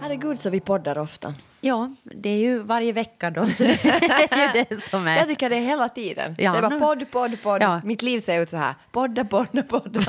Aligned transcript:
Herregud 0.00 0.38
så 0.38 0.50
vi 0.50 0.60
poddar 0.60 0.98
ofta. 0.98 1.34
Ja, 1.60 1.90
det 2.02 2.28
är 2.28 2.38
ju 2.38 2.58
varje 2.58 2.92
vecka 2.92 3.30
då. 3.30 3.46
Så 3.46 3.62
det 3.64 3.84
är 4.30 4.56
ju 4.56 4.64
det 4.68 4.82
som 4.82 5.06
är... 5.06 5.16
Jag 5.18 5.28
tycker 5.28 5.50
det 5.50 5.56
är 5.56 5.60
hela 5.60 5.88
tiden. 5.88 6.34
Ja, 6.38 6.52
det 6.52 6.58
är 6.58 6.62
bara 6.62 6.78
podd, 6.78 7.10
podd, 7.10 7.42
podd. 7.42 7.62
Ja. 7.62 7.80
Mitt 7.84 8.02
liv 8.02 8.20
ser 8.20 8.42
ut 8.42 8.50
så 8.50 8.56
här. 8.56 8.74
Podda, 8.92 9.24
podda, 9.24 9.62
podda. 9.62 10.00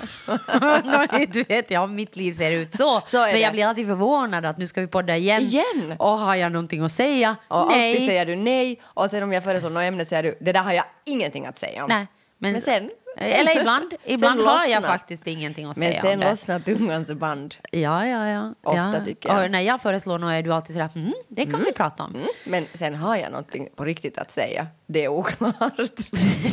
du 1.33 1.43
vet, 1.43 1.71
ja, 1.71 1.85
mitt 1.85 2.15
liv 2.15 2.33
ser 2.33 2.51
ut 2.51 2.71
så. 2.71 3.01
Så 3.05 3.17
Men 3.17 3.39
jag 3.39 3.54
blir 3.54 3.66
alltid 3.66 3.88
förvånad 3.88 4.45
att 4.45 4.57
nu 4.57 4.68
ska 4.68 4.81
vi 4.81 4.88
podda 4.88 5.18
igen. 5.18 5.41
Igen? 5.41 5.95
Och 6.00 6.09
har 6.09 6.36
jag 6.36 6.52
någonting 6.52 6.84
att 6.84 6.91
säga? 6.91 7.36
Och 7.47 7.68
Nej. 7.68 7.91
alltid 7.91 8.07
säger 8.07 8.25
du 8.25 8.36
nej 8.36 8.81
och 8.84 9.09
sen 9.09 9.23
om 9.23 9.34
jag 9.34 9.43
föreslår 9.43 9.70
något 9.70 9.84
ämne 9.84 10.05
säger 10.05 10.23
du 10.23 10.38
det 10.41 10.52
där 10.52 10.63
har 10.63 10.73
jag 10.73 10.86
ingenting 11.05 11.45
att 11.45 11.57
säga 11.57 11.84
om. 11.84 11.89
Nej. 11.89 12.07
Men, 12.41 12.52
Men 12.52 12.61
sen- 12.61 12.89
Eller 13.21 13.59
ibland. 13.59 13.93
Ibland 14.05 14.39
sen 14.39 14.47
har 14.47 14.65
jag 14.65 14.83
faktiskt 14.83 15.27
ingenting 15.27 15.65
att 15.65 15.77
Men 15.77 15.89
säga 15.89 16.02
sen 16.02 16.13
om 16.13 16.20
det. 16.20 16.29
lossnar 16.29 16.59
tungans 16.59 17.11
band. 17.11 17.55
Ja, 17.71 18.05
ja, 18.07 18.27
ja. 18.27 18.53
Ofta 18.63 18.97
ja. 18.99 19.05
tycker 19.05 19.29
jag. 19.29 19.43
Och 19.43 19.52
när 19.52 19.61
jag 19.61 19.81
föreslår 19.81 20.20
något 20.20 20.31
är 20.31 20.41
du 20.41 20.53
alltid 20.53 20.73
sådär, 20.73 20.89
mm, 20.95 21.13
det 21.27 21.45
kan 21.45 21.63
vi 21.66 21.71
prata 21.71 22.03
om. 22.03 22.16
Mm. 22.16 22.27
Men 22.47 22.66
sen 22.73 22.95
har 22.95 23.16
jag 23.17 23.31
någonting 23.31 23.67
på 23.75 23.85
riktigt 23.85 24.17
att 24.17 24.31
säga. 24.31 24.67
Det 24.88 25.03
är 25.03 25.08
oklart. 25.08 25.55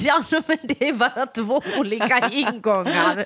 Ja, 0.06 0.22
men 0.30 0.58
det 0.62 0.88
är 0.88 0.92
bara 0.92 1.27
två 1.27 1.62
olika 1.78 2.28
ingångar. 2.32 3.24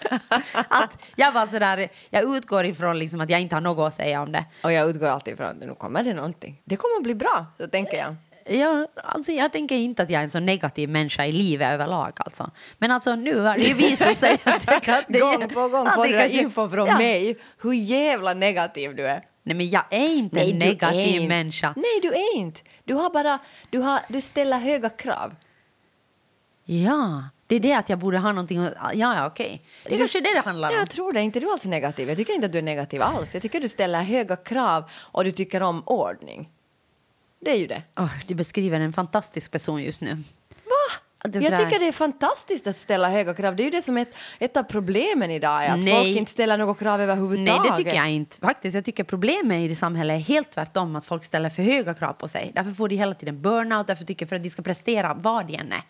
Att 0.69 1.05
jag, 1.17 1.33
var 1.33 1.47
sådär, 1.47 1.89
jag 2.11 2.37
utgår 2.37 2.65
ifrån 2.65 2.99
liksom 2.99 3.21
att 3.21 3.31
jag 3.31 3.41
inte 3.41 3.57
har 3.57 3.61
något 3.61 3.89
att 3.89 3.95
säga 3.95 4.23
om 4.23 4.33
det. 4.33 4.45
Och 4.63 4.73
jag 4.73 4.91
utgår 4.91 5.07
alltid 5.07 5.37
från 5.37 5.47
att 5.47 5.57
nu 5.57 5.75
kommer 5.75 6.03
det 6.03 6.15
någonting. 6.15 6.61
Det 6.65 6.77
kommer 6.77 6.97
att 6.97 7.03
bli 7.03 7.15
bra, 7.15 7.47
så 7.61 7.67
tänker 7.67 7.97
jag. 7.97 8.17
Ja, 8.53 8.87
alltså 9.05 9.33
jag 9.33 9.53
tänker 9.53 9.75
inte 9.77 10.03
att 10.03 10.11
jag 10.11 10.19
är 10.21 10.25
en 10.25 10.31
så 10.31 10.41
negativ 10.41 10.89
människa 10.89 11.25
i 11.27 11.33
livet 11.33 11.73
överlag. 11.73 12.13
Alltså. 12.17 12.51
Men 12.79 12.91
alltså, 12.91 13.15
nu 13.17 13.41
har 13.41 13.55
det 13.55 13.63
ju 13.63 13.75
visat 13.75 14.17
sig 14.17 14.39
att, 14.45 14.67
jag 14.67 14.83
kan- 14.83 15.03
det, 15.09 15.19
Gång 15.21 15.49
på 15.49 15.69
gång 15.69 15.87
att 15.87 15.95
får 15.95 16.05
du 16.05 16.19
kanske- 16.19 16.39
info 16.41 16.69
från 16.71 16.87
ja. 16.87 16.99
mig 16.99 17.37
hur 17.63 17.73
jävla 17.73 18.35
negativ 18.35 18.97
du 18.97 19.07
är. 19.07 19.25
Nej, 19.43 19.57
men 19.57 19.69
jag 19.71 19.85
är 19.91 20.09
inte 20.15 20.37
Nej, 20.37 20.51
en 20.51 20.63
är 20.63 20.67
negativ 20.67 21.15
inte. 21.17 21.29
människa. 21.29 21.73
Nej, 21.77 22.01
du 22.03 22.09
är 22.09 22.37
inte. 22.37 22.61
Du 22.85 22.95
har 22.95 23.11
bara... 23.11 23.39
Du, 23.71 23.79
har, 23.79 24.01
du 24.09 24.21
ställer 24.21 24.59
höga 24.59 24.91
krav. 24.91 25.35
Ja, 26.65 27.25
det 27.47 27.55
är 27.57 27.61
det 27.61 27.73
att 27.75 27.89
jag 27.89 27.99
borde 27.99 28.19
ha 28.19 28.33
någonting 28.33 28.59
att... 28.59 28.75
Ja, 28.95 29.15
ja 29.15 29.27
okej. 29.27 29.63
Det 29.87 29.95
är 29.95 29.99
kanske 29.99 30.21
det 30.21 30.35
det 30.35 30.41
handlar 30.41 30.69
om. 30.69 30.75
Jag 30.77 30.91
tror 30.91 31.13
det. 31.13 31.21
Inte 31.21 31.41
du 31.41 31.51
alls 31.53 31.67
negativ. 31.67 32.09
Jag 32.09 32.17
tycker 32.17 32.33
inte 32.33 32.47
att 32.47 32.53
du 32.53 32.59
är 32.59 32.63
negativ 32.63 33.03
alls. 33.03 33.35
Jag 33.35 33.43
tycker 33.43 33.61
du 33.61 33.69
ställer 33.69 34.03
höga 34.03 34.37
krav 34.37 34.91
och 35.13 35.25
du 35.25 35.31
tycker 35.33 35.63
om 35.63 35.83
ordning. 35.87 36.49
Det 37.41 37.51
är 37.51 37.57
ju 37.57 37.67
det. 37.67 37.83
Åh, 37.97 38.11
du 38.27 38.35
beskriver 38.35 38.81
en 38.81 38.93
fantastisk 38.93 39.53
person 39.53 39.83
just 39.83 40.01
nu. 40.01 40.19
Är 41.25 41.43
Jag 41.43 41.59
tycker 41.59 41.81
det 41.81 41.89
är 41.89 41.93
fantastiskt 41.93 42.67
att 42.67 42.77
ställa 42.77 43.11
höga 43.11 43.35
krav. 43.35 43.57
Det 43.57 43.63
är 43.63 43.65
ju 43.65 43.71
det 43.71 43.83
som 43.83 43.99
är 43.99 44.03
ett, 44.03 44.15
ett 44.39 44.57
av 44.57 44.63
problemen 44.63 45.31
idag, 45.31 45.67
att 45.67 45.79
Nej. 45.79 45.95
folk 45.95 46.19
inte 46.19 46.31
ställer 46.31 46.57
några 46.57 46.75
krav 46.75 47.01
överhuvudtaget. 47.01 47.63
Nej, 47.63 47.71
det 47.71 47.77
tycker 47.77 47.97
jag 47.97 48.11
inte. 48.11 48.39
Faktiskt, 48.39 48.75
jag 48.75 48.85
tycker 48.85 49.05
problemet 49.05 49.71
i 49.71 49.75
samhället 49.75 50.15
är 50.15 50.21
helt 50.21 50.51
tvärtom. 50.51 50.97
Att 50.97 51.07
folk 51.07 51.25
ställer 51.25 51.51
för 51.51 51.63
höga 51.63 51.95
krav 51.95 52.13
på 52.13 52.29
sig. 52.29 52.53
Därför 52.55 52.71
får 52.71 52.89
de 52.89 52.97
hela 52.97 53.15
tiden 53.15 53.43
burnout. 53.43 53.87
Därför 53.87 54.05
tycker 54.05 54.27
för 54.27 54.37
att 54.37 54.43
de 54.43 54.51
ska 54.51 54.63
prestera 54.63 55.15
vad 55.15 55.47
de 55.47 55.55
än 55.55 55.73
är. 55.73 55.83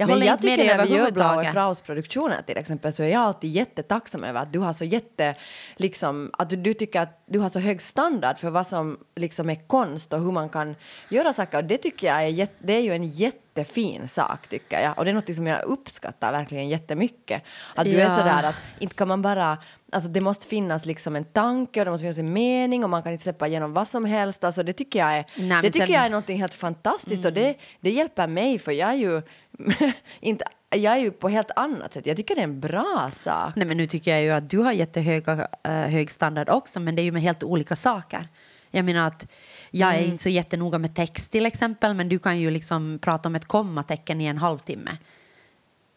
Jag 0.00 0.08
Men 0.08 0.22
jag 0.26 0.38
tycker 0.38 0.76
när 0.76 0.86
vi 0.86 0.94
gör 0.96 1.10
Blaue 1.10 1.28
överhuvudtaget. 1.28 1.52
Fraus 1.52 1.80
produktioner 1.80 2.42
till 2.42 2.56
exempel 2.56 2.92
så 2.92 3.02
är 3.02 3.08
jag 3.08 3.22
alltid 3.22 3.50
jättetacksam 3.50 4.24
över 4.24 4.40
att 4.42 4.52
du 4.52 4.58
har 4.58 4.72
så 4.72 4.84
jätte, 4.84 5.34
liksom, 5.76 6.30
att 6.38 6.50
du, 6.50 6.56
du 6.56 6.74
tycker 6.74 7.00
att 7.00 7.22
du 7.26 7.38
har 7.38 7.48
så 7.48 7.58
hög 7.58 7.82
standard 7.82 8.38
för 8.38 8.50
vad 8.50 8.66
som 8.66 8.98
liksom 9.16 9.50
är 9.50 9.66
konst 9.68 10.12
och 10.12 10.20
hur 10.20 10.32
man 10.32 10.48
kan 10.48 10.76
göra 11.08 11.32
saker. 11.32 11.58
Och 11.58 11.64
det 11.64 11.78
tycker 11.78 12.06
jag 12.06 12.24
är, 12.28 12.48
det 12.58 12.72
är 12.72 12.80
ju 12.80 12.92
en 12.94 13.04
jättefin 13.04 14.08
sak 14.08 14.48
tycker 14.48 14.80
jag. 14.80 14.98
Och 14.98 15.04
det 15.04 15.10
är 15.10 15.14
något 15.14 15.34
som 15.34 15.46
jag 15.46 15.62
uppskattar 15.64 16.32
verkligen 16.32 16.68
jättemycket. 16.68 17.42
Att 17.74 17.84
du 17.84 18.00
är 18.00 18.08
Ja. 18.08 18.16
sådär 18.16 18.42
att 18.48 18.56
inte 18.78 18.94
kan 18.94 19.08
man 19.08 19.22
bara, 19.22 19.58
alltså 19.92 20.10
det 20.10 20.20
måste 20.20 20.46
finnas 20.46 20.86
liksom 20.86 21.16
en 21.16 21.24
tanke 21.24 21.80
och 21.80 21.84
det 21.84 21.90
måste 21.90 22.02
finnas 22.02 22.18
en 22.18 22.32
mening 22.32 22.84
och 22.84 22.90
man 22.90 23.02
kan 23.02 23.12
inte 23.12 23.22
släppa 23.22 23.46
igenom 23.46 23.72
vad 23.74 23.88
som 23.88 24.04
helst. 24.04 24.44
Alltså 24.44 24.62
det 24.62 24.72
tycker 24.72 24.98
jag 24.98 25.16
är, 25.16 25.24
Nej, 25.36 25.62
det 25.62 25.70
tycker 25.70 25.86
sen- 25.86 25.94
jag 25.94 26.04
är 26.06 26.10
någonting 26.10 26.40
helt 26.40 26.54
fantastiskt 26.54 27.24
och 27.24 27.32
det, 27.32 27.54
det 27.80 27.90
hjälper 27.90 28.26
mig 28.26 28.58
för 28.58 28.72
jag 28.72 28.88
är 28.90 28.94
ju 28.94 29.22
inte, 30.20 30.44
jag 30.70 30.92
är 30.92 30.98
ju 30.98 31.10
på 31.10 31.28
helt 31.28 31.50
annat 31.56 31.92
sätt. 31.92 32.06
Jag 32.06 32.16
tycker 32.16 32.34
det 32.34 32.40
är 32.40 32.44
en 32.44 32.60
bra 32.60 33.10
sak. 33.12 33.52
Nej, 33.56 33.66
men 33.66 33.76
nu 33.76 33.86
tycker 33.86 34.10
jag 34.10 34.22
ju 34.22 34.30
att 34.30 34.50
du 34.50 34.58
har 34.58 34.72
jättehöga, 34.72 35.34
uh, 35.68 35.72
hög 35.72 36.10
standard 36.10 36.48
också, 36.48 36.80
men 36.80 36.94
det 36.94 37.02
är 37.02 37.04
ju 37.04 37.12
med 37.12 37.22
helt 37.22 37.42
olika 37.42 37.76
saker. 37.76 38.28
Jag 38.70 38.84
menar 38.84 39.06
att 39.06 39.32
jag 39.70 39.88
Mm. 39.88 40.04
är 40.04 40.06
inte 40.08 40.22
så 40.22 40.28
jättenoga 40.28 40.78
med 40.78 40.94
text 40.96 41.32
till 41.32 41.46
exempel, 41.46 41.94
men 41.94 42.08
du 42.08 42.18
kan 42.18 42.38
ju 42.38 42.50
liksom 42.50 42.98
prata 43.02 43.28
om 43.28 43.34
ett 43.34 43.44
kommatecken 43.44 44.20
i 44.20 44.24
en 44.24 44.38
halvtimme. 44.38 44.90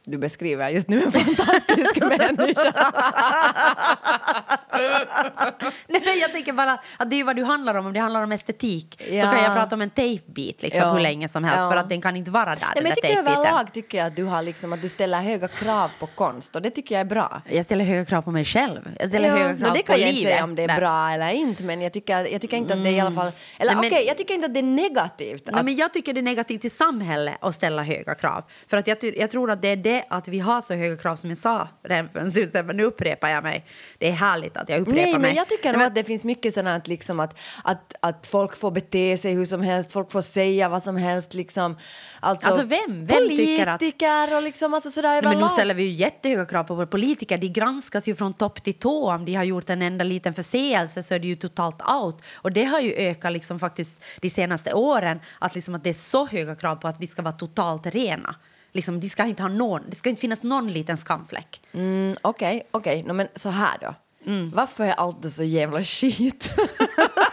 Du 0.06 0.17
beskriver 0.17 0.69
just 0.69 0.88
nu 0.88 1.03
en 1.03 1.12
fantastisk 1.12 1.95
människa. 2.01 2.73
Nej, 5.88 6.01
men 6.06 6.19
jag 6.19 6.34
tänker 6.34 6.53
bara 6.53 6.72
att 6.97 7.09
det 7.09 7.19
är 7.19 7.23
vad 7.23 7.35
du 7.35 7.44
handlar 7.44 7.75
om. 7.75 7.85
Om 7.85 7.94
det 7.94 8.00
handlar 8.00 8.23
om 8.23 8.31
estetik 8.31 9.01
Ja. 9.11 9.23
så 9.23 9.28
kan 9.31 9.44
jag 9.44 9.56
prata 9.56 9.75
om 9.75 9.81
en 9.81 9.90
tejpbit 9.90 10.61
liksom, 10.61 10.81
Ja. 10.81 10.94
hur 10.94 11.00
länge 11.00 11.29
som 11.29 11.44
helst 11.44 11.59
Ja. 11.63 11.69
för 11.72 11.78
att 11.78 11.90
den 11.90 12.01
kan 12.01 12.17
inte 12.17 12.31
vara 12.31 12.45
där, 12.45 12.56
Nej, 12.61 12.72
men 12.75 12.85
jag 12.85 12.95
tycker 12.95 13.17
överlag 13.19 13.73
tycker 13.73 13.97
jag 13.97 14.07
att 14.07 14.16
du, 14.16 14.23
har 14.23 14.41
liksom, 14.41 14.73
att 14.73 14.81
du 14.81 14.90
ställer 14.90 15.22
höga 15.22 15.47
krav 15.47 15.91
på 16.00 16.07
konst 16.07 16.56
och 16.56 16.61
det 16.61 16.69
tycker 16.69 16.95
jag 16.95 17.00
är 17.00 17.06
bra. 17.06 17.41
Jag 17.50 17.66
ställer 17.66 17.85
höga 17.85 18.06
krav 18.06 18.22
på 18.22 18.31
mig 18.31 18.45
själv. 18.45 18.79
Jag 19.00 19.09
ställer 19.09 19.28
Ja, 19.28 19.35
höga 19.35 19.57
krav 19.57 19.73
det 19.73 19.79
på 19.79 19.85
kan 19.85 20.00
jag 20.01 20.07
livet. 20.07 20.17
inte 20.19 20.31
säga 20.31 20.44
om 20.44 20.56
det 20.56 20.63
är 20.63 20.75
bra 20.79 21.11
eller 21.11 21.29
inte 21.29 21.63
men 21.63 21.81
jag 21.81 21.94
tycker, 21.94 22.31
jag 22.31 22.41
tycker 22.41 22.57
inte 22.57 22.73
att 22.73 22.84
det 22.84 22.90
är 22.90 22.94
i 22.94 23.00
alla 23.00 23.11
fall... 23.11 23.31
Eller 23.57 23.75
Nej, 23.75 23.79
okej, 23.88 23.91
men- 24.00 24.06
jag 24.07 24.17
tycker 24.17 24.34
inte 24.34 24.45
att 24.45 24.53
det 24.53 24.59
är 24.59 24.63
negativt. 24.63 25.44
Nej, 25.45 25.59
att- 25.59 25.66
men 25.66 25.75
jag 25.75 25.94
tycker 25.94 26.13
det 26.13 26.19
är 26.19 26.22
negativt 26.22 26.61
till 26.61 26.72
samhället 26.72 27.35
att 27.41 27.56
ställa 27.56 27.84
höga 27.84 28.16
krav. 28.16 28.44
För 28.67 28.78
att 28.78 28.88
jag, 28.88 28.97
jag 29.17 29.31
tror 29.31 29.51
att 29.51 29.61
det 29.61 29.67
är 29.67 29.75
det 29.75 29.91
att 30.09 30.28
vi 30.28 30.40
har 30.40 30.62
så 30.62 30.74
höga 30.74 30.97
krav 30.97 31.16
som 31.16 31.29
jag 31.29 31.38
sa 31.38 31.68
redan 31.84 32.09
för 32.09 32.19
en 32.19 32.31
stund 32.31 32.66
men 32.66 32.78
nu 32.78 32.84
upprepar 32.84 33.29
jag 33.29 33.44
mig. 33.44 33.66
Det 33.97 34.07
är 34.07 34.12
härligt 34.13 34.57
att 34.57 34.69
jag 34.69 34.79
upprepar 34.81 35.02
Nej, 35.02 35.12
mig. 35.12 35.22
men 35.22 35.35
jag 35.35 35.47
tycker 35.47 35.74
nog 35.74 35.81
att 35.81 35.96
det 35.96 36.03
finns 36.03 36.24
mycket 36.24 36.53
sådant 36.53 36.81
att, 36.84 36.88
liksom 36.88 37.19
att, 37.19 37.40
att, 37.63 37.96
att 38.00 38.28
folk 38.28 38.56
får 38.56 38.72
bete 38.72 39.18
sig 39.18 39.34
hur 39.34 39.46
som 39.46 39.62
helst, 39.62 39.91
folk 39.91 40.12
får 40.12 40.22
säga 40.22 40.69
vad 40.69 40.84
som 40.84 40.96
helst. 40.97 41.34
Liksom. 41.34 41.78
Alltså, 42.19 42.47
Alltså, 42.50 42.66
vem? 42.66 43.06
Vem 43.06 43.29
tycker 43.29 43.68
att- 43.68 43.79
Politiker 43.79 44.35
och 44.35 44.44
liksom 44.44 44.74
alltså 44.74 44.91
sådär 44.91 45.22
Nej, 45.22 45.31
men 45.34 45.41
nu 45.41 45.50
ställer 45.50 45.74
vi 45.74 45.84
ju 45.84 45.90
jättehöga 45.90 46.46
krav 46.46 46.63
på 46.63 46.75
våra 46.75 46.88
politiker. 46.88 47.38
De 47.38 47.47
granskas 47.47 48.08
ju 48.08 48.16
från 48.16 48.34
topp 48.34 48.63
till 48.63 48.73
tå. 48.73 49.12
Om 49.12 49.25
de 49.25 49.34
har 49.34 49.44
gjort 49.44 49.69
en 49.69 49.81
enda 49.81 50.03
liten 50.03 50.34
förseelse 50.34 51.03
så 51.03 51.13
är 51.13 51.19
det 51.19 51.28
ju 51.28 51.35
totalt 51.35 51.81
out. 52.02 52.22
Och 52.35 52.52
det 52.52 52.63
har 52.63 52.79
ju 52.79 52.94
ökat 52.94 53.31
liksom 53.31 53.59
faktiskt 53.59 54.03
de 54.22 54.29
senaste 54.29 54.73
åren. 54.73 55.19
Att, 55.40 55.56
liksom 55.56 55.75
att 55.75 55.84
det 55.84 55.90
är 55.90 55.94
så 55.94 56.25
höga 56.25 56.56
krav 56.56 56.75
på 56.75 56.88
att 56.88 57.00
de 57.00 57.08
ska 57.08 57.22
vara 57.22 57.34
totalt 57.34 57.85
rena. 57.85 58.35
Liksom, 58.72 59.00
de 59.00 59.09
ska 59.09 59.26
inte 59.26 59.44
ha 59.44 59.50
någon, 59.50 59.82
det 59.90 59.96
ska 59.96 60.09
inte 60.09 60.22
finnas 60.22 60.44
någon 60.44 60.68
liten 60.68 60.98
skamfläck. 60.98 61.62
Mm, 61.74 62.16
Okej, 62.22 62.68
okej. 62.72 63.04
No, 63.04 63.14
men 63.14 63.28
så 63.36 63.50
här 63.50 63.78
då. 63.82 63.96
Mm. 64.26 64.50
Varför 64.50 64.84
är 64.84 64.92
allt 64.92 65.32
så 65.32 65.44
jävla 65.44 65.84
skit? 65.84 66.56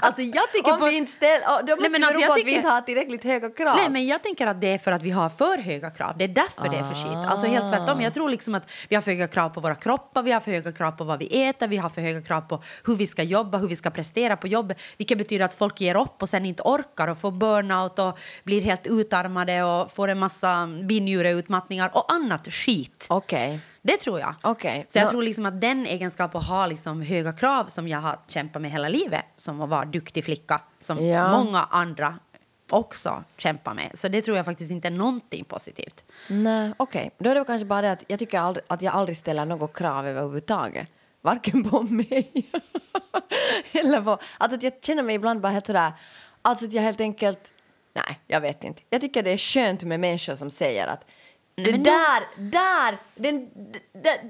Alltså 0.00 0.22
jag 0.22 0.52
tycker 0.52 0.72
Om 0.72 0.78
på... 0.78 0.86
vi 0.86 0.96
inte 0.96 1.12
ställer... 1.12 1.46
oh, 1.46 1.64
Då 1.66 1.76
måste 1.76 1.82
Nej, 1.82 1.90
men 1.90 2.04
alltså, 2.04 2.20
jag 2.20 2.28
på 2.28 2.40
att 2.40 2.46
vi 2.46 2.54
inte 2.54 2.68
har 2.68 2.80
tillräckligt 2.80 3.24
höga 3.24 3.50
krav. 3.50 3.76
Nej, 3.76 3.90
men 3.90 4.06
jag 4.06 4.22
tänker 4.22 4.46
att 4.46 4.60
det 4.60 4.74
är 4.74 4.78
för 4.78 4.92
att 4.92 5.02
vi 5.02 5.10
har 5.10 5.28
för 5.28 5.58
höga 5.58 5.90
krav. 5.90 6.14
Det 6.18 6.24
är 6.24 6.28
därför 6.28 6.68
det 6.68 6.76
är 6.76 6.84
för 6.84 6.94
shit. 6.94 7.30
Alltså 7.30 7.46
helt 7.46 7.72
tvärtom. 7.72 8.00
Jag 8.00 8.14
tror 8.14 8.28
liksom 8.28 8.54
att 8.54 8.72
vi 8.88 8.94
har 8.94 9.02
för 9.02 9.10
höga 9.10 9.28
krav 9.28 9.48
på 9.48 9.60
våra 9.60 9.74
kroppar, 9.74 10.22
vi 10.22 10.32
har 10.32 10.40
för 10.40 10.50
höga 10.50 10.72
krav 10.72 10.92
på 10.92 11.04
vad 11.04 11.18
vi 11.18 11.44
äter, 11.48 11.68
vi 11.68 11.76
har 11.76 11.88
för 11.88 12.00
höga 12.00 12.22
krav 12.22 12.40
på 12.40 12.62
hur 12.84 12.96
vi 12.96 13.06
ska 13.06 13.22
jobba, 13.22 13.58
hur 13.58 13.68
vi 13.68 13.76
ska 13.76 13.90
prestera 13.90 14.36
på 14.36 14.48
jobbet. 14.48 14.82
Vilket 14.96 15.18
betyder 15.18 15.44
att 15.44 15.54
folk 15.54 15.80
ger 15.80 15.96
upp 15.96 16.22
och 16.22 16.28
sen 16.28 16.46
inte 16.46 16.62
orkar 16.62 17.08
och 17.08 17.18
får 17.18 17.30
burnout 17.30 17.98
och 17.98 18.18
blir 18.44 18.60
helt 18.60 18.86
utarmade 18.86 19.62
och 19.62 19.92
får 19.92 20.08
en 20.08 20.18
massa 20.18 20.68
binjureutmattningar 20.88 21.90
och 21.94 22.12
annat 22.12 22.48
skit. 22.52 23.06
Okej. 23.10 23.60
Det 23.86 23.96
tror 23.96 24.20
jag. 24.20 24.34
Okej. 24.42 24.84
Så 24.88 24.98
jag 24.98 25.10
tror 25.10 25.22
liksom 25.22 25.46
att 25.46 25.60
den 25.60 25.86
egenskapen 25.86 26.40
att 26.40 26.46
ha 26.46 26.66
liksom 26.66 27.02
höga 27.02 27.32
krav 27.32 27.64
som 27.64 27.88
jag 27.88 27.98
har 27.98 28.18
kämpat 28.28 28.62
med 28.62 28.70
hela 28.70 28.88
livet, 28.88 29.24
som 29.36 29.60
att 29.60 29.68
vara 29.68 29.84
duktig 29.84 30.24
flicka, 30.24 30.60
som 30.78 31.06
Ja. 31.06 31.30
många 31.44 31.64
andra 31.70 32.18
också 32.70 33.24
kämpar 33.36 33.74
med. 33.74 33.90
Så 33.94 34.08
det 34.08 34.22
tror 34.22 34.36
jag 34.36 34.46
faktiskt 34.46 34.70
inte 34.70 34.88
är 34.88 34.92
någonting 34.92 35.44
positivt. 35.44 36.04
Nej, 36.28 36.72
okej. 36.76 37.10
Då 37.18 37.30
är 37.30 37.34
det 37.34 37.44
kanske 37.44 37.64
bara 37.66 37.82
det 37.82 37.90
att 37.92 38.04
jag 38.08 38.18
tycker 38.18 38.40
aldrig, 38.40 38.64
att 38.68 38.82
jag 38.82 38.94
aldrig 38.94 39.16
ställer 39.16 39.44
något 39.44 39.76
krav 39.76 40.06
överhuvudtaget. 40.06 40.88
Varken 41.22 41.64
på 41.70 41.82
mig 41.90 42.46
eller 43.72 44.00
på... 44.02 44.18
Alltså 44.38 44.56
att 44.56 44.62
jag 44.62 44.72
känner 44.82 45.02
mig 45.02 45.14
ibland 45.14 45.40
bara 45.40 45.52
helt 45.52 45.66
sådär... 45.66 45.92
Alltså 46.42 46.64
att 46.64 46.72
jag 46.72 46.82
helt 46.82 47.00
enkelt... 47.00 47.52
Nej, 47.94 48.20
jag 48.26 48.40
vet 48.40 48.64
inte. 48.64 48.82
Jag 48.90 49.00
tycker 49.00 49.22
det 49.22 49.30
är 49.30 49.36
skönt 49.38 49.84
med 49.84 50.00
människor 50.00 50.34
som 50.34 50.50
säger 50.50 50.86
att 50.86 51.10
det 51.56 51.70
men 51.70 51.80
nu- 51.82 51.90
där, 51.90 52.22
där, 52.36 52.96
den, 53.14 53.46
d- 53.72 53.78
d- 54.04 54.20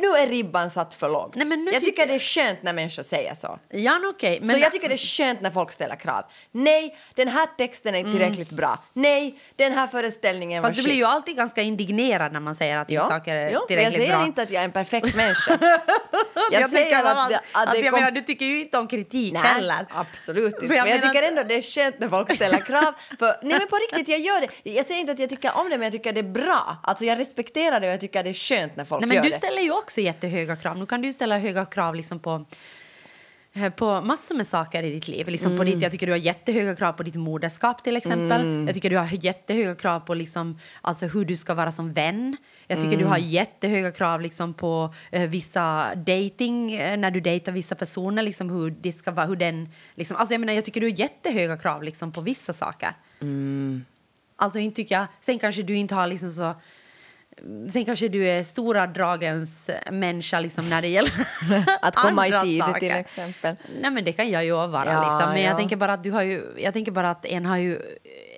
nu 0.00 0.06
är 0.08 0.26
ribban 0.26 0.70
satt 0.70 0.94
för 0.94 1.08
lågt. 1.08 1.34
Nej, 1.34 1.46
men 1.46 1.64
nu 1.64 1.70
jag 1.70 1.80
tycker 1.80 1.90
tycker- 1.92 2.06
det 2.06 2.14
är 2.14 2.18
skönt 2.18 2.62
när 2.62 2.72
människor 2.72 3.02
säger 3.02 3.34
så. 3.34 3.58
Ja, 3.68 4.00
okej. 4.14 4.38
Men 4.42 4.56
så 4.56 4.60
jag 4.62 4.72
tycker 4.72 4.88
det 4.88 4.94
är 4.94 4.98
skönt 4.98 5.40
när 5.40 5.50
folk 5.50 5.72
ställer 5.72 5.96
krav. 5.96 6.24
Nej, 6.52 6.96
den 7.14 7.28
här 7.28 7.46
texten 7.58 7.94
är 7.94 7.98
inte 7.98 8.10
tillräckligt 8.12 8.50
bra. 8.50 8.78
Nej, 8.92 9.38
den 9.56 9.72
här 9.72 9.86
föreställningen 9.86 10.62
var 10.62 10.68
Fast 10.70 10.76
du 10.76 10.82
shit. 10.82 10.88
blir 10.88 10.96
ju 10.96 11.04
alltid 11.04 11.36
ganska 11.36 11.62
indignerad 11.62 12.32
när 12.32 12.40
man 12.40 12.54
säger 12.54 12.76
att 12.78 12.90
Ja, 12.90 13.04
saker 13.08 13.34
är 13.36 13.38
ja, 13.40 13.44
men 13.44 13.52
jag 13.52 13.68
tillräckligt 13.68 13.94
säger 13.94 14.16
bra. 14.16 14.26
inte 14.26 14.42
att 14.42 14.50
jag 14.50 14.60
är 14.60 14.64
en 14.64 14.72
perfekt 14.72 15.14
människa. 15.22 15.58
Jag, 16.52 16.70
säger 16.70 16.90
tänker 16.90 17.02
bara 17.02 17.22
att 17.22 17.28
det- 17.30 17.40
att 17.54 17.72
det 17.72 17.78
jag 17.78 17.90
kom- 17.90 18.00
menar, 18.00 18.10
du 18.10 18.20
tycker 18.20 18.46
ju 18.46 18.60
inte 18.60 18.78
om 18.78 18.86
kritik 18.88 19.32
Nej, 19.32 19.42
heller. 19.42 19.86
absolut 19.94 20.54
inte. 20.54 20.68
Så 20.68 20.74
jag 20.74 20.84
men 20.84 20.92
jag 20.92 21.02
tycker 21.02 21.22
att- 21.22 21.28
ändå 21.28 21.40
att 21.40 21.48
det 21.48 21.54
är 21.54 21.62
skönt 21.62 21.98
när 21.98 22.08
folk 22.08 22.34
ställer 22.34 22.58
krav. 22.58 22.94
För, 23.18 23.36
nej 23.42 23.58
men 23.58 23.68
på 23.68 23.76
riktigt, 23.76 24.08
jag 24.08 24.18
gör 24.20 24.40
det. 24.62 24.70
Jag 24.70 24.86
säger 24.86 25.00
inte 25.00 25.12
att 25.12 25.18
jag 25.18 25.30
tycker 25.30 25.56
om 25.56 25.70
det, 25.70 25.78
men 25.78 25.82
jag 25.82 25.92
tycker 25.92 26.12
det 26.12 26.20
är 26.20 26.24
bra. 26.24 26.71
Alltså 26.82 27.04
jag 27.04 27.18
respekterar 27.18 27.80
det 27.80 27.86
och 27.86 27.92
jag 27.92 28.00
tycker 28.00 28.24
det 28.24 28.30
är 28.30 28.34
skönt 28.34 28.76
när 28.76 28.84
folk 28.84 29.00
Nej, 29.00 29.08
men 29.08 29.14
gör 29.16 29.22
du 29.22 29.28
det. 29.28 29.34
ställer 29.34 29.62
ju 29.62 29.72
också 29.72 30.00
jättehöga 30.00 30.56
krav. 30.56 30.78
Nu 30.78 30.86
kan 30.86 31.02
du 31.02 31.12
ställa 31.12 31.38
höga 31.38 31.64
krav 31.64 31.94
liksom 31.94 32.18
på 32.20 32.44
eh, 33.54 33.70
på 33.70 34.00
massor 34.00 34.34
med 34.34 34.46
saker 34.46 34.82
i 34.82 34.90
ditt 34.94 35.08
liv. 35.08 35.28
Liksom 35.28 35.52
Mm. 35.52 35.58
på 35.58 35.64
ditt, 35.64 35.82
jag 35.82 35.92
tycker 35.92 36.06
du 36.06 36.12
har 36.12 36.18
jättehöga 36.18 36.74
krav 36.76 36.92
på 36.92 37.02
ditt 37.02 37.14
moderskap 37.14 37.84
till 37.84 37.96
exempel. 37.96 38.64
Jag 38.66 38.74
tycker 38.74 38.90
du 38.90 38.96
har 38.96 39.24
jättehöga 39.24 39.74
krav 39.74 40.00
på 40.00 40.14
liksom, 40.14 40.58
alltså 40.80 41.06
hur 41.06 41.24
du 41.24 41.36
ska 41.36 41.54
vara 41.54 41.72
som 41.72 41.92
vän. 41.92 42.36
Jag 42.66 42.80
tycker 42.80 42.96
du 42.96 43.04
har 43.04 43.16
Mm. 43.16 43.28
jättehöga 43.28 43.90
krav 43.90 44.20
liksom 44.20 44.54
på 44.54 44.94
eh, 45.10 45.22
vissa 45.30 45.94
dating 45.94 46.72
eh, 46.72 46.96
när 46.96 47.10
du 47.10 47.20
dejtar 47.20 47.52
vissa 47.52 47.74
personer. 47.74 48.22
Liksom 48.22 48.50
hur 48.50 48.70
det 48.70 48.92
ska 48.92 49.10
vara, 49.10 49.26
hur 49.26 49.36
den, 49.36 49.68
liksom, 49.94 50.16
alltså 50.16 50.34
jag, 50.34 50.40
menar, 50.40 50.52
jag 50.52 50.64
tycker 50.64 50.80
du 50.80 50.86
har 50.90 50.98
jättehöga 50.98 51.56
krav 51.56 51.82
liksom 51.82 52.12
på 52.12 52.20
vissa 52.20 52.52
saker. 52.52 52.90
Mm. 53.20 53.84
Alltså 54.42 54.58
inte 54.58 54.76
tycker 54.76 54.94
jag, 54.94 55.06
sen 55.20 55.38
kanske 55.38 55.62
du 55.62 55.76
inte 55.76 55.94
har 55.94 56.06
liksom 56.06 56.30
så 56.30 56.54
Sen 57.72 57.84
kanske 57.84 58.08
du 58.08 58.28
är 58.28 58.42
stora 58.42 58.86
dragens 58.86 59.70
människa 59.90 60.40
liksom 60.40 60.70
när 60.70 60.82
det 60.82 60.88
gäller 60.88 61.12
Att 61.82 61.96
komma 61.96 62.28
i 62.28 62.32
andra 62.32 62.42
tid 62.42 62.62
saker. 62.62 62.80
till 62.80 62.90
exempel. 62.90 63.56
Nej 63.80 63.90
men 63.90 64.04
det 64.04 64.12
kan 64.12 64.30
jag 64.30 64.44
ju 64.44 64.52
vara 64.52 64.92
Ja, 64.92 65.02
liksom. 65.02 65.28
Men 65.28 65.42
ja. 65.42 65.48
jag 65.48 65.56
tänker 65.56 65.76
bara 65.76 65.92
att 65.92 66.04
du 66.04 66.10
har 66.10 66.22
ju, 66.22 66.42
jag 66.58 66.72
tänker 66.72 66.92
bara 66.92 67.10
att 67.10 67.26
en 67.26 67.46
har 67.46 67.56
ju 67.56 67.78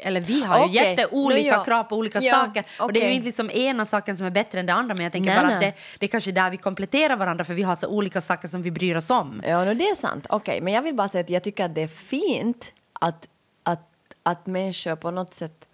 eller 0.02 0.20
vi 0.20 0.42
har 0.44 0.66
ju 0.66 0.72
jätteolika 0.72 1.48
ja. 1.48 1.64
krav 1.64 1.84
på 1.84 1.96
olika 1.96 2.20
Ja, 2.20 2.32
saker. 2.32 2.64
Och 2.80 2.92
det 2.92 3.04
är 3.04 3.08
ju 3.08 3.14
inte 3.14 3.26
liksom 3.26 3.50
ena 3.50 3.84
saken 3.84 4.16
som 4.16 4.26
är 4.26 4.30
bättre 4.30 4.60
än 4.60 4.66
det 4.66 4.72
andra 4.72 4.94
men 4.94 5.04
jag 5.04 5.12
tänker 5.12 5.30
Nej, 5.30 5.44
bara 5.44 5.54
att 5.54 5.60
nej. 5.60 5.74
det, 5.76 5.98
det 5.98 6.06
är 6.06 6.10
kanske 6.10 6.32
där 6.32 6.50
vi 6.50 6.56
kompletterar 6.56 7.16
varandra 7.16 7.44
för 7.44 7.54
vi 7.54 7.62
har 7.62 7.76
så 7.76 7.88
olika 7.88 8.20
saker 8.20 8.48
som 8.48 8.62
vi 8.62 8.70
bryr 8.70 8.96
oss 8.96 9.10
om. 9.10 9.42
Ja, 9.46 9.64
no, 9.64 9.74
det 9.74 9.84
är 9.84 9.94
sant. 9.94 10.26
Okej, 10.30 10.60
men 10.60 10.72
jag 10.72 10.82
vill 10.82 10.94
bara 10.94 11.08
säga 11.08 11.24
att 11.24 11.30
jag 11.30 11.42
tycker 11.42 11.64
att 11.64 11.74
det 11.74 11.82
är 11.82 11.88
fint 11.88 12.72
att, 13.00 13.28
att, 13.62 13.88
att 14.22 14.46
människor 14.46 14.96
på 14.96 15.10
något 15.10 15.34
sätt... 15.34 15.66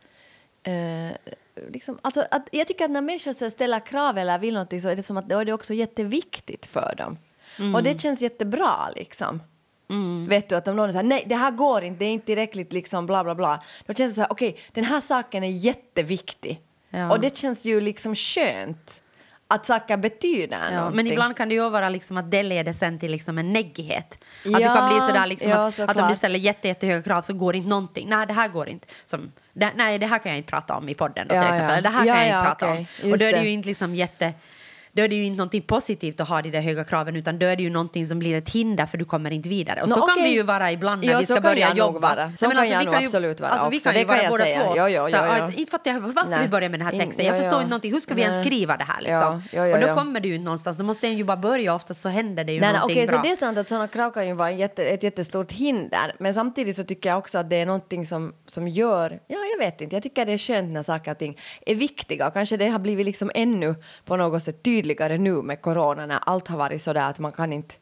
Eh, 0.63 1.13
liksom, 1.69 1.99
alltså 2.03 2.25
att, 2.31 2.49
jag 2.53 2.67
tycker 2.67 2.85
att 2.85 2.91
när 2.91 3.01
människor 3.01 3.49
ställer 3.51 3.87
krav 3.87 4.19
eller 4.19 4.39
vill 4.39 4.55
någonting 4.55 4.81
så 4.81 4.89
är 4.89 4.97
det 4.97 5.03
som 5.03 5.17
att 5.17 5.29
då 5.29 5.39
är 5.39 5.45
det 5.45 5.53
också 5.53 5.75
jätteviktigt 5.75 6.67
för 6.67 6.95
dem. 6.97 7.19
Och 7.75 7.83
det 7.83 8.01
känns 8.01 8.23
jättebra 8.23 8.91
liksom. 8.97 9.43
Vet 10.29 10.49
du 10.49 10.55
att 10.55 10.69
om 10.69 10.77
någon 10.77 10.93
säger 10.93 11.05
nej 11.05 11.25
det 11.27 11.35
här 11.35 11.51
går 11.51 11.83
inte, 11.83 11.99
det 11.99 12.05
är 12.05 12.13
inte 12.13 12.27
tillräckligt 12.27 12.73
liksom 12.73 13.07
bla 13.07 13.25
bla 13.25 13.35
bla. 13.35 13.63
Då 13.87 13.95
känns 13.95 14.13
det 14.13 14.15
så 14.15 14.21
här, 14.21 14.33
okej 14.33 14.59
den 14.73 14.85
här 14.85 15.01
saken 15.01 15.45
är 15.45 15.51
jätteviktig. 15.51 16.61
Ja. 16.91 17.13
Och 17.13 17.21
det 17.21 17.37
känns 17.37 17.65
ju 17.65 17.81
liksom 17.81 18.15
skönt 18.15 19.03
att 19.51 19.67
saker 19.67 19.97
betyder 19.97 20.59
Ja, 20.65 20.71
någonting. 20.77 20.97
men 20.97 21.07
ibland 21.07 21.37
kan 21.37 21.49
det 21.49 21.55
ju 21.55 21.71
vara 21.71 21.89
liksom 21.89 22.17
att 22.17 22.31
det 22.31 22.43
leder 22.43 22.73
sen 22.73 22.99
till 22.99 23.11
liksom 23.11 23.39
en 23.39 23.53
neggighet. 23.53 24.19
Att 24.45 24.51
Ja, 24.51 24.59
du 24.59 24.65
kan 24.65 24.89
bli 24.89 25.01
sådär 25.01 25.27
liksom 25.27 25.51
ja, 25.51 25.67
att, 25.69 25.81
att 25.81 26.01
om 26.01 26.09
du 26.09 26.15
ställer 26.15 26.39
jätte, 26.39 26.69
jättehöga 26.69 27.03
krav 27.03 27.23
så 27.23 27.33
går 27.35 27.57
inte 27.57 27.69
någonting. 27.69 28.09
Nej, 28.09 28.27
det 28.27 28.33
här 28.33 28.49
går 28.49 28.69
inte. 28.69 28.87
Som, 29.05 29.33
det, 29.53 29.71
nej, 29.77 29.99
det 29.99 30.07
här 30.07 30.19
kan 30.19 30.31
jag 30.33 30.37
inte 30.39 30.51
prata 30.51 30.75
om 30.77 30.89
i 30.89 30.95
podden 30.95 31.29
då, 31.29 31.35
till 31.35 31.43
exempel. 31.43 31.83
Det 31.83 31.89
här 31.89 31.99
kan 31.99 32.07
jag 32.07 32.29
ja, 32.29 32.39
inte 32.39 32.49
prata 32.49 32.67
okej. 32.67 32.79
om. 32.79 33.05
Och 33.05 33.09
Just 33.09 33.21
då 33.21 33.27
är 33.29 33.33
det 33.33 33.39
det. 33.39 33.45
ju 33.45 33.51
inte 33.51 33.69
liksom 33.69 33.95
jätte... 33.95 34.33
Då 34.93 35.03
är 35.03 35.09
det 35.09 35.15
ju 35.17 35.25
inte 35.25 35.37
någonting 35.39 35.63
positivt 35.63 36.21
att 36.21 36.29
ha 36.29 36.43
de 36.43 36.51
där 36.51 36.61
höga 36.61 36.85
kraven 36.85 37.17
utan 37.17 37.39
då 37.39 37.47
är 37.47 37.57
det 37.57 37.63
ju 37.63 37.71
någonting 37.71 38.07
som 38.07 38.19
blir 38.19 38.35
ett 38.35 38.51
hinder 38.51 38.87
för 38.87 38.99
du 38.99 39.05
kommer 39.05 39.31
inte 39.31 39.49
vidare. 39.49 39.83
Och 39.83 39.89
Nå, 39.89 39.95
så 39.95 40.01
kan 40.01 40.11
okej. 40.13 40.25
vi 40.25 40.31
ju 40.35 40.43
vara 40.43 40.73
ibland 40.73 41.05
när 41.05 41.13
Ja, 41.13 41.19
vi 41.19 41.25
ska 41.25 41.35
kan 41.35 41.43
börja 41.43 41.75
jobba. 41.75 41.99
vara. 41.99 42.15
Så 42.17 42.21
Nej, 42.21 42.37
men 42.41 42.51
kan 42.51 42.59
alltså, 42.59 42.73
jag 42.73 42.79
vi 42.81 42.85
nog 42.85 42.95
kan 42.95 43.03
ju- 43.03 43.07
absolut 43.07 43.41
vara 43.41 43.51
alltså, 43.51 43.69
vi 43.71 43.81
kan 43.81 43.93
Det 43.95 44.01
ju 44.01 44.07
kan 44.07 44.17
vara 44.19 44.29
båda 44.31 44.45
säga. 44.45 44.65
två. 44.65 44.73
Ja, 44.77 44.89
ja, 44.89 45.09
ja, 45.11 45.51
inte 45.57 45.71
fattar 45.71 45.91
jag, 45.91 46.01
hur 46.01 46.13
ska 46.27 46.39
vi 46.43 46.49
börja 46.49 46.69
med 46.69 46.81
den 46.81 46.87
här 46.87 46.99
texten? 46.99 47.27
Jag 47.27 47.37
ja, 47.37 47.41
förstår 47.43 47.59
inte 47.61 47.71
någonting. 47.71 47.93
Hur 47.93 48.01
ska 48.01 48.15
vi 48.15 48.23
ens 48.23 48.47
skriva 48.47 48.77
det 48.77 48.85
här 48.85 49.01
liksom? 49.01 49.43
Och 49.75 49.81
då 49.89 49.95
kommer 49.95 50.21
det 50.21 50.29
ju 50.29 50.35
inte 50.35 50.45
någonstans. 50.45 50.77
Då 50.77 50.85
måste 50.85 51.07
en 51.07 51.19
ju 51.19 51.25
bara 51.25 51.37
börja. 51.37 51.75
Oftast 51.75 52.01
så 52.01 52.09
händer 52.09 52.45
det 52.45 52.53
ju 52.53 52.61
Nej, 52.61 52.73
någonting 52.73 52.97
okej, 52.97 53.07
bra. 53.07 53.17
så 53.17 53.23
det 53.23 53.31
är 53.31 53.37
sant 53.37 53.59
att 53.59 53.69
sådana 53.69 53.89
krav 53.89 54.11
kan 54.11 54.27
ju 54.27 54.33
vara 54.35 54.51
jätte, 54.53 54.85
ett 54.85 55.03
jättestort 55.03 55.53
hinder. 55.53 56.17
Men 56.19 56.35
samtidigt 56.35 56.77
så 56.77 56.85
tycker 56.85 57.09
jag 57.09 57.19
också 57.19 57.39
att 57.39 57.51
det 57.51 57.57
är 57.57 57.67
någonting 57.67 58.07
som, 58.07 58.33
som 58.47 58.69
gör... 58.69 59.21
Ja, 59.29 59.39
jag 59.59 59.65
vet 59.67 59.81
inte. 59.81 59.97
Jag 59.97 60.03
tycker 60.03 60.27
det 60.27 60.33
är 60.33 60.39
skönt 60.39 60.69
när 60.73 60.83
saker 60.83 61.11
och 61.11 61.19
ting 61.19 61.39
är 61.67 61.75
viktiga. 61.75 62.27
Och 62.27 62.33
kanske 62.33 62.57
det 62.57 62.69
har 62.69 62.79
blivit 62.79 63.07
liksom 63.07 63.31
ännu 63.35 63.75
på 64.05 64.17
något 64.17 64.43
sätt 64.43 64.63
tydligare 64.83 65.19
nu 65.19 65.43
med 65.43 65.63
corona 65.63 66.07
när 66.07 66.19
allt 66.27 66.49
har 66.49 66.59
varit 66.59 66.83
så 66.83 66.93
där 66.93 67.11
att 67.11 67.19
man 67.19 67.33
kan 67.33 67.53
inte 67.53 67.75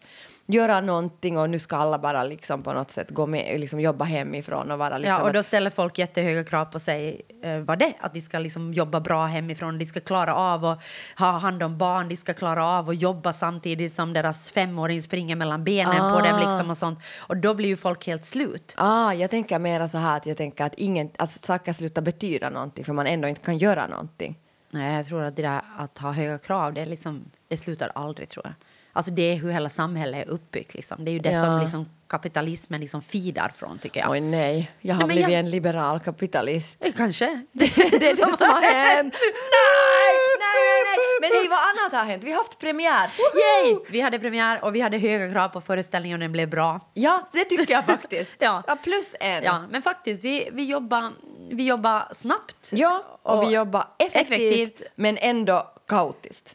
göra 0.51 0.81
någonting 0.81 1.39
och 1.39 1.51
nu 1.51 1.59
ska 1.59 1.77
alla 1.77 1.99
bara 1.99 2.25
liksom 2.25 2.63
på 2.63 2.73
något 2.73 2.91
sätt 2.91 3.11
gå 3.11 3.27
med, 3.27 3.61
liksom 3.61 3.81
jobba 3.81 4.05
hemifrån 4.05 4.71
och 4.71 4.79
vara 4.79 4.99
liksom... 4.99 5.15
Ja, 5.15 5.23
och 5.23 5.33
då 5.33 5.43
ställer 5.43 5.71
folk 5.71 5.99
jättehöga 5.99 6.45
krav 6.45 6.65
på 6.65 6.79
sig. 6.79 7.21
Eh, 7.43 7.59
vad 7.59 7.79
det? 7.79 7.93
Att 8.01 8.15
de 8.15 8.21
ska 8.21 8.39
liksom 8.39 8.73
jobba 8.73 9.01
bra 9.01 9.27
hemifrån, 9.27 9.79
de 9.79 9.87
ska 9.87 10.01
klara 10.01 10.35
av 10.35 10.65
att 10.65 10.83
ha 11.19 11.31
hand 11.31 11.63
om 11.63 11.79
barn, 11.79 12.09
de 12.09 12.17
ska 12.17 12.35
klara 12.35 12.67
av 12.67 12.91
att 12.91 13.03
jobba 13.03 13.33
samtidigt 13.33 13.93
som 13.93 14.13
deras 14.13 14.53
femåring 14.53 15.03
springer 15.03 15.37
mellan 15.37 15.65
benen 15.65 16.15
på 16.15 16.21
dem. 16.27 16.41
Liksom 16.41 16.71
och, 16.71 16.77
sånt. 16.77 16.99
och 17.19 17.37
då 17.37 17.55
blir 17.55 17.69
ju 17.69 17.77
folk 17.77 18.07
helt 18.07 18.25
slut. 18.25 18.75
Ah, 18.79 19.13
jag 19.13 19.31
tänker 19.31 19.59
mera 19.59 19.89
så 19.89 19.99
här 19.99 20.17
att 20.17 20.27
jag 20.27 20.37
tänker 20.37 20.65
att, 20.65 20.75
ingen, 20.75 21.11
att 21.19 21.31
saker 21.31 21.73
slutar 21.73 22.03
betyda 22.03 22.51
någonting 22.51 22.85
för 22.85 22.93
man 22.93 23.07
ändå 23.07 23.29
inte 23.29 23.41
kan 23.41 23.59
göra 23.59 23.87
någonting. 23.87 24.37
Nej, 24.71 24.97
jag 24.97 25.07
tror 25.07 25.23
att 25.25 25.37
det 25.37 25.43
där 25.43 25.61
att 25.79 25.99
ha 25.99 26.13
höga 26.13 26.39
krav, 26.39 26.75
det, 26.75 26.87
liksom, 26.87 27.25
det 27.49 27.57
slutar 27.57 27.91
aldrig 27.95 28.29
tror 28.29 28.47
jag. 28.47 28.55
Alltså 28.93 29.13
det 29.13 29.23
är 29.23 29.37
hur 29.37 29.51
hela 29.51 29.69
samhället 29.69 30.27
är 30.27 30.31
uppbyggt. 30.31 30.75
Liksom. 30.75 31.05
Det 31.05 31.11
är 31.11 31.13
ju 31.13 31.19
det 31.19 31.31
Ja. 31.33 31.45
som 31.45 31.61
liksom 31.61 31.89
kapitalismen 32.09 32.81
liksom 32.81 33.03
feedar 33.03 33.49
från, 33.49 33.79
tycker 33.79 34.01
jag. 34.01 34.11
Oj 34.11 34.21
nej, 34.21 34.71
jag 34.81 34.95
har 34.95 35.07
Nej, 35.07 35.15
blivit 35.15 35.31
jag- 35.33 35.39
en 35.41 35.51
liberal 35.51 36.01
kapitalist. 36.01 36.85
Eh, 36.87 36.93
Kanske. 36.97 37.45
Det 37.53 37.65
är 37.79 38.01
det 38.01 38.17
som 38.17 38.31
har 38.31 38.75
hänt. 38.75 39.15
Nej, 39.59 40.28
nej, 40.59 40.97
nej. 40.97 40.99
Men 41.21 41.31
hej, 41.39 41.49
vad 41.49 41.59
annat 41.59 41.93
har 41.93 42.11
hänt? 42.11 42.25
Vi 42.25 42.31
har 42.31 42.39
haft 42.39 42.59
premiär. 42.59 43.11
Yay! 43.35 43.79
Vi 43.89 44.01
hade 44.01 44.19
premiär 44.19 44.65
och 44.65 44.75
vi 44.75 44.81
hade 44.81 44.99
höga 44.99 45.33
krav 45.33 45.49
på 45.49 45.61
föreställningen 45.61 46.17
och 46.17 46.21
den 46.21 46.33
blev 46.33 46.49
bra. 46.49 46.81
Ja, 46.95 47.29
det 47.33 47.45
tycker 47.45 47.73
jag 47.73 47.85
faktiskt. 47.95 48.37
Ja. 48.39 48.63
ja 48.67 48.77
plus 48.77 49.17
en. 49.21 49.45
Ja, 49.45 49.65
men 49.71 49.83
faktiskt, 49.83 50.25
vi, 50.25 50.49
vi, 50.53 50.65
jobbar, 50.65 51.13
vi 51.51 51.67
jobbar 51.67 52.09
snabbt. 52.13 52.71
Ja, 52.73 53.03
och, 53.23 53.43
vi 53.43 53.55
jobbar 53.55 53.85
effektivt, 53.99 54.27
effektivt. 54.27 54.83
men 54.95 55.19
ändå 55.19 55.73
kaotiskt. 55.89 56.55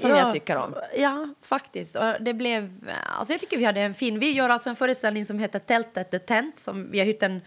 Som 0.00 0.10
Ja, 0.10 0.18
jag 0.18 0.32
tycker 0.32 0.56
om. 0.56 0.74
Ja, 0.96 1.28
faktiskt. 1.42 1.96
Och 1.96 2.14
det 2.20 2.34
blev, 2.34 2.90
alltså 3.18 3.32
jag 3.32 3.40
tycker 3.40 3.56
vi 3.58 3.64
hade 3.64 3.80
en 3.80 3.94
fin... 3.94 4.18
Vi 4.18 4.32
gör 4.32 4.48
alltså 4.48 4.70
en 4.70 4.76
föreställning 4.76 5.26
som 5.26 5.38
heter 5.38 5.58
Tältet 5.58 6.10
the 6.10 6.18
Tent. 6.18 6.58
Som 6.58 6.90
vi 6.90 6.98
har 6.98 7.06
hyrt 7.06 7.22
en 7.22 7.42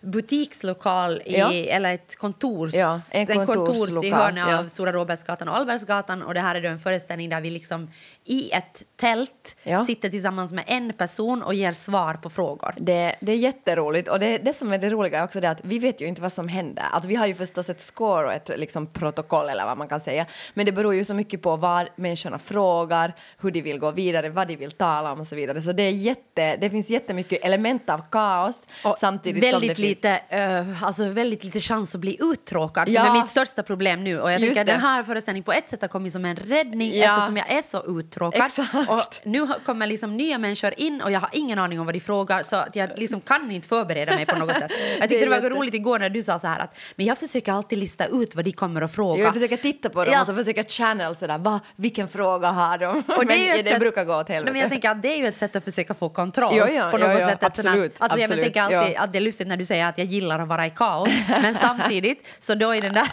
butikslokal, 0.00 1.22
i, 1.24 1.38
Ja. 1.38 1.52
eller 1.52 1.94
ett 1.94 2.16
kontors, 2.16 2.74
Ja, 2.74 2.98
en 3.14 3.46
kontors 3.46 4.04
i 4.04 4.10
hörnet 4.10 4.44
ja. 4.48 4.58
av 4.58 4.68
Stora 4.68 4.92
Råbergsgatan 4.92 5.48
och 5.48 5.56
Albertsgatan. 5.56 6.22
Och 6.22 6.34
det 6.34 6.40
här 6.40 6.54
är 6.54 6.60
då 6.60 6.68
en 6.68 6.78
föreställning 6.78 7.28
där 7.30 7.40
vi 7.40 7.50
liksom 7.50 7.90
i 8.24 8.50
ett 8.50 8.82
tält 8.96 9.56
sitter 9.86 10.08
tillsammans 10.08 10.52
med 10.52 10.64
en 10.66 10.92
person 10.92 11.42
och 11.42 11.54
ger 11.54 11.72
svar 11.72 12.14
på 12.14 12.30
frågor. 12.30 12.74
Det, 12.76 13.14
det 13.20 13.32
är 13.32 13.36
jätteroligt 13.36 14.08
och 14.08 14.20
det, 14.20 14.38
det 14.38 14.56
som 14.56 14.72
är 14.72 14.78
det 14.78 14.90
roliga 14.90 15.18
är 15.18 15.24
också 15.24 15.40
det 15.40 15.50
att 15.50 15.60
vi 15.64 15.78
vet 15.78 16.00
ju 16.00 16.06
inte 16.06 16.22
vad 16.22 16.32
som 16.32 16.48
händer. 16.48 16.84
Alltså 16.92 17.08
vi 17.08 17.14
har 17.14 17.26
ju 17.26 17.34
förstås 17.34 17.70
ett 17.70 17.80
score 17.80 18.26
och 18.26 18.32
ett 18.32 18.50
liksom, 18.56 18.86
protokoll 18.86 19.48
eller 19.48 19.64
vad 19.64 19.78
man 19.78 19.88
kan 19.88 20.00
säga. 20.00 20.26
Men 20.54 20.66
det 20.66 20.72
beror 20.72 20.94
ju 20.94 21.04
så 21.04 21.14
mycket 21.14 21.42
på 21.42 21.56
vad 21.56 21.88
människorna 21.96 22.38
frågar, 22.38 23.14
hur 23.40 23.50
de 23.50 23.62
vill 23.62 23.78
gå 23.78 23.90
vidare, 23.90 24.28
vad 24.28 24.48
de 24.48 24.56
vill 24.56 24.70
tala 24.70 25.12
om 25.12 25.20
och 25.20 25.26
så 25.26 25.36
vidare. 25.36 25.62
Så 25.62 25.72
det, 25.72 25.82
är 25.82 25.90
jätte, 25.90 26.56
det 26.56 26.70
finns 26.70 26.90
jättemycket 26.90 27.44
element 27.44 27.90
av 27.90 28.02
kaos 28.10 28.68
Och 28.84 28.96
samtidigt 28.98 29.50
som 29.50 29.60
det 29.60 29.66
finns... 29.66 29.78
lite, 29.88 30.20
eh, 30.28 30.82
alltså 30.84 31.04
väldigt 31.08 31.44
lite 31.44 31.60
chans 31.60 31.94
att 31.94 32.00
bli 32.00 32.16
uttråkad 32.20 32.88
Ja. 32.88 33.04
som 33.06 33.16
är 33.16 33.20
mitt 33.20 33.30
största 33.30 33.62
problem 33.62 34.04
nu. 34.04 34.20
Och 34.20 34.32
jag 34.32 34.40
Just 34.40 34.58
att 34.58 34.66
den 34.66 34.80
det. 34.80 34.86
här 34.86 35.04
föreställningen 35.04 35.44
på 35.44 35.52
ett 35.52 35.70
sätt 35.70 35.80
har 35.82 35.88
kommit 35.88 36.12
som 36.12 36.24
en 36.24 36.36
räddning 36.36 36.96
Ja. 36.98 37.14
eftersom 37.14 37.36
jag 37.36 37.50
är 37.52 37.62
så 37.62 37.98
uttråkad. 37.98 38.46
Exakt. 38.46 38.74
Och 38.88 39.02
nu 39.24 39.46
kommer 39.66 39.86
liksom 39.86 40.16
nya 40.16 40.38
människor 40.38 40.74
in 40.76 41.00
och 41.02 41.10
jag 41.10 41.20
har 41.20 41.30
ingen 41.32 41.58
aning 41.58 41.80
om 41.80 41.86
vad 41.86 41.94
de 41.94 42.00
frågar 42.00 42.42
så 42.42 42.56
att 42.56 42.76
jag 42.76 42.90
liksom 42.96 43.20
kan 43.20 43.50
inte 43.50 43.68
förbereda 43.68 44.14
mig 44.16 44.26
på 44.26 44.36
något 44.38 44.54
sätt. 44.56 44.70
Jag 45.00 45.08
tyckte 45.08 45.26
det, 45.26 45.36
är 45.36 45.42
var 45.42 45.50
roligt 45.50 45.74
igår 45.74 45.98
när 45.98 46.10
du 46.10 46.22
sa 46.22 46.38
så 46.38 46.46
här 46.46 46.60
att 46.60 46.78
men 46.96 47.06
jag 47.06 47.18
försöker 47.18 47.52
alltid 47.52 47.78
lista 47.78 48.06
ut 48.06 48.34
vad 48.34 48.44
de 48.44 48.52
kommer 48.52 48.82
att 48.82 48.94
fråga. 48.94 49.22
Jag 49.24 49.34
försöker 49.34 49.56
titta 49.56 49.88
på 49.90 50.04
dem 50.04 50.12
Ja. 50.14 50.20
och 50.20 50.26
så 50.26 50.34
försöker 50.34 50.64
channel 50.64 51.16
sådär, 51.16 51.38
va, 51.38 51.60
vilken 51.76 52.08
fråga 52.08 52.48
har 52.48 52.78
de? 52.78 52.88
Och 52.88 53.04
men 53.26 53.38
ju 53.38 53.48
ett 53.50 53.64
det 53.64 53.70
sätt- 53.70 53.80
brukar 53.80 54.04
gå 54.04 54.14
åt 54.16 54.28
helvete. 54.28 54.52
men 54.52 54.60
jag 54.60 54.70
tänker 54.70 54.90
att 54.90 55.02
det 55.02 55.08
är 55.12 55.16
ju 55.16 55.26
ett 55.26 55.38
sätt 55.38 55.56
att 55.56 55.64
försöka 55.64 55.94
få 55.94 56.08
kontroll. 56.08 56.56
Ja, 56.56 56.68
ja, 56.68 56.90
på 56.90 56.98
något 56.98 57.08
ja, 57.20 57.28
sätt. 57.28 57.42
Ett 57.42 57.56
sånt 57.56 57.68
här- 57.68 57.74
absolut, 57.74 57.96
alltså, 58.00 58.18
Jag 58.18 58.24
absolut, 58.24 58.44
tänker 58.54 58.62
alltid 58.78 58.96
att 58.96 59.12
det 59.12 59.18
är 59.18 59.20
lustigt 59.20 59.48
när 59.48 59.56
du 59.56 59.64
säger 59.64 59.77
att 59.82 59.98
jag 59.98 60.06
gillar 60.06 60.38
att 60.38 60.48
vara 60.48 60.66
i 60.66 60.70
kaos. 60.70 61.12
Men 61.42 61.54
samtidigt, 61.54 62.36
så 62.38 62.54
då 62.54 62.74
är 62.74 62.80
den 62.82 62.94
där... 62.94 63.08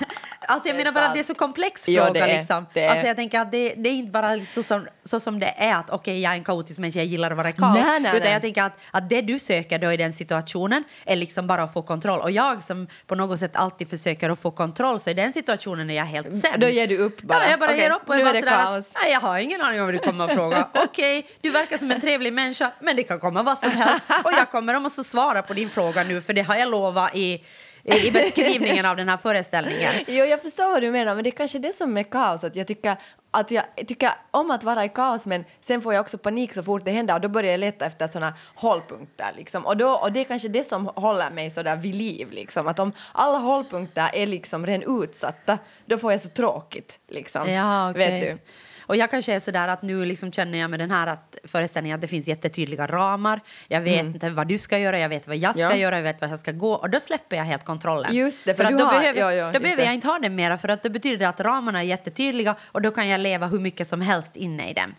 Alltså 0.47 0.67
jag 0.69 0.77
menar 0.77 0.91
bara 0.91 1.07
att 1.07 1.13
det 1.13 1.19
är 1.19 1.23
så 1.23 1.35
komplex 1.35 1.85
fråga. 1.85 2.09
det 2.11 2.19
är- 2.19 2.27
liksom. 2.27 2.65
det 2.73 2.83
är- 2.85 2.89
Alltså 2.89 3.07
jag 3.07 3.15
tänker 3.15 3.39
att 3.39 3.51
det, 3.51 3.73
det 3.77 3.89
är 3.89 3.93
inte 3.93 4.11
bara 4.11 4.45
så 4.45 4.63
som, 4.63 4.87
så 5.03 5.19
som 5.19 5.39
det 5.39 5.53
är 5.57 5.75
att 5.75 5.89
okej, 5.89 6.21
jag 6.21 6.31
är 6.31 6.37
en 6.37 6.43
kaotisk 6.43 6.79
människa, 6.79 6.99
jag 6.99 7.05
gillar 7.07 7.31
att 7.31 7.37
vara 7.37 7.49
i 7.49 7.53
kaos. 7.53 7.77
Nej, 7.87 7.99
nej, 7.99 8.11
utan 8.11 8.21
nej. 8.23 8.31
jag 8.33 8.41
tänker 8.41 8.63
att, 8.63 8.73
att 8.91 9.09
det 9.09 9.21
du 9.21 9.39
söker 9.39 9.79
då 9.79 9.91
i 9.91 9.97
den 9.97 10.13
situationen 10.13 10.83
är 11.05 11.15
liksom 11.15 11.47
bara 11.47 11.63
att 11.63 11.73
få 11.73 11.81
kontroll. 11.81 12.19
Och 12.21 12.31
jag 12.31 12.63
som 12.63 12.87
på 13.07 13.15
något 13.15 13.39
sätt 13.39 13.55
alltid 13.55 13.89
försöker 13.89 14.29
att 14.29 14.39
få 14.39 14.51
kontroll, 14.51 14.99
så 14.99 15.09
i 15.09 15.13
den 15.13 15.33
situationen 15.33 15.89
är 15.89 15.95
jag 15.95 16.05
helt 16.05 16.41
sen. 16.41 16.59
Då 16.59 16.67
ger 16.67 16.87
du 16.87 16.97
upp 16.97 17.21
bara. 17.21 17.43
Ja, 17.43 17.49
jag 17.49 17.59
bara 17.59 17.69
Okej, 17.71 17.81
ger 17.81 17.91
upp 17.91 18.09
och 18.09 18.15
är 18.15 18.23
bara 18.25 18.33
sådär 18.39 18.77
att, 18.79 18.95
nej, 19.03 19.11
jag 19.11 19.19
har 19.19 19.37
ingen 19.37 19.61
aning 19.61 19.79
om 19.79 19.85
vad 19.85 19.93
du 19.93 19.99
kommer 19.99 20.25
att 20.25 20.33
fråga. 20.33 20.67
Okej, 20.73 21.25
du 21.41 21.49
verkar 21.49 21.77
som 21.77 21.91
en 21.91 22.01
trevlig 22.01 22.33
människa, 22.33 22.71
men 22.81 22.95
det 22.95 23.03
kan 23.03 23.19
komma 23.19 23.43
vad 23.43 23.57
som 23.59 23.71
helst. 23.71 24.05
Och 24.23 24.31
jag 24.37 24.51
kommer 24.51 24.73
att 24.73 24.81
måste 24.81 25.03
svara 25.03 25.41
på 25.41 25.53
din 25.53 25.69
fråga 25.69 26.03
nu, 26.03 26.21
för 26.21 26.33
det 26.33 26.41
har 26.41 26.54
jag 26.57 26.69
lovat 26.69 27.15
i, 27.15 27.43
i, 27.83 28.11
beskrivningen 28.11 28.85
av 28.85 28.95
den 28.95 29.09
här 29.09 29.17
föreställningen. 29.17 29.93
Jo, 30.07 30.25
jag 30.25 30.41
förstår 30.41 30.71
vad 30.71 30.81
du 30.81 30.91
menar, 30.91 31.15
men 31.15 31.23
det 31.23 31.29
är 31.29 31.31
kanske 31.31 31.59
det 31.59 31.73
som 31.73 31.97
är 31.97 32.03
kaos. 32.03 32.43
Att 32.43 32.55
jag, 32.55 32.67
tycker, 32.67 32.95
att 33.31 33.51
jag 33.51 33.63
tycker 33.87 34.09
om 34.31 34.51
att 34.51 34.63
vara 34.63 34.85
i 34.85 34.89
kaos, 34.89 35.25
men 35.25 35.45
sen 35.61 35.81
får 35.81 35.93
jag 35.93 36.01
också 36.01 36.17
panik 36.17 36.53
så 36.53 36.63
fort 36.63 36.85
det 36.85 36.91
händer 36.91 37.13
och 37.13 37.21
då 37.21 37.29
börjar 37.29 37.51
jag 37.51 37.59
leta 37.59 37.85
efter 37.85 38.07
såna 38.07 38.33
hållpunkter. 38.55 39.33
Liksom. 39.37 39.65
Och, 39.65 39.77
då, 39.77 39.89
och 39.89 40.11
det 40.11 40.19
är 40.19 40.23
kanske 40.23 40.47
det 40.47 40.63
som 40.63 40.85
håller 40.95 41.29
mig 41.29 41.51
så 41.51 41.63
där 41.63 41.75
vid 41.75 41.95
liv. 41.95 42.31
Liksom. 42.31 42.67
Att 42.67 42.79
om 42.79 42.93
alla 43.11 43.37
hållpunkter 43.37 44.09
är 44.13 44.27
liksom 44.27 44.65
redan 44.65 45.03
utsatta, 45.03 45.57
då 45.85 45.97
får 45.97 46.11
jag 46.11 46.21
så 46.21 46.29
tråkigt. 46.29 46.99
Liksom. 47.07 47.51
Ja, 47.51 47.89
okej. 47.89 48.11
Vet 48.11 48.37
du? 48.37 48.43
Och 48.87 48.95
jag 48.95 49.11
kanske 49.11 49.33
är 49.33 49.39
sådär 49.39 49.67
att 49.67 49.81
nu 49.81 50.05
liksom 50.05 50.31
känner 50.31 50.57
jag 50.59 50.69
med 50.69 50.79
den 50.79 50.91
här 50.91 51.07
att 51.07 51.35
föreställningen 51.43 51.95
att 51.95 52.01
det 52.01 52.07
finns 52.07 52.27
jättetydliga 52.27 52.87
ramar. 52.87 53.39
Jag 53.67 53.81
vet 53.81 54.05
inte 54.05 54.29
vad 54.29 54.47
du 54.47 54.57
ska 54.57 54.77
göra, 54.77 54.99
jag 54.99 55.09
vet 55.09 55.27
vad 55.27 55.37
jag 55.37 55.55
ska 55.55 55.63
Mm. 55.65 55.77
Ja. 55.77 55.81
göra, 55.83 55.95
jag 55.95 56.03
vet 56.03 56.21
vad 56.21 56.29
jag 56.29 56.39
ska 56.39 56.51
gå. 56.51 56.73
Och 56.73 56.89
då 56.89 56.99
släpper 56.99 57.35
jag 57.37 57.43
helt 57.43 57.65
kontrollen. 57.65 58.15
Just 58.15 58.45
det, 58.45 58.53
för 58.53 58.63
att 58.63 58.69
du 58.71 58.77
då 58.77 58.83
har- 58.85 58.99
behöver, 58.99 59.19
ja, 59.19 59.33
ja, 59.33 59.51
då 59.51 59.59
behöver 59.59 59.83
jag 59.83 59.93
inte 59.93 60.07
ha 60.07 60.19
det 60.19 60.29
mera 60.29 60.57
för 60.57 60.67
att 60.69 60.83
det 60.83 60.89
betyder 60.89 61.27
att 61.27 61.39
ramarna 61.39 61.79
är 61.79 61.83
jättetydliga 61.87 62.55
och 62.71 62.81
då 62.81 62.91
kan 62.91 63.07
jag 63.07 63.19
leva 63.21 63.47
hur 63.47 63.59
mycket 63.59 63.87
som 63.87 64.01
helst 64.01 64.35
inne 64.35 64.69
i 64.69 64.73
dem. 64.73 64.95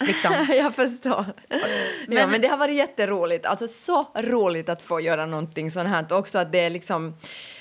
Liksom. 0.00 0.32
jag 0.48 0.74
förstår. 0.74 1.24
Men, 2.08 2.18
ja, 2.18 2.26
Men- 2.26 2.40
det 2.40 2.48
har 2.48 2.56
varit 2.56 2.76
jätteroligt. 2.76 3.46
Alltså 3.46 3.66
så 3.68 4.06
roligt 4.16 4.68
att 4.68 4.82
få 4.82 5.00
göra 5.00 5.26
någonting 5.26 5.70
sånt 5.70 5.88
här. 5.88 6.04
Och 6.12 6.18
också 6.18 6.38
att 6.38 6.52
det 6.52 6.60
är 6.60 6.70
liksom 6.70 7.16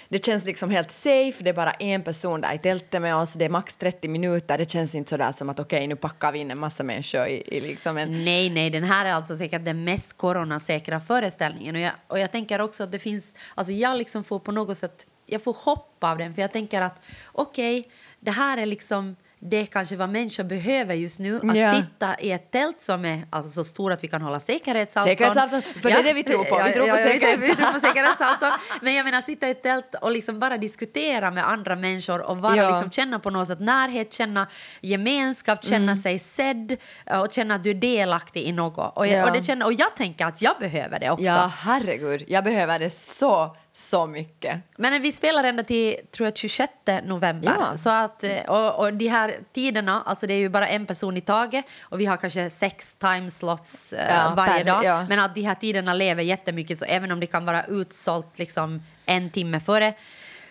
det 0.09 0.25
känns 0.25 0.45
liksom 0.45 0.69
helt 0.69 0.91
safe, 0.91 1.43
det 1.43 1.49
är 1.49 1.53
bara 1.53 1.71
en 1.71 2.03
person 2.03 2.41
där 2.41 2.53
i 2.53 2.57
tältet 2.57 3.01
med 3.01 3.15
oss, 3.15 3.33
det 3.33 3.45
är 3.45 3.49
max 3.49 3.75
30 3.75 4.07
minuter, 4.07 4.57
det 4.57 4.71
känns 4.71 4.95
inte 4.95 5.09
sådär 5.09 5.31
som 5.31 5.49
att 5.49 5.59
okej 5.59 5.77
okay, 5.77 5.87
nu 5.87 5.95
packar 5.95 6.31
vi 6.31 6.39
in 6.39 6.51
en 6.51 6.57
massa 6.57 6.83
människor 6.83 7.27
i, 7.27 7.43
i 7.45 7.61
liksom 7.61 7.97
en... 7.97 8.25
Nej, 8.25 8.49
nej, 8.49 8.69
den 8.69 8.83
här 8.83 9.05
är 9.05 9.13
alltså 9.13 9.35
säkert 9.35 9.65
den 9.65 9.83
mest 9.83 10.17
coronasäkra 10.17 10.99
föreställningen. 10.99 11.75
Och 11.75 11.81
jag, 11.81 11.91
och 12.07 12.19
jag 12.19 12.31
tänker 12.31 12.61
också 12.61 12.83
att 12.83 12.91
det 12.91 12.99
finns, 12.99 13.35
alltså 13.55 13.73
jag 13.73 13.97
liksom 13.97 14.23
får 14.23 14.39
på 14.39 14.51
något 14.51 14.77
sätt, 14.77 15.07
jag 15.25 15.43
får 15.43 15.53
hopp 15.53 16.03
av 16.03 16.17
den 16.17 16.33
för 16.33 16.41
jag 16.41 16.51
tänker 16.51 16.81
att 16.81 17.05
okej, 17.31 17.79
okay, 17.79 17.91
det 18.19 18.31
här 18.31 18.57
är 18.57 18.65
liksom 18.65 19.15
det 19.39 19.57
är 19.57 19.65
kanske 19.65 19.95
vad 19.95 20.09
människor 20.09 20.43
behöver 20.43 20.95
just 20.95 21.19
nu. 21.19 21.37
Att 21.49 21.57
Ja. 21.57 21.75
sitta 21.75 22.19
i 22.19 22.31
ett 22.31 22.51
tält 22.51 22.81
som 22.81 23.05
är 23.05 23.23
alltså, 23.29 23.51
så 23.51 23.63
stort 23.63 23.91
att 23.91 24.03
vi 24.03 24.07
kan 24.07 24.21
hålla 24.21 24.39
säkerhetsavstånd. 24.39 25.17
Säkerhetsavstånd, 25.17 25.63
för 25.63 25.89
det 25.89 25.95
är 25.95 26.03
det 26.03 26.13
vi 26.13 26.23
tror 26.23 26.43
på. 26.43 26.63
Vi 26.67 26.73
tror 26.73 26.87
på 26.87 26.95
vi- 26.95 27.47
Vi 27.47 27.55
tror 27.55 27.71
på 27.73 27.79
säkerhetsavstånd. 27.79 28.53
Men 28.81 28.93
jag 28.95 29.03
menar 29.05 29.21
sitta 29.21 29.47
i 29.47 29.51
ett 29.51 29.63
tält 29.63 29.95
och 30.01 30.11
liksom 30.11 30.39
bara 30.39 30.57
diskutera 30.57 31.31
med 31.31 31.47
andra 31.49 31.75
människor 31.75 32.21
och 32.29 32.37
bara 32.37 32.55
Ja. 32.55 32.69
liksom 32.71 32.91
känna 32.91 33.19
på 33.19 33.29
något 33.29 33.47
sätt 33.47 33.59
närhet, 33.59 34.13
känna 34.13 34.47
gemenskap, 34.81 35.65
känna 35.65 35.83
Mm. 35.91 35.95
sig 35.95 36.19
sedd 36.19 36.77
eh, 37.05 37.21
och 37.21 37.31
känna 37.31 37.55
att 37.55 37.63
du 37.63 37.69
är 37.69 37.73
delaktig 37.73 38.43
i 38.43 38.51
något. 38.51 38.97
Och 38.97 39.07
jag, 39.07 39.17
Ja. 39.19 39.25
och 39.25 39.31
det 39.37 39.43
känner, 39.43 39.65
och 39.65 39.73
jag 39.73 39.95
tänker 39.95 40.25
att 40.25 40.41
jag 40.41 40.55
behöver 40.59 40.99
det 40.99 41.09
också. 41.09 41.25
Ja, 41.25 41.51
herregud, 41.57 42.23
jag 42.27 42.43
behöver 42.43 42.79
det 42.79 42.89
så, 42.89 43.55
så 43.77 44.07
mycket. 44.07 44.59
Men 44.77 45.01
vi 45.01 45.11
spelar 45.11 45.43
ända 45.43 45.63
till 45.63 45.95
tror 46.11 46.27
jag, 46.27 46.37
26 46.37 46.71
november. 47.03 47.55
Ja. 47.59 47.77
Så 47.77 47.89
att, 47.89 48.23
eh, 48.23 48.37
och, 48.47 48.79
och 48.79 48.93
de 48.93 49.07
här 49.07 49.31
tiderna, 49.53 50.03
alltså 50.05 50.27
det 50.27 50.33
är 50.33 50.37
ju 50.37 50.49
bara 50.49 50.67
en 50.67 50.85
person 50.85 51.17
i 51.17 51.21
taget 51.21 51.65
och 51.81 51.99
vi 51.99 52.05
har 52.05 52.17
kanske 52.17 52.49
sex 52.49 52.95
timeslots 52.95 53.93
eh, 53.93 54.15
Ja, 54.15 54.33
varje 54.37 54.53
per- 54.53 54.63
dag. 54.63 54.83
ja. 54.83 55.05
Men 55.09 55.19
att 55.19 55.35
de 55.35 55.41
här 55.41 55.55
tiderna 55.55 55.93
lever 55.93 56.23
jättemycket 56.23 56.77
så 56.79 56.85
även 56.85 57.11
om 57.11 57.19
det 57.19 57.25
kan 57.25 57.45
vara 57.45 57.63
utsålt 57.63 58.39
liksom 58.39 58.81
en 59.05 59.29
timme 59.29 59.59
före 59.59 59.93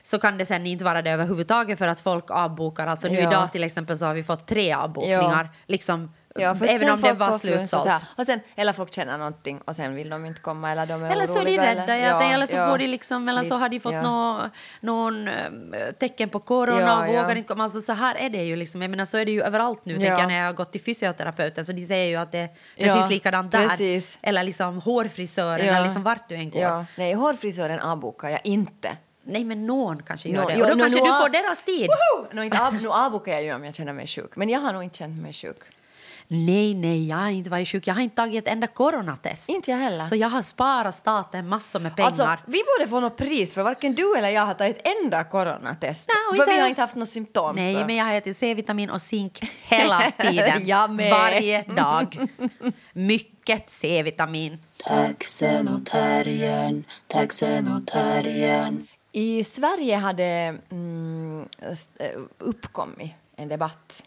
så 0.02 0.18
kan 0.18 0.38
det 0.38 0.46
sen 0.46 0.66
inte 0.66 0.84
vara 0.84 1.02
det 1.02 1.10
överhuvudtaget 1.10 1.78
för 1.78 1.88
att 1.88 2.00
folk 2.00 2.30
avbokar. 2.30 2.86
Alltså 2.86 3.08
nu 3.08 3.18
idag 3.18 3.52
till 3.52 3.64
exempel 3.64 3.98
så 3.98 4.06
har 4.06 4.14
vi 4.14 4.22
fått 4.22 4.46
tre 4.46 4.72
avbokningar. 4.72 5.48
Liksom, 5.66 6.12
Ja, 6.38 6.54
för 6.54 6.66
även 6.66 6.90
om 6.90 7.00
det 7.00 7.12
var 7.12 7.38
slutsålt. 7.38 7.88
Och 8.16 8.26
sen, 8.26 8.40
eller 8.56 8.72
folk 8.72 8.92
känner 8.92 9.18
någonting 9.18 9.60
och 9.64 9.76
sen 9.76 9.94
vill 9.94 10.08
de 10.08 10.26
inte 10.26 10.40
komma 10.40 10.72
eller 10.72 10.86
de 10.86 11.02
är 11.02 11.10
Eller 11.10 11.26
så 11.26 11.40
är 11.40 11.44
de 11.44 11.58
rädda, 11.58 11.94
eller, 11.96 12.06
ja, 12.06 12.22
eller 12.22 12.46
så 12.46 12.56
ja. 12.56 12.68
får 12.70 12.78
de 12.78 12.86
liksom, 12.86 13.28
eller 13.28 13.42
så 13.44 13.56
har 13.56 13.68
de 13.68 13.80
fått 13.80 13.92
Ja. 13.92 14.02
nå, 14.02 14.50
någon 14.80 15.28
eh, 15.28 15.34
tecken 16.00 16.28
på 16.28 16.38
corona 16.40 16.80
Ja, 16.80 17.00
och 17.00 17.06
vågar 17.06 17.28
ja. 17.30 17.36
inte 17.36 17.48
komma. 17.48 17.64
Alltså, 17.64 17.80
så 17.80 17.92
här 17.92 18.14
är 18.14 18.30
det 18.30 18.42
ju 18.44 18.56
liksom. 18.56 18.82
Jag 18.82 18.90
menar, 18.90 19.04
så 19.04 19.18
är 19.18 19.24
det 19.24 19.30
ju 19.32 19.42
överallt 19.42 19.84
nu. 19.84 19.94
Ja. 19.96 20.18
Jag, 20.18 20.28
när 20.28 20.38
jag 20.38 20.46
har 20.46 20.52
gått 20.52 20.72
till 20.72 20.80
fysioterapeuten 20.82 21.66
så 21.66 21.72
de 21.72 21.86
säger 21.86 22.06
ju 22.06 22.16
att 22.16 22.32
det 22.32 22.38
är 22.38 22.48
Ja, 22.76 22.94
precis 22.94 23.10
likadant 23.10 23.52
där. 23.52 23.68
precis. 23.68 24.18
Eller 24.22 24.42
liksom 24.42 24.80
hårfrisören 24.80 25.60
eller 25.60 25.84
liksom 25.84 26.02
vart 26.02 26.28
du 26.28 26.34
än 26.34 26.50
går. 26.50 26.86
Nej, 26.98 27.12
hårfrisören 27.14 27.80
avbokar 27.80 28.28
jag 28.28 28.40
inte. 28.44 28.96
Nej 29.28 29.44
men 29.44 29.66
någon 29.66 30.02
kanske 30.02 30.28
gör 30.28 30.42
Nå- 30.42 30.48
det. 30.48 30.54
jo, 30.58 30.62
och 30.64 30.68
då 30.68 30.74
nå- 30.74 30.80
kanske 30.80 30.98
nå- 31.00 31.06
du 31.06 31.12
får 31.12 31.28
deras 31.28 31.62
tid. 31.62 31.88
Woho! 31.88 32.26
Nå, 32.32 32.42
inte 32.42 32.60
av, 32.66 32.74
nu 32.74 32.88
avbokar 32.88 33.32
jag 33.32 33.42
ju 33.42 33.54
om 33.54 33.64
jag 33.64 33.74
känner 33.74 33.92
mig 33.92 34.06
sjuk, 34.06 34.36
men 34.36 34.48
jag 34.48 34.60
har 34.60 34.72
nog 34.72 34.82
inte 34.84 34.98
känt 34.98 35.22
mig 35.22 35.32
sjuk. 35.32 35.56
Nej, 36.28 36.74
nej, 36.74 37.08
jag 37.08 37.16
har 37.16 37.28
inte 37.28 37.50
varit 37.50 37.68
sjuk. 37.68 37.86
Jag 37.86 37.94
har 37.94 38.02
inte 38.02 38.16
tagit 38.16 38.44
ett 38.44 38.52
enda 38.52 38.66
coronatest. 38.66 39.48
Inte 39.48 39.70
jag 39.70 39.78
heller. 39.78 40.04
Så 40.04 40.16
jag 40.16 40.28
har 40.28 40.42
sparat 40.42 40.94
staten 40.94 41.48
massor 41.48 41.80
med 41.80 41.96
pengar. 41.96 42.08
Alltså, 42.08 42.36
vi 42.46 42.62
borde 42.78 42.90
få 42.90 43.00
något 43.00 43.16
pris 43.16 43.54
för 43.54 43.62
varken 43.62 43.94
du 43.94 44.16
eller 44.16 44.28
jag 44.28 44.46
har 44.46 44.54
tagit 44.54 44.76
ett 44.76 44.86
enda 45.02 45.24
coronatest. 45.24 46.08
Nej, 46.08 46.16
och 46.30 46.36
för 46.36 46.42
inte 46.42 46.54
vi 46.54 46.60
har 46.60 46.68
inte 46.68 46.80
haft 46.80 46.94
något 46.94 47.08
symptom. 47.08 47.56
Nej, 47.56 47.74
så. 47.74 47.86
men 47.86 47.96
jag 47.96 48.04
har 48.04 48.12
ätit 48.12 48.36
C-vitamin 48.36 48.90
och 48.90 49.00
zink 49.00 49.40
hela 49.62 50.00
tiden. 50.18 50.66
Jag 50.66 50.90
med. 50.90 51.10
Varje 51.10 51.62
dag. 51.62 52.28
Mycket 52.92 53.70
C-vitamin. 53.70 54.58
Taxen 54.84 55.68
och 55.68 55.86
terriern, 55.86 56.84
taxen 57.06 57.68
och 57.68 57.86
terriern. 57.86 58.86
I 59.12 59.44
Sverige 59.44 59.96
hade 59.96 60.58
mm, 60.70 61.48
eh, 61.98 62.06
uppkommit 62.38 63.12
en 63.36 63.48
debatt. 63.48 64.04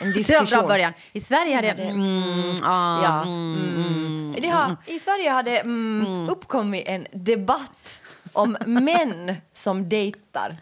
En 0.00 0.12
Så 0.12 0.18
diskussion. 0.18 0.46
bra 0.58 0.68
början. 0.68 0.92
I 1.12 1.20
Sverige 1.20 1.56
hade... 1.56 1.68
Mm, 1.68 2.56
ah, 2.62 3.02
Ja. 3.02 3.22
Mm. 3.22 4.34
Det 4.38 4.48
har, 4.48 4.76
I 4.86 4.98
Sverige 4.98 5.30
hade 5.30 5.58
mm, 5.58 6.28
uppkommit 6.28 6.82
en 6.86 7.06
debatt 7.12 8.02
om 8.32 8.56
män 8.66 9.36
som 9.54 9.88
dejtar 9.88 10.56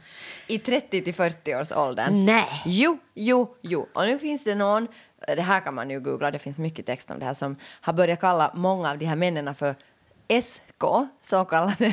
i 0.46 0.58
30 0.58 1.02
till 1.04 1.14
40 1.14 1.54
års 1.54 1.72
åldern. 1.72 2.24
Nej. 2.24 2.62
Jo, 2.66 2.98
jo, 3.14 3.54
jo. 3.62 3.88
Och 3.94 4.06
nu 4.06 4.18
finns 4.18 4.44
det 4.44 4.54
någon, 4.54 4.88
det 5.36 5.42
här 5.42 5.60
kan 5.60 5.74
man 5.74 5.90
ju 5.90 6.00
googla, 6.00 6.30
det 6.30 6.38
finns 6.38 6.58
mycket 6.58 6.86
text 6.86 7.10
om 7.10 7.18
det 7.18 7.24
här, 7.24 7.34
som 7.34 7.56
har 7.80 7.92
börjat 7.92 8.20
kalla 8.20 8.50
många 8.54 8.90
av 8.90 8.98
de 8.98 9.06
här 9.06 9.16
männen 9.16 9.54
för 9.54 9.74
SK, 10.42 10.82
så 11.22 11.44
kallade 11.44 11.92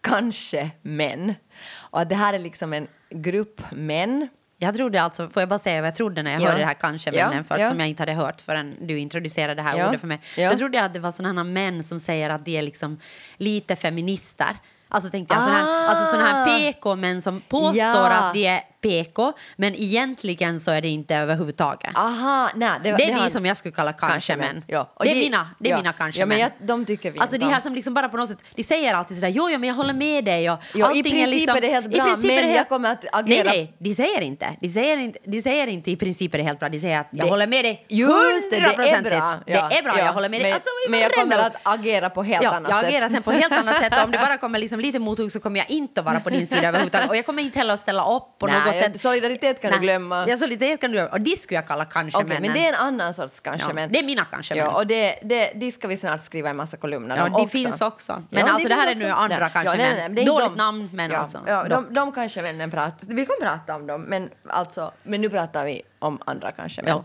kanske-män. 0.00 1.34
Och 1.74 2.00
att 2.00 2.08
det 2.08 2.14
här 2.14 2.34
är 2.34 2.38
liksom 2.38 2.72
en 2.72 2.88
grupp 3.10 3.60
män 3.72 4.28
Jag 4.58 4.74
trodde 4.74 5.02
alltså, 5.02 5.28
får 5.28 5.42
jag 5.42 5.48
bara 5.48 5.58
säga 5.58 5.80
vad 5.80 5.88
jag 5.88 5.96
trodde 5.96 6.22
när 6.22 6.32
jag 6.32 6.40
Ja. 6.40 6.46
hörde 6.46 6.60
det 6.60 6.66
här 6.66 6.74
kanske 6.74 7.10
Ja, 7.14 7.28
männen 7.28 7.44
först 7.44 7.60
ja. 7.60 7.68
som 7.68 7.80
jag 7.80 7.88
inte 7.88 8.02
hade 8.02 8.12
hört 8.12 8.40
förrän 8.40 8.74
du 8.80 8.98
introducerade 8.98 9.54
det 9.54 9.62
här 9.62 9.78
Ja, 9.78 9.88
ordet 9.88 10.00
för 10.00 10.06
mig. 10.08 10.20
ja. 10.36 10.42
Jag 10.42 10.58
trodde 10.58 10.84
att 10.84 10.92
det 10.94 11.00
var 11.00 11.10
sådana 11.12 11.42
här 11.42 11.50
män 11.50 11.82
som 11.82 12.00
säger 12.00 12.30
att 12.30 12.44
de 12.44 12.58
är 12.58 12.62
liksom 12.62 12.98
lite 13.36 13.76
feminister. 13.76 14.56
Alltså 14.88 15.10
tänkte 15.10 15.34
jag 15.34 15.42
sådana 15.44 15.58
här, 15.58 15.86
Ah. 15.86 15.88
alltså 15.88 16.16
här 16.16 16.46
PK-män 16.72 17.22
som 17.22 17.40
påstår 17.40 18.10
att 18.10 18.34
de 18.34 18.46
är 18.46 18.60
PK 18.88 19.32
men 19.56 19.74
egentligen 19.74 20.60
så 20.60 20.70
är 20.70 20.80
det 20.80 20.88
inte 20.88 21.14
överhuvudtaget. 21.16 21.90
Aha, 21.96 22.50
nej, 22.54 22.70
det, 22.84 22.92
Det 22.96 23.04
är 23.04 23.12
har- 23.14 23.24
de 23.24 23.30
som 23.30 23.46
jag 23.46 23.56
skulle 23.56 23.74
kalla 23.74 23.92
kanske-män. 23.92 24.64
Ja. 24.66 24.92
Och 24.94 25.04
Det 25.04 25.10
är 25.10 25.14
de- 25.14 25.20
mina, 25.20 25.50
det 25.58 25.68
är 25.68 25.70
ja. 25.70 25.76
mina 25.76 25.88
Ja, 25.88 25.92
kanske-män. 25.98 26.28
men 26.28 26.38
jag, 26.38 26.50
de 26.60 26.84
tycker 26.84 27.10
vi 27.10 27.18
Alltså 27.18 27.38
de 27.38 27.44
här 27.44 27.54
om. 27.54 27.60
som 27.60 27.74
liksom 27.74 27.94
bara 27.94 28.08
på 28.08 28.16
något 28.16 28.28
sätt, 28.28 28.38
de 28.54 28.62
säger 28.62 28.94
alltid 28.94 29.16
sådär, 29.16 29.28
jo, 29.28 29.50
jo 29.50 29.58
men 29.58 29.68
jag 29.68 29.76
håller 29.76 29.94
med 29.94 30.24
dig 30.24 30.50
och 30.50 30.58
Jo, 30.74 30.86
i 30.94 31.02
princip 31.02 31.22
är 31.22 31.26
liksom... 31.30 31.56
är 31.56 31.60
det 31.60 31.66
helt 31.68 31.90
bra, 31.90 31.98
i 31.98 32.00
princip 32.10 32.30
är 32.30 32.34
men 32.34 32.44
det 32.44 32.48
jag 32.50 32.56
helt- 32.56 32.68
kommer 32.68 32.92
att 32.92 33.04
agera- 33.12 33.44
Nej, 33.44 33.44
nej, 33.44 33.76
de 33.78 33.94
säger 33.94 34.20
inte. 34.20 34.46
De 34.60 34.68
säger 34.68 34.96
inte, 34.96 35.18
de 35.24 35.42
säger 35.42 35.66
inte 35.66 35.90
i 35.90 35.96
princip 35.96 36.34
är 36.34 36.38
det 36.38 36.44
helt 36.44 36.58
bra, 36.58 36.68
de 36.68 36.80
säger 36.80 37.00
att 37.00 37.08
jag 37.10 37.26
Det- 37.26 37.30
håller 37.30 37.46
med 37.46 37.64
dig 37.64 37.86
Just 37.88 38.50
det, 38.50 38.56
det 38.56 38.56
är 38.56 38.60
hundraprocentigt. 38.60 39.16
bra. 39.16 39.34
Det 39.46 39.52
är 39.78 39.82
bra, 39.82 39.98
jag 39.98 40.12
håller 40.12 40.28
med 40.28 40.40
dig. 40.40 40.44
Men, 40.50 40.54
Alltså, 40.54 40.70
men 40.90 41.00
jag 41.00 41.12
kommer 41.14 41.38
att 41.38 41.56
agera 41.62 42.10
på 42.10 42.22
helt 42.22 42.44
ja, 42.44 42.50
annat 42.54 42.70
jag 42.70 42.80
sätt. 42.80 42.88
agerar 42.88 43.08
sen 43.08 43.22
på 43.22 43.30
helt 43.32 43.52
annat 43.52 43.78
sätt 43.78 43.92
och 43.98 44.04
om 44.04 44.10
det 44.10 44.18
bara 44.26 44.36
kommer 44.38 44.58
liksom 44.58 44.80
lite 44.80 44.98
mothugg 44.98 45.32
så 45.32 45.40
kommer 45.40 45.58
jag 45.58 45.70
inte 45.70 46.00
att 46.00 46.06
vara 46.06 46.20
på 46.20 46.30
din 46.30 46.46
sida 46.46 46.68
överhuvudtaget. 46.68 47.08
Och 47.10 47.16
jag 47.16 47.26
kommer 47.26 47.42
inte 47.42 47.58
heller 47.58 47.74
att 47.74 47.80
ställa 47.80 48.16
upp 48.16 48.38
på 48.38 48.46
Nej, 48.46 48.56
något 48.66 48.74
sätt. 48.82 49.00
solidaritet 49.00 49.60
kan 49.60 49.72
du 49.72 49.78
glömma. 49.78 50.28
Ja, 50.28 50.36
solidaritet 50.36 50.80
kan 50.80 50.90
du 50.90 50.94
glömma. 50.94 51.10
Och 51.10 51.20
det 51.20 51.38
skulle 51.38 51.58
jag 51.58 51.66
kalla 51.66 51.84
kanske 51.84 52.18
Okej, 52.18 52.40
men 52.40 52.52
det 52.52 52.64
är 52.66 52.68
en 52.68 52.74
annan 52.74 53.14
sorts 53.14 53.40
kanske. 53.40 53.68
Ja, 53.68 53.74
men, 53.74 53.92
det 53.92 53.98
är 53.98 54.02
mina 54.02 54.24
kanske-män. 54.24 54.64
Ja, 54.64 54.76
och 54.76 54.86
det, 54.86 55.18
det, 55.22 55.52
de 55.54 55.72
ska 55.72 55.88
vi 55.88 55.96
snart 55.96 56.24
skriva 56.24 56.50
en 56.50 56.56
massa 56.56 56.76
kolumner 56.76 57.16
Ja, 57.16 57.26
om 57.26 57.34
också. 57.34 57.48
finns 57.48 57.80
också. 57.80 58.22
Men 58.30 58.46
Ja, 58.46 58.52
alltså 58.52 58.68
det 58.68 58.74
det 58.74 58.80
här 58.80 58.90
är 58.90 58.94
nu 58.94 59.10
andra 59.10 59.38
Nej, 59.38 59.50
kanske 59.52 59.72
ja, 59.72 59.76
nej, 59.76 59.94
män. 59.94 59.96
nej, 59.96 60.04
är 60.04 60.20
inte 60.20 60.32
Dåligt 60.32 60.48
de. 60.48 60.56
namn 60.56 60.88
men 60.92 61.10
ja, 61.10 61.18
alltså. 61.18 61.40
Ja, 61.46 61.64
de, 61.68 61.94
de 61.94 62.12
kanske 62.12 62.42
männen 62.42 62.70
pratar. 62.70 63.06
Vi 63.14 63.26
kan 63.26 63.36
prata 63.40 63.74
om 63.76 63.86
dem, 63.86 64.02
men, 64.02 64.30
alltså, 64.48 64.92
men 65.02 65.20
nu 65.20 65.28
pratar 65.30 65.64
vi 65.64 65.82
om 65.98 66.18
andra 66.26 66.52
kanske 66.52 66.82
män. 66.82 66.90
Ja. 66.90 67.04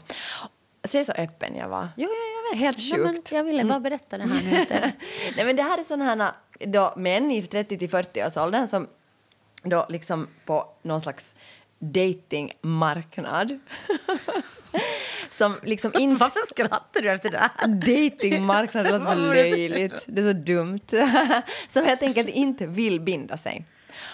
Se 0.87 1.05
så 1.05 1.11
öppen 1.11 1.55
jag 1.55 1.69
var. 1.69 1.89
Jo, 1.97 2.07
jo, 2.09 2.51
jag 2.51 2.51
vet. 2.59 2.65
Helt 2.65 2.77
Nej, 2.77 3.15
sjukt. 3.15 3.31
jag 3.31 3.43
ville 3.43 3.63
bara 3.65 3.79
berätta 3.79 4.17
det 4.17 4.23
här 4.23 4.41
nu. 4.51 4.65
Nej, 5.37 5.45
men 5.45 5.55
det 5.55 5.63
här 5.63 5.77
är 5.77 5.83
sådana 5.83 6.05
här 6.05 6.31
då, 6.65 6.93
män 6.97 7.31
i 7.31 7.41
30-40-årsåldern 7.41 8.67
som 8.67 8.87
då 9.63 9.85
liksom 9.89 10.27
på 10.45 10.65
någon 10.81 11.01
slags 11.01 11.35
datingmarknad 11.81 13.59
som 15.29 15.55
liksom 15.63 15.91
inte... 15.99 16.23
Varför 16.23 16.39
skrattar 16.49 17.01
du 17.01 17.11
efter 17.11 17.29
det 17.29 17.37
här? 17.37 17.67
Datingmarknad 17.67 18.85
låter 18.85 19.05
så 19.05 19.15
löjligt. 19.15 20.03
Det 20.07 20.21
är 20.21 20.33
så 20.33 20.39
dumt. 20.39 20.79
som 21.67 21.85
helt 21.85 22.03
enkelt 22.03 22.29
inte 22.29 22.67
vill 22.67 22.99
binda 22.99 23.37
sig. 23.37 23.65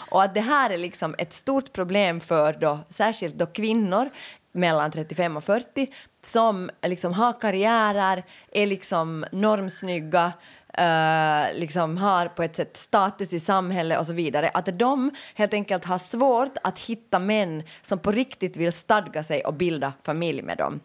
Och 0.09 0.23
att 0.23 0.33
det 0.33 0.41
här 0.41 0.69
är 0.69 0.77
liksom 0.77 1.15
ett 1.17 1.33
stort 1.33 1.73
problem 1.73 2.21
för 2.21 2.53
då, 2.53 2.79
särskilt 2.89 3.35
då 3.35 3.45
kvinnor 3.45 4.09
mellan 4.51 4.91
35 4.91 5.37
och 5.37 5.43
40 5.43 5.87
som 6.21 6.69
liksom 6.85 7.13
har 7.13 7.39
karriärer, 7.39 8.23
är 8.51 8.65
liksom 8.65 9.25
normsnygga, 9.31 10.33
eh, 10.77 11.59
liksom 11.59 11.97
har 11.97 12.27
på 12.27 12.43
ett 12.43 12.55
sätt 12.55 12.77
status 12.77 13.33
i 13.33 13.39
samhället 13.39 13.99
och 13.99 14.05
så 14.05 14.13
vidare. 14.13 14.49
Att 14.53 14.79
de 14.79 15.11
helt 15.35 15.53
enkelt 15.53 15.85
har 15.85 15.99
svårt 15.99 16.57
att 16.63 16.79
hitta 16.79 17.19
män 17.19 17.63
som 17.81 17.99
på 17.99 18.11
riktigt 18.11 18.57
vill 18.57 18.71
stadga 18.73 19.23
sig 19.23 19.41
och 19.41 19.53
bilda 19.53 19.93
familj 20.03 20.41
med 20.41 20.57
dem. 20.57 20.79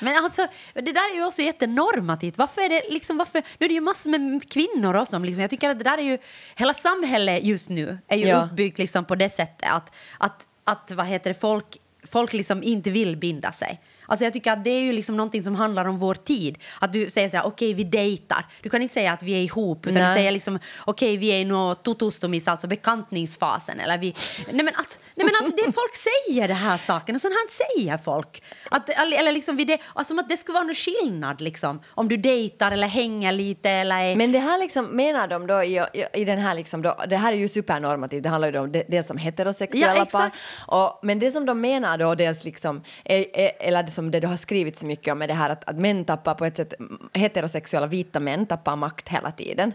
Men 0.00 0.24
alltså, 0.24 0.46
det 0.74 0.80
där 0.92 1.10
är 1.12 1.14
ju 1.16 1.24
också 1.26 1.42
jättenormativt. 1.42 2.38
Varför 2.38 2.62
är 2.62 2.68
det 2.68 2.82
liksom, 2.90 3.16
varför, 3.18 3.42
nu 3.58 3.64
är 3.64 3.68
det 3.68 3.74
ju 3.74 3.80
massor 3.80 4.10
med 4.10 4.50
kvinnor 4.52 4.94
också. 4.96 5.18
Liksom. 5.18 5.40
Jag 5.40 5.50
tycker 5.50 5.70
att 5.70 5.78
det 5.78 5.84
där 5.84 5.98
är 5.98 6.02
ju, 6.02 6.18
hela 6.56 6.74
samhället 6.74 7.44
just 7.44 7.68
nu 7.68 7.98
är 8.08 8.16
ju 8.16 8.26
Ja. 8.26 8.44
uppbyggt 8.44 8.78
liksom 8.78 9.04
på 9.04 9.14
det 9.14 9.28
sättet 9.28 9.70
att, 9.70 9.94
att, 10.18 10.48
att 10.64 10.90
vad 10.90 11.06
heter 11.06 11.30
det, 11.30 11.40
folk, 11.40 11.66
folk 12.06 12.32
liksom 12.32 12.62
inte 12.62 12.90
vill 12.90 13.16
binda 13.16 13.52
sig. 13.52 13.80
Alltså 14.06 14.24
jag 14.24 14.32
tycker 14.32 14.52
att 14.52 14.64
det 14.64 14.70
är 14.70 14.80
ju 14.80 14.92
liksom 14.92 15.16
någonting 15.16 15.44
som 15.44 15.54
handlar 15.54 15.84
om 15.84 15.98
vår 15.98 16.14
tid. 16.14 16.58
Att 16.80 16.92
du 16.92 17.10
säger 17.10 17.28
sådär, 17.28 17.46
okej 17.46 17.74
vi 17.74 17.84
dejtar. 17.84 18.46
Du 18.62 18.68
kan 18.68 18.82
inte 18.82 18.94
säga 18.94 19.12
att 19.12 19.22
vi 19.22 19.32
är 19.32 19.42
ihop, 19.42 19.86
utan 19.86 20.02
Nej. 20.02 20.10
du 20.10 20.16
säger 20.16 20.30
liksom, 20.32 20.58
okej 20.84 21.16
vi 21.16 21.28
är 21.28 21.38
i 21.38 21.44
något 21.44 21.84
tutustumis, 21.84 22.48
alltså 22.48 22.66
bekantningsfasen. 22.66 23.80
Eller 23.80 23.98
vi... 23.98 24.14
nej, 24.52 24.64
men 24.64 24.74
alltså, 24.74 24.98
nej 25.14 25.26
men 25.26 25.34
alltså 25.36 25.56
det 25.56 25.72
folk 25.72 25.94
säger 25.94 26.48
det 26.48 26.54
här 26.54 26.76
saken, 26.76 27.14
och 27.14 27.20
sånt 27.20 27.34
här 27.34 27.76
säger 27.76 27.98
folk. 27.98 28.42
Att, 28.70 28.88
eller 28.88 29.32
liksom 29.32 29.56
det, 29.56 29.80
alltså 29.94 30.16
som 30.16 30.24
att 30.24 30.28
det 30.28 30.36
skulle 30.36 30.54
vara 30.54 30.64
någon 30.64 30.74
skillnad 30.74 31.40
liksom. 31.40 31.80
Om 31.88 32.08
du 32.08 32.16
dejtar 32.16 32.72
eller 32.72 32.86
hänger 32.88 33.32
lite 33.32 33.70
eller 33.70 33.98
är... 33.98 34.16
Men 34.16 34.32
det 34.32 34.38
här 34.38 34.58
liksom, 34.58 34.86
menar 34.86 35.28
de 35.28 35.46
då 35.46 35.62
i, 35.62 35.84
i, 36.12 36.24
den 36.24 36.38
här 36.38 36.54
liksom 36.54 36.82
då, 36.82 36.96
det 37.08 37.16
här 37.16 37.32
är 37.32 37.36
ju 37.36 37.48
supernormativt, 37.48 38.22
det 38.22 38.28
handlar 38.28 38.52
ju 38.52 38.58
om 38.58 38.72
det, 38.72 38.84
det 38.88 39.02
som 39.02 39.18
heterosexuella 39.18 39.96
Ja, 39.96 40.04
par. 40.04 40.30
Och, 40.66 41.00
men 41.02 41.18
det 41.18 41.30
som 41.30 41.46
de 41.46 41.60
menar 41.60 41.98
då, 41.98 42.14
dels 42.14 42.44
liksom, 42.44 42.82
är, 43.04 43.36
är, 43.38 43.52
eller 43.60 43.86
som 43.96 44.10
det 44.10 44.20
då 44.20 44.28
har 44.28 44.36
skrivits 44.36 44.84
mycket 44.84 45.12
om 45.12 45.22
är 45.22 45.28
det 45.28 45.34
här 45.34 45.50
att, 45.50 45.68
att 45.68 45.76
män 45.76 46.04
tappar 46.04 46.34
på 46.34 46.44
ett 46.44 46.56
sätt, 46.56 46.74
heterosexuella 47.12 47.86
vita 47.86 48.20
män 48.20 48.46
tappar 48.46 48.76
makt 48.76 49.08
hela 49.08 49.30
tiden. 49.30 49.72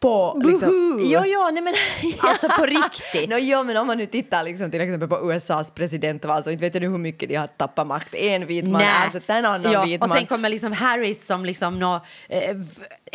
På, 0.00 0.40
liksom, 0.44 0.98
jo, 1.00 1.20
jo, 1.24 1.50
nej 1.52 1.62
men... 1.62 1.74
Alltså, 2.28 2.48
på 2.48 2.66
riktigt? 2.66 3.30
no, 3.30 3.36
jo, 3.38 3.62
men 3.62 3.76
om 3.76 3.86
man 3.86 3.98
nu 3.98 4.06
tittar 4.06 4.42
liksom, 4.42 4.70
till 4.70 4.80
exempel 4.80 5.08
på 5.08 5.32
USAs 5.32 5.70
presidentval 5.70 6.44
så 6.44 6.50
inte 6.50 6.64
vet 6.64 6.74
jag 6.74 6.80
nu 6.80 6.88
hur 6.88 6.98
mycket 6.98 7.28
de 7.28 7.34
har 7.36 7.46
tappat 7.46 7.86
makt. 7.86 8.14
En 8.14 8.46
vit 8.46 8.68
man 8.68 8.82
ersätter 8.82 9.38
en 9.38 9.46
annan 9.46 9.72
ja, 9.72 9.84
vit 9.84 10.02
och 10.02 10.08
man. 10.08 10.18
sen 10.18 10.26
kommer 10.26 10.48
liksom 10.48 10.72
Harris 10.72 11.26
som 11.26 11.44
liksom 11.44 11.78
nå, 11.78 12.00
eh, 12.28 12.56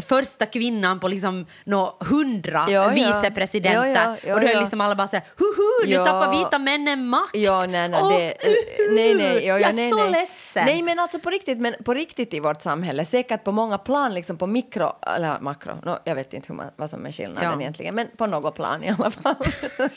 första 0.03 0.45
kvinnan 0.45 0.99
på 0.99 1.07
liksom 1.07 1.45
nå 1.63 1.97
hundra 1.99 2.65
Ja, 2.69 2.71
ja. 2.71 2.89
vicepresidenter. 2.89 3.87
Ja, 3.87 3.87
ja, 3.87 4.17
ja, 4.27 4.35
och 4.35 4.41
då 4.41 4.47
är 4.47 4.53
ja. 4.53 4.59
liksom 4.59 4.81
alla 4.81 4.95
bara 4.95 5.07
så 5.07 5.15
här, 5.15 5.25
huhu, 5.37 5.87
nu 5.89 5.93
Ja. 5.93 6.05
tappar 6.05 6.39
vita 6.39 6.59
männen 6.59 7.07
makt. 7.07 7.35
Ja, 7.35 7.65
nej, 7.69 7.89
nej, 7.89 8.01
Åh, 8.03 8.09
det, 8.09 8.33
nej, 8.91 9.15
nej, 9.15 9.33
ja, 9.35 9.41
ja, 9.41 9.59
jag 9.59 9.69
är 9.69 9.73
nej, 9.73 9.89
så 9.89 9.97
nej. 9.97 10.11
ledsen. 10.11 10.65
Nej, 10.65 10.81
men 10.81 10.99
alltså 10.99 11.19
på 11.19 11.29
riktigt, 11.29 11.59
men 11.59 11.75
på 11.85 11.93
riktigt 11.93 12.33
i 12.33 12.39
vårt 12.39 12.61
samhälle, 12.61 13.05
säkert 13.05 13.43
på 13.43 13.51
många 13.51 13.77
plan, 13.77 14.13
liksom 14.13 14.37
på 14.37 14.47
mikro, 14.47 14.91
eller 15.15 15.39
makro, 15.39 15.77
no, 15.83 15.97
jag 16.03 16.15
vet 16.15 16.33
inte 16.33 16.47
hur 16.47 16.55
man, 16.55 16.70
vad 16.75 16.89
som 16.89 17.05
är 17.05 17.11
skillnaden 17.11 17.51
Ja. 17.51 17.61
egentligen, 17.61 17.95
men 17.95 18.07
på 18.17 18.27
något 18.27 18.55
plan 18.55 18.83
i 18.83 18.89
alla 18.89 19.11
fall, 19.11 19.35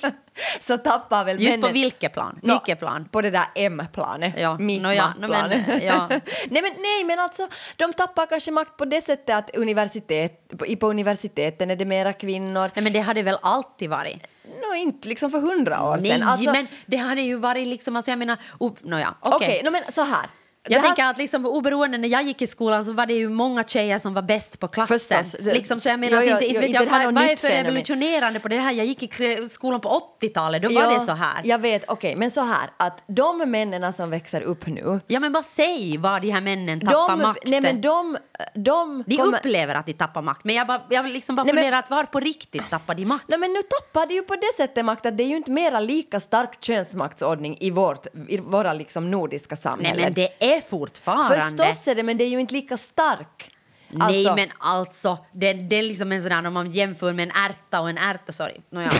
så 0.60 0.78
tappar 0.78 1.24
väl 1.24 1.40
Just 1.40 1.50
männen... 1.50 1.68
på 1.68 1.72
vilket 1.72 2.12
plan? 2.12 2.38
Nå, 2.42 2.54
Vilket 2.54 2.78
plan? 2.78 3.08
På 3.10 3.20
det 3.20 3.30
där 3.30 3.44
M-planet, 3.54 4.34
Ja, 4.36 4.58
mitt 4.58 4.82
nå 4.82 4.92
ja, 4.92 5.12
nå 5.20 5.28
men, 5.28 5.50
ja. 5.82 6.06
nej, 6.08 6.22
men, 6.48 6.72
nej, 6.78 7.04
men 7.06 7.18
alltså, 7.18 7.48
de 7.76 7.92
tappar 7.92 8.26
kanske 8.26 8.50
makt 8.50 8.76
på 8.76 8.84
det 8.84 9.00
sättet 9.00 9.36
att 9.36 9.56
universitet, 9.56 10.48
på, 10.58 10.76
på 10.76 10.90
universiteten 10.90 11.70
är 11.70 11.76
det 11.76 11.84
mera 11.84 12.12
kvinnor. 12.12 12.70
Nej, 12.74 12.84
men 12.84 12.92
det 12.92 13.00
hade 13.00 13.22
väl 13.22 13.38
alltid 13.42 13.90
varit? 13.90 14.26
Nå, 14.44 14.74
inte 14.76 15.08
liksom 15.08 15.30
för 15.30 15.38
hundra 15.40 15.82
år 15.82 15.98
Nej, 16.00 16.10
sedan. 16.10 16.28
Alltså, 16.28 16.52
men 16.52 16.66
det 16.86 16.96
hade 16.96 17.20
ju 17.20 17.36
varit 17.36 17.68
liksom, 17.68 17.96
alltså 17.96 18.10
jag 18.10 18.18
menar, 18.18 18.38
oh, 18.58 18.72
nåja, 18.82 19.14
okej. 19.20 19.36
Okej, 19.36 19.60
nå, 19.64 19.70
men 19.70 19.82
så 19.92 20.02
här. 20.02 20.26
Jag 20.68 20.78
här- 20.80 20.86
tänker 20.86 21.04
att 21.04 21.18
liksom, 21.18 21.46
oberoende 21.46 21.98
när 21.98 22.08
jag 22.08 22.22
gick 22.22 22.42
i 22.42 22.46
skolan 22.46 22.84
så 22.84 22.92
var 22.92 23.06
det 23.06 23.14
ju 23.14 23.28
många 23.28 23.64
tjejer 23.64 23.98
som 23.98 24.14
var 24.14 24.22
bäst 24.22 24.58
på 24.60 24.68
klassen. 24.68 24.98
Förstås. 25.24 25.46
Liksom, 25.54 25.80
så 25.80 25.88
jag 25.88 26.00
menar, 26.00 26.16
Jo, 26.22 26.22
jo, 26.28 26.32
inte, 26.32 26.44
inte 26.46 26.54
jo, 26.54 26.60
vet 26.60 26.70
jag, 26.70 26.86
vad, 27.04 27.14
vad 27.14 27.24
är 27.24 27.36
för 27.36 27.48
revolutionerande 27.48 28.40
på 28.40 28.48
det 28.48 28.56
här? 28.58 28.72
Jag 28.72 28.86
gick 28.86 29.20
i 29.20 29.48
skolan 29.48 29.80
på 29.80 30.02
80-talet, 30.20 30.62
då 30.62 30.68
var 30.68 30.82
Ja, 30.82 30.90
det 30.94 31.00
så 31.00 31.12
här. 31.12 31.40
Jag 31.44 31.58
vet, 31.58 31.84
okej, 31.88 32.16
men 32.16 32.30
så 32.30 32.40
här 32.40 32.70
att 32.76 33.04
de 33.06 33.50
männen 33.50 33.92
som 33.92 34.10
växer 34.10 34.40
upp 34.40 34.66
nu, 34.66 35.00
Ja 35.06 35.20
men 35.20 35.32
bara 35.32 35.42
säg 35.42 35.96
var 35.98 36.20
de 36.20 36.30
här 36.30 36.40
männen 36.40 36.80
tappar 36.80 37.08
de, 37.16 37.22
makten. 37.22 37.50
nej 37.50 37.60
men 37.60 37.80
de, 37.80 38.16
de, 38.54 39.04
de 39.06 39.16
kommer- 39.16 39.38
upplever 39.38 39.74
att 39.74 39.86
de 39.86 39.92
tappar 39.92 40.22
makt, 40.22 40.44
men 40.44 40.54
jag, 40.54 40.66
bara, 40.66 40.82
jag 40.90 41.02
vill 41.02 41.12
liksom 41.12 41.36
bara 41.36 41.44
Nej, 41.44 41.54
men- 41.54 41.64
fundera 41.64 41.78
att 41.78 41.90
var 41.90 42.04
på 42.04 42.20
riktigt 42.20 42.70
tappar 42.70 42.94
de 42.94 43.04
makt? 43.06 43.24
Nej, 43.28 43.38
men 43.38 43.52
nu 43.52 43.60
tappar 43.62 44.06
det 44.06 44.14
ju 44.14 44.22
på 44.22 44.34
det 44.34 44.52
sättet 44.56 44.84
makt 44.84 45.06
att 45.06 45.18
det 45.18 45.24
är 45.24 45.28
ju 45.28 45.36
inte 45.36 45.50
mera 45.50 45.80
lika 45.80 46.20
stark 46.20 46.62
könsmaktsordning 46.64 47.56
i, 47.60 47.70
vårt, 47.70 48.06
i 48.28 48.38
våra 48.38 48.72
liksom 48.72 49.10
nordiska 49.10 49.54
Nej 49.54 49.62
samhällen. 49.62 50.02
men 50.02 50.14
det 50.14 50.28
är 50.40 50.53
fortfarande... 50.60 51.64
Förstås 51.64 51.88
är 51.88 51.94
det, 51.94 52.02
men 52.02 52.18
det 52.18 52.24
är 52.24 52.28
ju 52.28 52.40
inte 52.40 52.54
lika 52.54 52.76
stark. 52.76 53.53
Nej 53.88 54.16
Alltså- 54.18 54.34
men 54.34 54.48
alltså, 54.58 55.18
det, 55.32 55.52
det 55.52 55.76
är 55.76 55.82
liksom 55.82 56.12
en 56.12 56.22
sån 56.22 56.30
där 56.30 56.46
om 56.46 56.54
man 56.54 56.70
jämför 56.72 57.12
med 57.12 57.22
en 57.22 57.36
ärta 57.50 57.80
och 57.80 57.90
en 57.90 57.98
ärta, 57.98 58.32
sorry. 58.32 58.56
Nåja. 58.70 58.88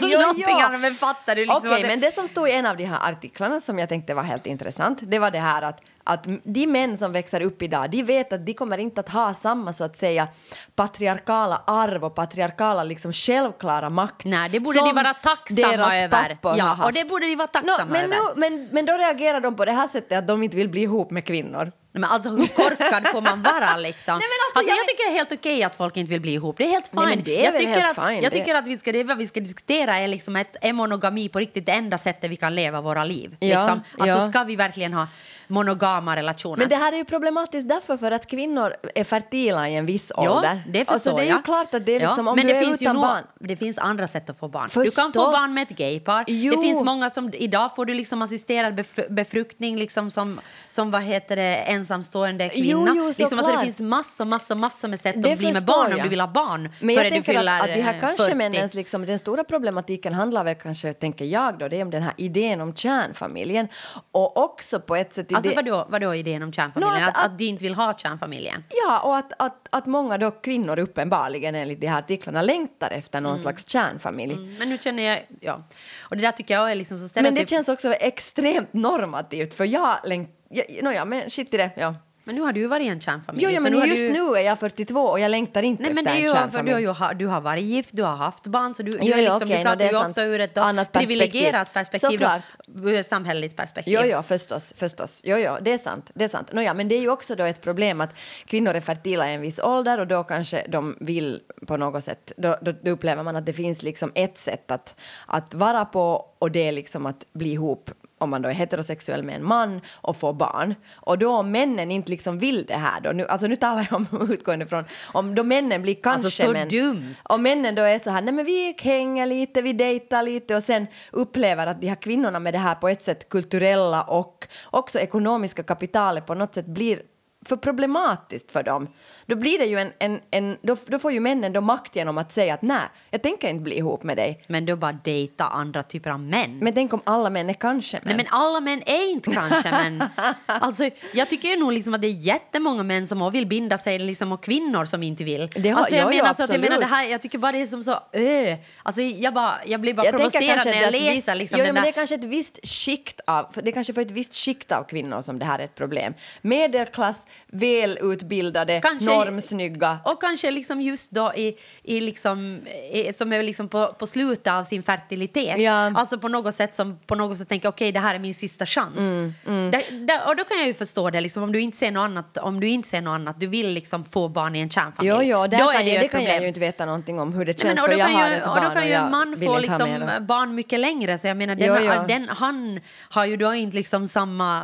Någonting 0.00 0.44
jo. 0.48 0.58
annat, 0.58 0.80
men 0.80 0.94
fattar 0.94 1.34
du 1.34 1.40
liksom 1.44 1.58
Okej, 1.58 1.72
att 1.74 1.82
det- 1.82 1.88
men 1.88 2.00
det 2.00 2.14
som 2.14 2.28
stod 2.28 2.48
i 2.48 2.52
en 2.52 2.66
av 2.66 2.76
de 2.76 2.84
här 2.84 3.10
artiklarna 3.10 3.60
som 3.60 3.78
jag 3.78 3.88
tänkte 3.88 4.14
var 4.14 4.22
helt 4.22 4.46
intressant, 4.46 4.98
det 5.02 5.18
var 5.18 5.30
det 5.30 5.38
här 5.38 5.62
att, 5.62 5.80
att 6.04 6.26
de 6.44 6.66
män 6.66 6.98
som 6.98 7.12
växer 7.12 7.40
upp 7.42 7.62
idag, 7.62 7.90
de 7.90 8.02
vet 8.02 8.32
att 8.32 8.46
de 8.46 8.54
kommer 8.54 8.78
inte 8.78 9.00
att 9.00 9.08
ha 9.08 9.34
samma 9.34 9.72
så 9.72 9.84
att 9.84 9.96
säga 9.96 10.28
patriarkala 10.76 11.62
arv 11.66 12.04
och 12.04 12.14
patriarkala 12.14 12.84
liksom 12.84 13.12
självklara 13.12 13.90
makt 13.90 14.24
Nej, 14.24 14.48
det 14.50 14.60
borde 14.60 14.78
de 14.78 14.94
vara 14.94 15.14
tacksamma 15.14 15.96
över. 15.96 16.36
Ja, 16.42 16.84
och 16.84 16.92
det 16.92 17.04
borde 17.08 17.26
de 17.26 17.36
vara 17.36 17.48
tacksamma 17.48 17.84
Nå, 17.84 17.92
men, 17.92 18.04
över. 18.04 18.16
Nu, 18.36 18.40
men, 18.50 18.68
men 18.72 18.86
då 18.86 18.92
reagerar 18.92 19.40
de 19.40 19.56
på 19.56 19.64
det 19.64 19.72
här 19.72 19.88
sättet 19.88 20.18
att 20.18 20.26
de 20.28 20.42
inte 20.42 20.56
vill 20.56 20.68
bli 20.68 20.82
ihop 20.82 21.10
med 21.10 21.26
kvinnor. 21.26 21.72
Nej, 21.94 22.00
men 22.00 22.10
alltså 22.10 22.30
hur 22.30 22.46
korkad 22.46 23.06
får 23.08 23.20
man 23.20 23.42
vara 23.42 23.76
liksom? 23.88 24.18
Nej, 24.18 24.28
men 24.28 24.38
alltså, 24.46 24.58
alltså, 24.58 24.70
jag- 24.70 24.78
jag 24.78 24.86
tycker 24.88 25.04
det 25.04 25.10
är 25.12 25.16
helt 25.16 25.32
okej 25.32 25.62
att 25.62 25.76
folk 25.76 25.96
inte 25.96 26.10
vill 26.10 26.20
bli 26.20 26.32
ihop. 26.34 26.58
Det 26.58 26.64
är 26.64 26.68
helt 26.68 26.88
fine. 26.88 27.00
Nej, 27.04 27.16
men 27.16 27.24
det 27.24 27.40
är 27.40 27.44
jag 27.44 27.58
tycker 27.58 27.72
helt 27.72 27.98
att, 27.98 28.06
fine, 28.08 28.22
Jag 28.22 28.32
det- 28.32 28.38
tycker 28.38 28.54
att 28.54 28.66
vi 28.66 28.78
ska, 28.78 28.92
det 28.92 29.04
vi 29.04 29.26
ska 29.26 29.40
diskutera 29.40 29.98
är 29.98 30.08
liksom 30.08 30.36
ett, 30.36 30.56
är 30.60 30.72
monogami 30.72 31.28
på 31.28 31.38
riktigt 31.38 31.66
det 31.66 31.72
enda 31.72 31.98
sättet 31.98 32.30
vi 32.30 32.36
kan 32.36 32.54
leva 32.54 32.80
våra 32.80 33.04
liv. 33.04 33.36
Ja, 33.40 33.46
liksom. 33.48 33.82
Alltså 33.98 34.18
ja. 34.22 34.28
ska 34.30 34.44
vi 34.44 34.56
verkligen 34.56 34.92
ha 34.92 35.06
monogama 35.46 36.16
relationer? 36.16 36.56
Men 36.56 36.68
det 36.68 36.76
här 36.76 36.92
är 36.92 36.96
ju 36.96 37.04
problematiskt 37.04 37.68
därför 37.68 37.96
för 37.96 38.10
att 38.10 38.26
kvinnor 38.26 38.74
är 38.94 39.04
fertila 39.04 39.68
i 39.68 39.74
en 39.76 39.86
viss 39.86 40.12
Ja, 40.16 40.36
ålder. 40.36 40.62
det 40.68 40.78
förstår 40.78 40.92
alltså, 40.94 41.16
det 41.16 41.22
är 41.22 41.36
ju 41.36 41.42
klart 41.42 41.74
att 41.74 41.86
det 41.86 41.92
är 41.96 42.00
liksom, 42.00 42.28
om 42.28 42.36
men 42.36 42.46
du 42.46 42.52
det 42.52 42.58
är 42.58 42.64
finns 42.64 42.82
ju 42.82 42.84
utan 42.84 42.94
nog- 42.96 43.04
barn. 43.04 43.24
Det 43.40 43.56
finns 43.56 43.78
andra 43.78 44.06
sätt 44.06 44.30
att 44.30 44.38
få 44.38 44.48
barn. 44.48 44.68
Du 44.74 44.74
kan 44.74 44.84
få 44.84 44.90
Förstås. 44.90 45.14
barn 45.32 45.54
med 45.54 45.62
ett 45.70 45.76
gaypar. 45.78 46.24
Jo. 46.28 46.54
Det 46.54 46.60
finns 46.62 46.82
många 46.84 47.10
som, 47.10 47.30
idag 47.34 47.76
får 47.76 47.84
du 47.86 47.94
liksom 47.94 48.22
assisterad 48.22 48.74
befru- 48.80 49.10
befruktning 49.14 49.76
liksom 49.76 50.10
som, 50.10 50.40
som 50.68 50.90
vad 50.90 51.02
heter 51.02 51.36
det, 51.36 51.54
ensamstående 51.82 52.48
kvinna. 52.48 52.66
Jo, 52.70 52.94
jo, 52.96 53.06
liksom, 53.06 53.38
alltså, 53.38 53.52
det 53.52 53.62
finns 53.62 53.80
massor, 53.80 54.24
massor, 54.24 54.54
massor 54.54 54.88
med 54.88 55.00
sätt 55.00 55.22
Det 55.22 55.32
att 55.32 55.38
bli 55.38 55.52
med 55.52 55.64
barn 55.64 55.92
om 55.92 55.98
jag. 55.98 56.06
du 56.06 56.08
vill 56.08 56.20
ha 56.20 56.28
barn 56.28 56.68
Men 56.80 56.94
jag 56.94 57.04
du 57.04 57.10
tänker 57.10 57.38
att, 57.38 57.62
att 57.62 57.74
de 57.74 57.80
här 57.82 57.94
eh, 57.94 58.00
kanske 58.00 58.24
40. 58.24 58.36
männens, 58.36 58.74
liksom, 58.74 59.06
den 59.06 59.18
stora 59.18 59.44
problematiken 59.44 60.14
handlar 60.14 60.44
väl 60.44 60.54
kanske, 60.54 60.92
tänker 60.92 61.24
jag 61.24 61.58
då, 61.58 61.68
det 61.68 61.76
är 61.76 61.82
om 61.82 61.90
den 61.90 62.02
här 62.02 62.14
idén 62.16 62.60
om 62.60 62.74
kärnfamiljen. 62.74 63.68
Och 64.12 64.44
också 64.44 64.80
på 64.80 64.96
ett 64.96 65.12
sätt... 65.12 65.34
Alltså 65.34 65.54
vadå, 65.54 65.86
vadå 65.88 66.14
idén 66.14 66.42
om 66.42 66.52
kärnfamiljen? 66.52 67.00
Nå, 67.00 67.08
att- 67.08 67.16
att, 67.16 67.24
att, 67.24 67.38
de 67.38 67.44
inte 67.44 67.64
vill 67.64 67.74
ha 67.74 67.98
kärnfamiljen? 67.98 68.64
Ja, 68.86 69.00
och 69.00 69.16
att, 69.16 69.32
att, 69.38 69.68
att 69.70 69.86
många 69.86 70.18
då 70.18 70.30
kvinnor 70.30 70.78
uppenbarligen 70.78 71.54
enligt 71.54 71.80
de 71.80 71.86
här 71.86 71.98
artiklarna 71.98 72.42
längtar 72.42 72.90
efter 72.90 73.20
någon 73.20 73.38
slags 73.38 73.68
kärnfamilj. 73.68 74.34
Mm, 74.34 74.54
Men 74.58 74.68
nu 74.68 74.78
känner 74.78 75.02
jag, 75.02 75.18
ja. 75.40 75.62
Och 76.10 76.16
det 76.16 76.22
där 76.22 76.32
tycker 76.32 76.54
jag 76.54 76.70
är 76.70 76.74
liksom 76.74 76.98
så 76.98 77.22
Men 77.22 77.34
det 77.34 77.48
känns 77.48 77.68
också 77.68 77.92
extremt 77.92 78.72
normativt 78.72 79.54
för 79.54 79.64
jag 79.64 79.96
längtar... 80.04 80.41
Ja, 80.52 80.62
nåja, 80.82 81.04
men 81.04 81.30
shit 81.30 81.54
i 81.54 81.56
det. 81.56 81.70
Ja. 81.76 81.94
Men 82.24 82.34
nu 82.34 82.40
har 82.40 82.52
du 82.52 82.60
ju 82.60 82.66
varit 82.66 82.86
i 82.86 82.88
en 82.88 83.00
kärnfamilj. 83.00 83.44
Jo, 83.44 83.50
ja, 83.50 83.60
men 83.60 83.72
nu 83.72 83.78
just 83.78 83.96
du... 83.96 84.12
nu 84.12 84.36
är 84.36 84.40
jag 84.40 84.58
42 84.58 85.00
och 85.00 85.20
jag 85.20 85.30
längtar 85.30 85.62
inte 85.62 85.82
Nej, 85.82 85.94
men 85.94 86.06
efter 86.06 86.12
det 86.12 86.18
är 86.18 86.20
en 86.20 86.22
ju 86.22 86.28
du 86.28 86.34
kärnfamilj. 86.34 86.84
har, 86.86 87.12
ju, 87.12 87.18
du 87.18 87.26
har 87.26 87.40
varit 87.40 87.64
gift, 87.64 87.90
du 87.92 88.02
har 88.02 88.16
haft 88.16 88.46
barn, 88.46 88.74
så 88.74 88.82
du, 88.82 88.90
du, 88.90 88.98
Jo, 89.02 89.04
är 89.04 89.08
jo, 89.08 89.16
liksom, 89.16 89.36
okej, 89.42 89.56
du 89.56 89.62
pratar 89.62 89.84
ju 89.84 89.90
sant. 89.90 90.06
också 90.06 90.20
ur 90.22 90.40
ett 90.40 90.54
då, 90.54 90.60
Annat 90.60 90.92
perspektiv. 90.92 91.18
privilegierat 91.18 91.72
perspektiv, 91.72 92.20
då, 92.66 92.88
ur 92.88 92.94
ett 92.94 93.06
samhälleligt 93.06 93.56
perspektiv. 93.56 93.98
Jo, 94.02 94.06
jo, 94.16 94.22
förstås. 94.22 94.72
förstås. 94.76 95.20
Jo, 95.24 95.36
jo, 95.36 95.56
det 95.60 95.72
är 95.72 95.78
sant. 95.78 96.10
Det 96.14 96.24
är 96.24 96.28
sant. 96.28 96.52
Nåja, 96.52 96.74
men 96.74 96.88
det 96.88 96.94
är 96.94 97.00
ju 97.00 97.10
också 97.10 97.34
då 97.34 97.44
ett 97.44 97.60
problem 97.60 98.00
att 98.00 98.14
kvinnor 98.44 98.74
är 98.74 98.80
fertila 98.80 99.30
i 99.30 99.34
en 99.34 99.40
viss 99.40 99.58
ålder 99.58 100.00
och 100.00 100.06
då 100.06 100.24
kanske 100.24 100.66
de 100.68 100.96
vill 101.00 101.40
på 101.66 101.76
något 101.76 102.04
sätt, 102.04 102.32
då, 102.36 102.56
då, 102.62 102.72
då 102.82 102.90
upplever 102.90 103.22
man 103.22 103.36
att 103.36 103.46
det 103.46 103.52
finns 103.52 103.82
liksom 103.82 104.12
ett 104.14 104.38
sätt 104.38 104.70
att, 104.70 105.00
att 105.26 105.54
vara 105.54 105.84
på 105.84 106.26
och 106.38 106.50
det 106.50 106.68
är 106.68 106.72
liksom 106.72 107.06
att 107.06 107.26
bli 107.32 107.52
ihop 107.52 107.90
om 108.22 108.30
man 108.30 108.42
då 108.42 108.48
är 108.48 108.52
heterosexuell 108.52 109.22
med 109.22 109.34
en 109.34 109.44
man 109.44 109.80
och 109.94 110.16
få 110.16 110.32
barn. 110.32 110.74
Och 110.94 111.18
då 111.18 111.30
om 111.36 111.50
männen 111.50 111.90
inte 111.90 112.10
liksom 112.10 112.38
vill 112.38 112.64
det 112.66 112.74
här 112.74 113.00
då, 113.00 113.10
nu, 113.12 113.26
alltså 113.26 113.46
nu 113.46 113.56
talar 113.56 113.86
jag 113.90 113.96
om 114.12 114.30
utgående 114.32 114.66
från, 114.66 114.84
om 115.12 115.34
då 115.34 115.44
männen 115.44 115.82
blir 115.82 115.94
kanske 115.94 116.26
Alltså, 116.26 116.42
så 116.46 116.52
män, 116.52 116.68
dumt. 116.68 117.14
om 117.22 117.42
männen 117.42 117.74
då 117.74 117.82
är 117.82 117.98
så 117.98 118.10
här, 118.10 118.22
nej 118.22 118.34
men 118.34 118.44
vi 118.44 118.74
hänger 118.82 119.26
lite, 119.26 119.62
vi 119.62 119.72
dejtar 119.72 120.22
lite 120.22 120.56
och 120.56 120.62
sen 120.62 120.86
upplever 121.12 121.66
att 121.66 121.80
de 121.80 121.88
här 121.88 121.94
kvinnorna 121.94 122.38
med 122.40 122.54
det 122.54 122.58
här 122.58 122.74
på 122.74 122.88
ett 122.88 123.02
sätt 123.02 123.28
kulturella 123.28 124.02
och 124.02 124.46
också 124.70 124.98
ekonomiska 124.98 125.62
kapitalet 125.62 126.26
på 126.26 126.34
något 126.34 126.54
sätt 126.54 126.66
blir 126.66 126.98
för 127.46 127.56
problematiskt 127.56 128.52
för 128.52 128.62
dem. 128.62 128.88
Då 129.26 129.36
blir 129.36 129.58
det 129.58 129.64
ju 129.64 129.78
en, 129.78 129.92
en, 129.98 130.20
en 130.30 130.56
då, 130.62 130.76
då 130.86 130.98
får 130.98 131.12
ju 131.12 131.20
männen 131.20 131.52
då 131.52 131.60
makt 131.60 131.96
genom 131.96 132.18
att 132.18 132.32
säga 132.32 132.54
att 132.54 132.62
nej, 132.62 132.80
jag 133.10 133.22
tänker 133.22 133.48
inte 133.48 133.62
bli 133.62 133.76
ihop 133.78 134.02
med 134.02 134.16
dig. 134.16 134.44
Men 134.46 134.66
då 134.66 134.76
bara 134.76 134.92
dejta 134.92 135.44
andra 135.44 135.82
typer 135.82 136.10
av 136.10 136.20
män. 136.20 136.58
Men 136.58 136.74
tänk 136.74 136.92
om 136.92 137.00
alla 137.04 137.30
män 137.30 137.50
är 137.50 137.54
kanske 137.54 137.96
män. 137.96 138.02
Nej, 138.04 138.16
men 138.16 138.26
alla 138.30 138.60
män 138.60 138.82
är 138.86 139.10
inte 139.12 139.30
kanske 139.32 139.70
män. 139.70 140.04
Alltså, 140.46 140.90
jag 141.14 141.28
tycker 141.28 141.56
nog 141.56 141.72
liksom 141.72 141.94
att 141.94 142.00
det 142.00 142.06
är 142.06 142.10
jättemånga 142.10 142.82
män 142.82 143.06
som 143.06 143.30
vill 143.32 143.46
binda 143.46 143.78
sig 143.78 143.98
liksom, 143.98 144.32
och 144.32 144.44
kvinnor 144.44 144.84
som 144.84 145.02
inte 145.02 145.24
vill. 145.24 145.48
Det 145.54 145.68
har- 145.68 145.80
alltså, 145.80 145.94
jag, 145.96 146.08
ja, 146.08 146.16
ja, 146.16 146.22
menar, 146.22 146.34
så 146.34 146.42
att 146.42 146.52
jag, 146.52 146.60
menar, 146.60 146.76
det 146.76 146.84
absolut. 146.84 146.96
här, 146.96 147.10
jag 147.10 147.22
tycker 147.22 147.38
bara 147.38 147.52
det 147.52 147.62
är 147.62 147.66
som 147.66 147.82
så... 147.82 147.98
Ö. 148.12 148.56
Alltså, 148.82 149.02
jag, 149.02 149.34
bara, 149.34 149.54
jag 149.66 149.80
blir 149.80 149.94
bara 149.94 150.06
Jag 150.06 150.14
provocerad 150.14 150.66
när 150.66 150.82
jag 150.82 150.92
läser 150.92 151.10
visst, 151.14 151.34
liksom, 151.34 151.58
jo, 151.58 151.64
den 151.64 151.74
men 151.74 151.82
där... 151.82 151.82
det 151.82 151.88
är 151.88 151.92
kanske 151.92 152.14
ett 152.14 152.24
visst 152.24 152.68
skikt 152.68 153.20
av, 153.26 153.52
det 153.54 153.70
är 153.70 153.72
kanske 153.72 153.92
för 153.92 154.00
ett 154.02 154.10
visst 154.10 154.34
skikt 154.34 154.72
av 154.72 154.84
kvinnor 154.84 155.22
som 155.22 155.38
det 155.38 155.44
här 155.44 155.58
är 155.58 155.64
ett 155.64 155.74
problem. 155.74 156.14
Medelklass, 156.42 157.26
välutbildade, 157.46 158.80
Kanske- 158.80 159.10
normsnygga. 159.10 159.98
Och 160.04 160.20
kanske 160.20 160.50
liksom 160.50 160.80
just 160.80 161.10
då 161.10 161.32
i, 161.36 161.56
i 161.82 162.00
liksom, 162.00 162.60
i, 162.92 163.12
som 163.12 163.32
är 163.32 163.42
liksom 163.42 163.68
på, 163.68 163.92
på 163.98 164.06
slutet 164.06 164.52
av 164.52 164.64
sin 164.64 164.82
fertilitet. 164.82 165.58
Ja. 165.58 165.92
Alltså 165.94 166.18
på 166.18 166.28
något 166.28 166.54
sätt 166.54 166.74
som 166.74 166.98
på 167.06 167.14
något 167.14 167.38
sätt 167.38 167.48
tänker 167.48 167.68
okej 167.68 167.92
det 167.92 168.00
här 168.00 168.14
är 168.14 168.18
min 168.18 168.34
sista 168.34 168.66
chans. 168.66 168.96
Mm, 168.98 169.34
Där- 169.70 170.06
där- 170.06 170.26
och 170.28 170.36
då 170.36 170.44
kan 170.44 170.58
jag 170.58 170.66
ju 170.66 170.74
förstå 170.74 171.10
det 171.10 171.20
liksom, 171.20 171.42
om 171.42 171.52
du 171.52 171.60
inte 171.60 171.76
ser 171.76 171.90
något 171.90 172.00
annat, 172.04 172.38
om 172.38 172.60
du 172.60 172.68
inte 172.68 172.88
ser 172.88 173.00
något 173.00 173.14
annat, 173.14 173.40
du 173.40 173.46
vill 173.46 173.68
liksom 173.72 174.04
få 174.04 174.28
barn 174.28 174.56
i 174.56 174.60
en 174.60 174.70
kärnfamilj. 174.70 175.14
Jo, 175.16 175.22
jo, 175.22 175.46
där 175.46 175.58
då 175.58 175.64
kan 175.64 175.74
är 175.74 175.78
det, 175.78 175.82
ju 175.84 175.94
jag, 175.94 176.04
det 176.04 176.08
kan 176.08 176.24
jag 176.24 176.42
ju 176.42 176.48
inte 176.48 176.60
veta 176.60 176.86
någonting 176.86 177.20
om 177.20 177.32
hur 177.32 177.44
det 177.44 177.52
Nej, 177.52 177.58
känns 177.58 177.74
men, 177.74 177.84
och 177.84 177.90
då 177.90 177.96
jag 177.96 178.04
har 178.08 178.30
ju, 178.30 178.36
ett 178.36 178.42
och 178.42 178.54
barn 178.54 178.64
då 178.64 178.70
kan 178.70 178.86
ju 178.86 178.92
en 178.92 179.10
man 179.10 179.36
få 179.44 179.58
liksom 179.58 180.10
barn 180.20 180.54
mycket 180.54 180.80
längre. 180.80 181.18
Så 181.18 181.26
jag 181.26 181.36
menar, 181.36 181.54
den, 181.54 181.66
Jo, 181.68 181.76
jo. 181.96 182.04
Den, 182.08 182.28
han 182.28 182.80
har 183.08 183.24
ju 183.24 183.36
då 183.36 183.54
inte 183.54 183.76
liksom 183.76 184.06
samma 184.06 184.62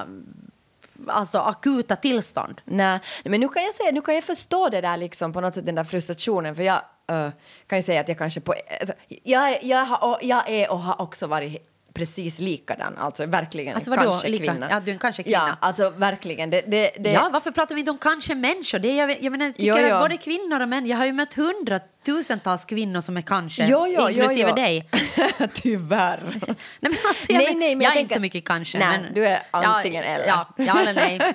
alltså, 1.06 1.38
akuta 1.38 1.96
tillstånd. 1.96 2.60
Nej, 2.64 3.00
men 3.24 3.40
nu 3.40 3.48
kan 3.48 3.62
jag 3.62 3.74
säga, 3.74 3.92
nu 3.92 4.00
kan 4.00 4.14
jag 4.14 4.24
förstå 4.24 4.68
det 4.68 4.80
där 4.80 4.96
liksom 4.96 5.32
på 5.32 5.40
något 5.40 5.54
sätt 5.54 5.66
den 5.66 5.74
där 5.74 5.84
frustrationen 5.84 6.56
för 6.56 6.62
jag 6.62 6.82
uh, 7.12 7.28
kan 7.66 7.78
ju 7.78 7.82
säga 7.82 8.00
att 8.00 8.08
jag 8.08 8.18
kanske 8.18 8.40
på 8.40 8.54
alltså, 8.80 8.94
jag, 9.24 9.64
jag, 9.64 9.84
har, 9.84 10.18
jag 10.22 10.50
är 10.50 10.72
och 10.72 10.78
har 10.78 11.02
också 11.02 11.26
varit 11.26 11.67
precis 11.94 12.38
likadan, 12.40 12.98
alltså 12.98 13.26
verkligen 13.26 13.74
Alltså 13.74 13.90
vadå, 13.90 14.02
kanske 14.02 14.28
lika? 14.28 14.52
kvinna. 14.52 14.66
Ja, 14.70 14.80
du 14.80 14.90
är 14.90 14.92
en 14.92 14.98
kanske 14.98 15.22
kvinna. 15.22 15.38
Ja, 15.48 15.56
alltså 15.60 15.90
verkligen. 15.90 16.50
Det, 16.50 16.60
det, 16.66 16.90
det, 16.98 17.12
Ja, 17.12 17.30
varför 17.32 17.50
pratar 17.50 17.74
vi 17.74 17.80
inte 17.80 17.90
om 17.90 17.98
kanske 17.98 18.34
människor? 18.34 18.78
Det 18.78 18.88
är, 18.88 19.08
jag, 19.08 19.22
jag 19.22 19.30
menar, 19.30 19.46
jag 19.46 19.54
tycker 19.56 19.68
Jo, 19.82 19.86
jo. 19.88 19.94
att 19.94 20.02
både 20.02 20.16
kvinnor 20.16 20.60
och 20.60 20.68
män, 20.68 20.86
jag 20.86 20.96
har 20.96 21.04
ju 21.06 21.12
mött 21.12 21.34
hundratusentals 21.34 22.64
kvinnor 22.64 23.00
som 23.00 23.16
är 23.16 23.20
kanske, 23.22 23.66
Jo, 23.66 23.86
jo, 23.86 23.94
jo, 24.00 24.08
inklusive 24.08 24.48
jo. 24.48 24.54
dig. 24.54 24.88
Tyvärr. 25.54 26.20
Nej, 26.34 26.56
men 26.80 26.92
alltså, 27.08 27.32
jag, 27.32 27.38
Nej, 27.42 27.54
nej, 27.54 27.74
men 27.76 27.84
jag, 27.84 27.90
jag 27.90 27.96
är 27.96 28.00
inte 28.00 28.08
tänker- 28.08 28.14
så 28.14 28.20
mycket 28.20 28.44
kanske. 28.44 28.78
Nej, 28.78 29.00
men, 29.02 29.14
du 29.14 29.26
är 29.26 29.42
antingen 29.50 30.04
ja, 30.04 30.10
eller. 30.10 30.26
Ja, 30.26 30.46
ja 30.56 30.80
eller 30.80 30.94
nej. 30.94 31.18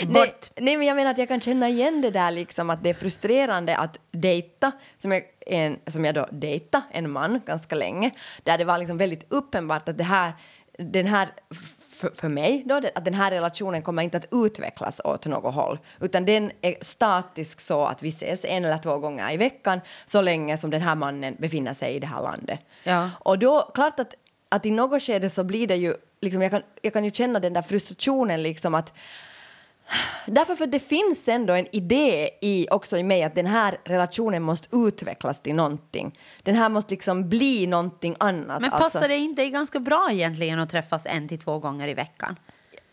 Nej, 0.00 0.06
Bort. 0.06 0.46
nej, 0.60 0.76
men 0.76 0.86
jag 0.86 0.96
menar 0.96 1.10
att 1.10 1.18
jag 1.18 1.28
kan 1.28 1.40
känna 1.40 1.68
igen 1.68 2.00
det 2.00 2.10
där 2.10 2.30
liksom 2.30 2.70
att 2.70 2.82
det 2.82 2.90
är 2.90 2.94
frustrerande 2.94 3.76
att 3.76 3.98
dejta, 4.12 4.72
som 5.02 5.12
jag, 5.12 5.22
en, 5.46 5.78
som 5.86 6.04
jag 6.04 6.14
då 6.14 6.26
dejta 6.32 6.82
en 6.90 7.10
man 7.10 7.40
ganska 7.46 7.76
länge, 7.76 8.10
där 8.42 8.58
det 8.58 8.64
var 8.64 8.78
liksom 8.78 8.98
väldigt 8.98 9.32
uppenbart 9.32 9.88
att 9.88 9.98
det 9.98 10.04
här, 10.04 10.32
den 10.78 11.06
här 11.06 11.28
för, 11.96 12.10
för 12.14 12.28
mig 12.28 12.62
då, 12.66 12.80
att 12.94 13.04
den 13.04 13.14
här 13.14 13.30
relationen 13.30 13.82
kommer 13.82 14.02
inte 14.02 14.16
att 14.16 14.28
utvecklas 14.30 15.00
åt 15.04 15.26
något 15.26 15.54
håll, 15.54 15.78
utan 16.00 16.24
den 16.24 16.50
är 16.60 16.74
statisk 16.80 17.60
så 17.60 17.84
att 17.84 18.02
vi 18.02 18.08
ses 18.08 18.44
en 18.44 18.64
eller 18.64 18.78
två 18.78 18.98
gånger 18.98 19.32
i 19.32 19.36
veckan 19.36 19.80
så 20.06 20.22
länge 20.22 20.56
som 20.56 20.70
den 20.70 20.82
här 20.82 20.94
mannen 20.94 21.36
befinner 21.38 21.74
sig 21.74 21.94
i 21.94 21.98
det 21.98 22.06
här 22.06 22.22
landet. 22.22 22.60
Ja. 22.84 23.10
Och 23.18 23.38
då, 23.38 23.70
klart 23.74 24.00
att, 24.00 24.14
att 24.48 24.66
i 24.66 24.70
något 24.70 25.02
skede 25.02 25.30
så 25.30 25.44
blir 25.44 25.66
det 25.66 25.76
ju, 25.76 25.94
liksom, 26.20 26.42
jag, 26.42 26.50
kan, 26.50 26.62
jag 26.82 26.92
kan 26.92 27.04
ju 27.04 27.10
känna 27.10 27.38
den 27.40 27.52
där 27.52 27.62
frustrationen 27.62 28.42
liksom 28.42 28.74
att 28.74 28.92
Därför 30.26 30.56
för 30.56 30.66
det 30.66 30.80
finns 30.80 31.28
ändå 31.28 31.54
en 31.54 31.76
idé 31.76 32.30
i, 32.40 32.68
också 32.70 32.98
i 32.98 33.02
mig 33.02 33.22
att 33.22 33.34
den 33.34 33.46
här 33.46 33.78
relationen 33.84 34.42
måste 34.42 34.68
utvecklas 34.76 35.40
till 35.40 35.54
någonting. 35.54 36.18
Den 36.42 36.56
här 36.56 36.68
måste 36.68 36.94
liksom 36.94 37.28
bli 37.28 37.66
någonting 37.66 38.16
annat. 38.20 38.60
Men 38.60 38.72
alltså. 38.72 38.98
passar 38.98 39.08
det 39.08 39.16
inte 39.16 39.48
ganska 39.48 39.80
bra 39.80 40.08
egentligen 40.12 40.58
att 40.58 40.70
träffas 40.70 41.06
en 41.06 41.28
till 41.28 41.38
två 41.38 41.58
gånger 41.58 41.88
i 41.88 41.94
veckan? 41.94 42.36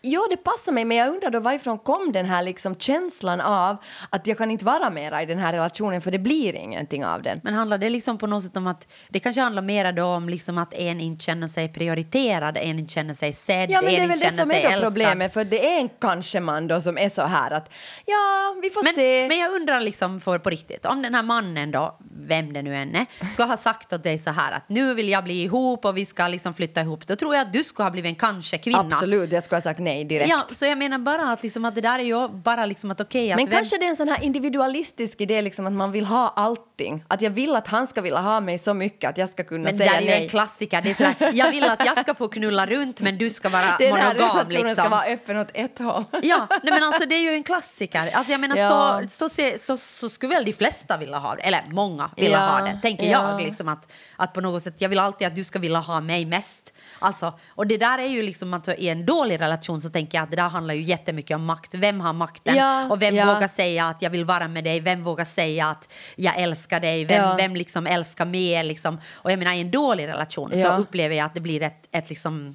Jo, 0.06 0.26
det 0.30 0.36
passar 0.36 0.72
mig, 0.72 0.84
men 0.84 0.96
jag 0.96 1.08
undrar 1.08 1.30
då 1.30 1.40
varifrån 1.40 1.78
kom 1.78 2.12
den 2.12 2.26
här 2.26 2.42
liksom 2.42 2.74
känslan 2.74 3.40
av 3.40 3.76
att 4.10 4.26
jag 4.26 4.38
kan 4.38 4.50
inte 4.50 4.64
vara 4.64 4.90
mera 4.90 5.22
i 5.22 5.26
den 5.26 5.38
här 5.38 5.52
relationen 5.52 6.00
för 6.00 6.10
det 6.10 6.18
blir 6.18 6.54
ingenting 6.54 7.04
av 7.04 7.22
den. 7.22 7.40
Men 7.44 7.54
handlar 7.54 7.78
det 7.78 7.90
liksom 7.90 8.18
på 8.18 8.26
något 8.26 8.42
sätt 8.42 8.56
om 8.56 8.66
att 8.66 8.92
det 9.08 9.20
kanske 9.20 9.40
handlar 9.42 9.62
mer 9.62 9.92
då 9.92 10.04
om 10.04 10.28
liksom 10.28 10.58
att 10.58 10.74
en 10.74 11.00
inte 11.00 11.24
känner 11.24 11.46
sig 11.46 11.72
prioriterad, 11.72 12.56
en 12.56 12.78
inte 12.78 12.94
känner 12.94 13.14
sig 13.14 13.32
sedd, 13.32 13.70
Ja, 13.70 13.82
men 13.82 13.90
en 13.90 13.96
det 13.96 14.02
är 14.02 14.08
väl 14.08 14.18
det 14.18 14.32
som 14.32 14.50
är 14.50 14.82
problemet, 14.82 15.32
för 15.32 15.44
det 15.44 15.74
är 15.74 15.80
en 15.80 15.88
kanske 16.00 16.40
man 16.40 16.68
då 16.68 16.80
som 16.80 16.98
är 16.98 17.08
så 17.08 17.22
här 17.22 17.50
att 17.50 17.74
ja, 18.04 18.56
vi 18.62 18.70
får 18.70 18.84
Men, 18.84 18.94
se. 18.94 19.28
men 19.28 19.38
jag 19.38 19.52
undrar 19.54 19.80
liksom 19.80 20.20
för 20.20 20.38
på 20.38 20.50
riktigt, 20.50 20.86
om 20.86 21.02
den 21.02 21.14
här 21.14 21.22
mannen 21.22 21.70
då, 21.70 21.98
vem 22.28 22.52
det 22.52 22.62
nu 22.62 22.76
än 22.76 22.94
är, 22.94 23.06
ska 23.32 23.44
ha 23.44 23.56
sagt 23.56 23.92
åt 23.92 24.02
dig 24.02 24.18
så 24.18 24.30
här 24.30 24.52
att 24.52 24.68
nu 24.68 24.94
vill 24.94 25.08
jag 25.08 25.24
bli 25.24 25.42
ihop 25.42 25.84
och 25.84 25.96
vi 25.96 26.06
ska 26.06 26.28
liksom 26.28 26.54
flytta 26.54 26.80
ihop, 26.80 27.06
då 27.06 27.16
tror 27.16 27.34
jag 27.34 27.42
att 27.42 27.52
du 27.52 27.64
skulle 27.64 27.84
ha 27.84 27.90
blivit 27.90 28.08
en 28.08 28.14
kanske-kvinna. 28.14 28.78
Absolut, 28.78 29.32
jag 29.32 29.44
skulle 29.44 29.56
ha 29.56 29.62
sagt 29.62 29.80
nej 29.80 29.93
direkt. 30.04 30.30
Ja, 30.30 30.44
så 30.48 30.66
jag 30.66 30.78
menar 30.78 30.98
bara 30.98 31.32
att, 31.32 31.42
liksom 31.42 31.64
att 31.64 31.74
det 31.74 31.80
där 31.80 31.98
är 31.98 32.02
ju 32.02 32.28
bara 32.28 32.66
liksom 32.66 32.90
att 32.90 33.00
okej 33.00 33.32
att 33.32 33.36
Men 33.38 33.46
vem- 33.46 33.56
kanske 33.56 33.78
det 33.78 33.84
är 33.86 33.90
en 33.90 33.96
sån 33.96 34.08
här 34.08 34.24
individualistisk 34.24 35.20
idé, 35.20 35.42
liksom 35.42 35.66
att 35.66 35.72
man 35.72 35.92
vill 35.92 36.04
ha 36.04 36.32
allting. 36.80 37.04
Att 37.08 37.22
jag 37.22 37.30
vill 37.30 37.56
att 37.56 37.68
han 37.68 37.86
ska 37.86 38.00
vilja 38.00 38.18
ha 38.20 38.40
mig 38.40 38.58
så 38.58 38.74
mycket 38.74 39.10
att 39.10 39.18
jag 39.18 39.28
ska 39.28 39.44
kunna 39.44 39.64
Men 39.64 39.72
det 39.72 39.78
säga 39.78 39.90
där 39.92 39.98
är 39.98 40.02
ju 40.02 40.08
nej. 40.10 40.22
en 40.22 40.28
klassiker. 40.28 40.82
Det 40.82 40.90
är 40.90 40.94
sådär, 40.94 41.14
jag 41.32 41.50
vill 41.50 41.64
att 41.64 41.86
jag 41.86 41.98
ska 41.98 42.14
få 42.14 42.28
knulla 42.28 42.66
runt 42.66 43.00
men 43.00 43.18
du 43.18 43.30
ska 43.30 43.48
vara 43.48 43.62
här 43.62 43.78
monogam. 43.90 44.16
relationen 44.16 44.48
Liksom. 44.48 44.74
ska 44.74 44.88
vara 44.88 45.04
öppen 45.04 45.38
åt 45.38 45.48
ett 45.54 45.78
håll. 45.78 46.04
Ja, 46.22 46.46
nej 46.62 46.72
men 46.72 46.82
alltså 46.82 47.06
det 47.06 47.14
är 47.14 47.20
ju 47.22 47.34
en 47.34 47.42
klassiker. 47.42 48.10
Alltså 48.12 48.32
jag 48.32 48.40
menar 48.40 48.56
Ja. 48.56 49.02
så, 49.08 49.28
så, 49.28 49.42
så, 49.58 49.76
så 49.76 50.08
skulle 50.08 50.34
väl 50.34 50.44
de 50.44 50.52
flesta 50.52 50.96
vilja 50.96 51.18
ha 51.18 51.34
det, 51.34 51.40
eller 51.42 51.60
många 51.70 52.10
vilja 52.16 52.30
Ja, 52.30 52.38
ha 52.46 52.60
det, 52.66 52.78
tänker 52.82 53.04
ja. 53.10 53.30
jag. 53.30 53.42
Liksom 53.42 53.68
att, 53.68 53.92
att 54.16 54.32
på 54.32 54.40
något 54.40 54.62
sätt, 54.62 54.74
jag 54.78 54.88
vill 54.88 54.98
alltid 54.98 55.26
att 55.26 55.36
du 55.36 55.44
ska 55.44 55.58
vilja 55.58 55.78
ha 55.78 56.00
mig 56.00 56.24
mest. 56.24 56.72
Alltså, 56.98 57.38
och 57.48 57.66
det 57.66 57.76
där 57.76 57.98
är 57.98 58.06
ju 58.06 58.22
liksom 58.22 58.54
att 58.54 58.68
i 58.68 58.88
en 58.88 59.06
dålig 59.06 59.40
relation 59.40 59.80
så 59.80 59.90
tänker 59.90 60.18
jag 60.18 60.22
att 60.24 60.30
det 60.30 60.36
där 60.36 60.48
handlar 60.48 60.74
ju 60.74 60.82
jättemycket 60.82 61.34
om 61.34 61.44
makt. 61.44 61.74
Vem 61.74 62.00
har 62.00 62.12
makten? 62.12 62.56
Ja, 62.56 62.88
och 62.90 63.02
vem 63.02 63.14
vågar 63.14 63.48
säga 63.48 63.86
att 63.88 64.02
jag 64.02 64.10
vill 64.10 64.24
vara 64.24 64.48
med 64.48 64.64
dig? 64.64 64.80
Vem 64.80 65.04
vågar 65.04 65.24
säga 65.24 65.66
att 65.66 65.92
jag 66.16 66.36
älskar 66.36 66.63
dig? 66.80 67.04
Vem, 67.04 67.16
Ja. 67.22 67.34
vem 67.36 67.56
liksom 67.56 67.86
älskar 67.86 68.24
mer? 68.24 68.64
Liksom? 68.64 68.98
Och 69.14 69.32
jag 69.32 69.38
menar 69.38 69.52
i 69.52 69.60
en 69.60 69.70
dålig 69.70 70.06
relation 70.08 70.50
så 70.62 70.68
upplever 70.76 71.16
jag 71.16 71.24
att 71.26 71.34
det 71.34 71.40
blir 71.40 71.62
ett, 71.62 71.86
ett 71.90 72.08
liksom 72.08 72.54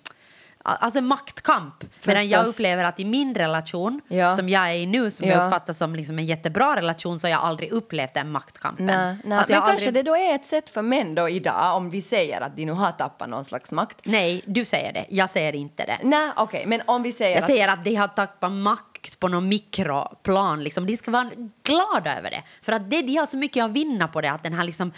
Alltså 0.75 1.01
maktkamp. 1.01 1.83
Medan 2.05 2.29
jag 2.29 2.39
Förstås. 2.39 2.55
upplever 2.55 2.83
att 2.83 2.99
i 2.99 3.05
min 3.05 3.35
relation, 3.35 4.01
Ja. 4.07 4.35
som 4.35 4.49
jag 4.49 4.69
är 4.69 4.73
i 4.73 4.85
nu, 4.85 5.11
som 5.11 5.27
Ja. 5.27 5.33
jag 5.33 5.45
uppfattar 5.45 5.73
som 5.73 5.95
liksom 5.95 6.19
en 6.19 6.25
jättebra 6.25 6.75
relation, 6.75 7.19
så 7.19 7.27
har 7.27 7.31
jag 7.31 7.41
aldrig 7.41 7.71
upplevt 7.71 8.13
den 8.13 8.31
maktkampen. 8.31 8.85
Nej, 8.85 9.17
nej. 9.23 9.37
Alltså, 9.37 9.53
men 9.53 9.61
har 9.61 9.67
kanske 9.69 9.87
aldrig... 9.89 10.05
det 10.05 10.09
då 10.11 10.15
är 10.17 10.35
ett 10.35 10.45
sätt 10.45 10.69
för 10.69 10.81
män 10.81 11.15
då 11.15 11.29
idag, 11.29 11.75
om 11.77 11.89
vi 11.89 12.01
säger 12.01 12.41
att 12.41 12.55
de 12.55 12.65
nu 12.65 12.71
har 12.71 12.91
tappat 12.91 13.29
någon 13.29 13.45
slags 13.45 13.71
makt. 13.71 13.97
Nej, 14.03 14.41
du 14.45 14.65
säger 14.65 14.93
det. 14.93 15.05
Jag 15.09 15.29
säger 15.29 15.55
inte 15.55 15.85
det. 15.85 15.97
Nej, 16.03 16.29
okej, 16.35 16.63
men 16.65 16.81
om 16.85 17.03
vi 17.03 17.11
säger 17.11 17.35
Jag 17.35 17.41
att... 17.43 17.47
säger 17.49 17.67
att 17.67 17.83
de 17.83 17.95
har 17.95 18.07
tappat 18.07 18.51
makt 18.51 19.19
på 19.19 19.27
någon 19.27 19.49
mikroplan. 19.49 20.63
Liksom. 20.63 20.85
De 20.85 20.97
ska 20.97 21.11
vara 21.11 21.29
glada 21.63 22.17
över 22.17 22.29
det. 22.31 22.43
För 22.61 22.71
att 22.71 22.89
det, 22.89 23.01
de 23.01 23.15
har 23.15 23.25
så 23.25 23.37
mycket 23.37 23.63
att 23.65 23.71
vinna 23.71 24.07
på 24.07 24.21
det. 24.21 24.31
Att 24.31 24.43
den 24.43 24.53
här 24.53 24.63
liksom 24.63 24.91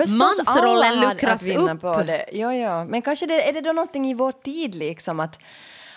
Förstås, 0.00 0.18
mansrollen 0.18 1.00
luckras 1.00 1.48
upp. 1.48 1.80
På 1.80 2.02
det. 2.02 2.24
Jo, 2.32 2.52
jo. 2.52 2.84
Men 2.84 3.02
kanske 3.02 3.26
det, 3.26 3.48
är 3.48 3.52
det 3.52 3.60
då 3.60 3.72
någonting 3.72 4.06
i 4.06 4.14
vår 4.14 4.32
tid 4.32 4.74
liksom 4.74 5.20
att, 5.20 5.38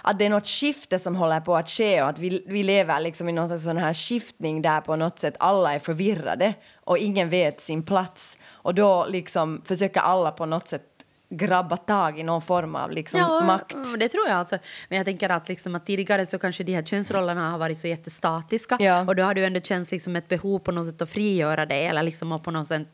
att 0.02 0.20
det 0.20 0.26
är 0.26 0.30
något 0.30 0.48
skifte 0.48 1.00
som 1.00 1.16
håller 1.16 1.40
på 1.40 1.56
att 1.56 1.70
ske 1.70 2.02
och 2.02 2.10
att 2.10 2.20
vi, 2.20 2.44
vi 2.48 2.64
lever 2.64 3.00
liksom 3.00 3.30
i 3.30 3.32
någon 3.32 3.48
slags 3.48 3.64
sån 3.64 3.78
här 3.78 3.94
skiftning 3.94 4.62
där 4.62 4.82
på 4.82 4.96
något 4.96 5.20
sätt 5.20 5.36
alla 5.40 5.74
är 5.74 5.80
förvirrade 5.80 6.54
och 6.86 6.98
ingen 6.98 7.30
vet 7.30 7.62
sin 7.62 7.84
plats 7.84 8.38
och 8.52 8.76
då 8.76 9.06
liksom 9.10 9.62
försöker 9.66 10.00
alla 10.00 10.32
på 10.32 10.46
något 10.46 10.68
sätt 10.68 10.93
grabba 11.38 11.78
tag 11.78 12.20
i 12.20 12.24
någon 12.24 12.42
form 12.42 12.76
av 12.76 12.92
liksom 12.92 13.22
makt. 13.46 13.74
mm, 13.74 14.00
det 14.00 14.08
tror 14.10 14.28
jag. 14.28 14.38
Alltså. 14.38 14.58
Men 14.90 14.98
jag 14.98 15.06
tänker 15.06 15.30
att, 15.30 15.50
liksom, 15.50 15.76
att 15.76 15.86
tidigare 15.86 16.26
så 16.26 16.40
kanske 16.40 16.64
de 16.64 16.76
här 16.76 16.84
könsrollerna 16.84 17.52
har 17.52 17.58
varit 17.58 17.78
så 17.78 17.88
jättestatiska 17.88 18.78
Ja. 18.80 19.02
och 19.08 19.16
då 19.16 19.24
har 19.24 19.34
du 19.34 19.46
ändå 19.46 19.60
känts 19.62 19.92
liksom 19.92 20.16
ett 20.16 20.28
behov 20.28 20.60
på 20.60 20.72
något 20.72 20.86
sätt 20.86 21.02
att 21.02 21.10
frigöra 21.10 21.66
dig 21.66 21.86
eller 21.86 22.04
liksom 22.04 22.42
på 22.44 22.52
något 22.52 22.68
sätt 22.68 22.88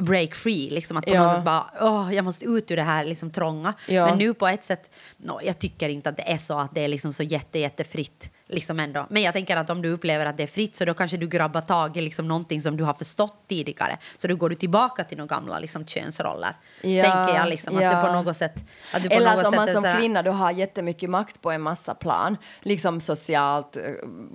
break 0.00 0.34
free. 0.34 0.70
Liksom 0.70 0.96
att 0.96 1.06
på 1.06 1.14
Ja. 1.14 1.22
något 1.22 1.30
sätt 1.30 1.44
bara, 1.44 1.70
åh, 1.80 2.14
jag 2.14 2.24
måste 2.24 2.44
ut 2.44 2.70
ur 2.70 2.76
det 2.76 2.82
här 2.82 3.04
liksom 3.04 3.30
trånga. 3.30 3.74
Ja. 3.88 4.06
Men 4.06 4.18
nu 4.18 4.34
på 4.34 4.46
ett 4.48 4.64
sätt, 4.64 4.90
no, 5.16 5.40
jag 5.44 5.58
tycker 5.58 5.88
inte 5.88 6.08
att 6.08 6.16
det 6.16 6.32
är 6.32 6.36
så 6.36 6.58
att 6.58 6.74
det 6.74 6.84
är 6.84 6.88
liksom 6.88 7.12
så 7.12 7.22
jätte, 7.22 7.58
jättefritt. 7.58 8.30
Liksom 8.50 8.80
ändå. 8.80 9.06
Men 9.10 9.22
jag 9.22 9.32
tänker 9.32 9.56
att 9.56 9.70
om 9.70 9.82
du 9.82 9.88
upplever 9.88 10.26
att 10.26 10.36
det 10.36 10.42
är 10.42 10.46
fritt 10.46 10.76
så 10.76 10.84
då 10.84 10.94
kanske 10.94 11.16
du 11.16 11.28
grabbar 11.28 11.60
tag 11.60 11.96
i 11.96 12.00
liksom 12.00 12.28
någonting 12.28 12.62
som 12.62 12.76
du 12.76 12.84
har 12.84 12.94
förstått 12.94 13.44
tidigare. 13.48 13.98
Så 14.16 14.28
då 14.28 14.36
går 14.36 14.48
du 14.48 14.54
tillbaka 14.54 15.04
till 15.04 15.18
några 15.18 15.36
gamla 15.36 15.58
liksom, 15.58 15.86
könsroller. 15.86 16.56
Ja, 16.82 17.02
tänker 17.02 17.40
jag 17.40 17.48
liksom 17.48 17.76
att 17.76 17.82
ja. 17.82 18.00
du 18.00 18.06
på 18.06 18.12
något 18.12 18.36
sätt... 18.36 18.54
Att 18.94 19.02
du 19.02 19.08
på 19.08 19.14
Eller 19.14 19.34
något 19.34 19.44
som 19.44 19.52
sätt 19.52 19.56
man 19.56 19.68
är 19.68 19.72
som 19.72 19.82
sådär- 19.82 19.98
kvinna 19.98 20.22
då 20.22 20.30
har 20.30 20.50
jättemycket 20.50 21.10
makt 21.10 21.40
på 21.40 21.50
en 21.50 21.62
massa 21.62 21.94
plan. 21.94 22.36
Liksom 22.60 23.00
socialt, 23.00 23.76
eh, 23.76 23.82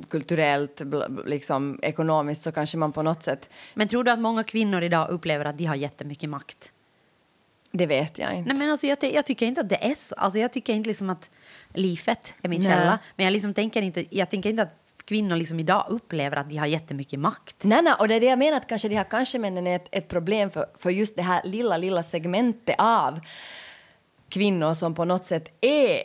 kulturellt, 0.09 0.81
liksom 1.25 1.79
ekonomiskt 1.81 2.43
så 2.43 2.51
kanske 2.51 2.77
man 2.77 2.91
på 2.91 3.01
något 3.01 3.23
sätt, 3.23 3.49
Men 3.73 3.87
tror 3.87 4.03
du 4.03 4.11
att 4.11 4.19
många 4.19 4.43
kvinnor 4.43 4.83
idag 4.83 5.09
upplever 5.09 5.45
att 5.45 5.57
de 5.57 5.65
har 5.65 5.75
jättemycket 5.75 6.29
makt? 6.29 6.71
Det 7.77 7.85
vet 7.85 8.19
jag 8.19 8.35
inte. 8.35 8.49
Nej, 8.49 8.57
men 8.59 8.71
alltså, 8.71 8.87
jag, 8.87 8.97
jag 9.01 9.25
tycker 9.25 9.45
inte 9.45 9.61
att 9.61 9.69
det 9.69 9.85
är 9.85 9.95
så. 9.95 10.15
Alltså, 10.15 10.39
jag 10.39 10.53
tycker 10.53 10.73
inte 10.73 10.87
liksom 10.87 11.09
att 11.09 11.31
livet 11.73 12.33
är 12.41 12.49
min 12.49 12.61
Nej. 12.61 12.71
källa. 12.71 12.99
Men 13.15 13.23
jag, 13.23 13.33
liksom 13.33 13.53
tänker 13.53 13.81
inte, 13.81 14.15
jag 14.15 14.29
tänker 14.29 14.49
inte 14.49 14.63
att 14.63 14.79
kvinnor 15.05 15.35
liksom 15.35 15.59
idag 15.59 15.85
upplever 15.89 16.37
att 16.37 16.49
de 16.49 16.57
har 16.57 16.65
jättemycket 16.65 17.19
makt. 17.19 17.63
Nej, 17.63 17.81
nej, 17.81 17.93
och 17.99 18.07
det 18.07 18.15
är 18.15 18.19
det 18.19 18.25
jag 18.25 18.39
menar 18.39 18.57
att 18.57 18.67
kanske 18.67 18.89
de 18.89 18.95
här 18.95 19.03
kanske-männen 19.03 19.67
är 19.67 19.75
ett, 19.75 19.87
ett 19.91 20.07
problem 20.07 20.51
för, 20.51 20.65
för 20.77 20.89
just 20.89 21.15
det 21.15 21.21
här 21.21 21.41
lilla, 21.43 21.77
lilla 21.77 22.03
segmentet 22.03 22.75
av 22.77 23.19
kvinnor 24.29 24.73
som 24.73 24.95
på 24.95 25.05
något 25.05 25.25
sätt 25.25 25.57
är 25.61 26.03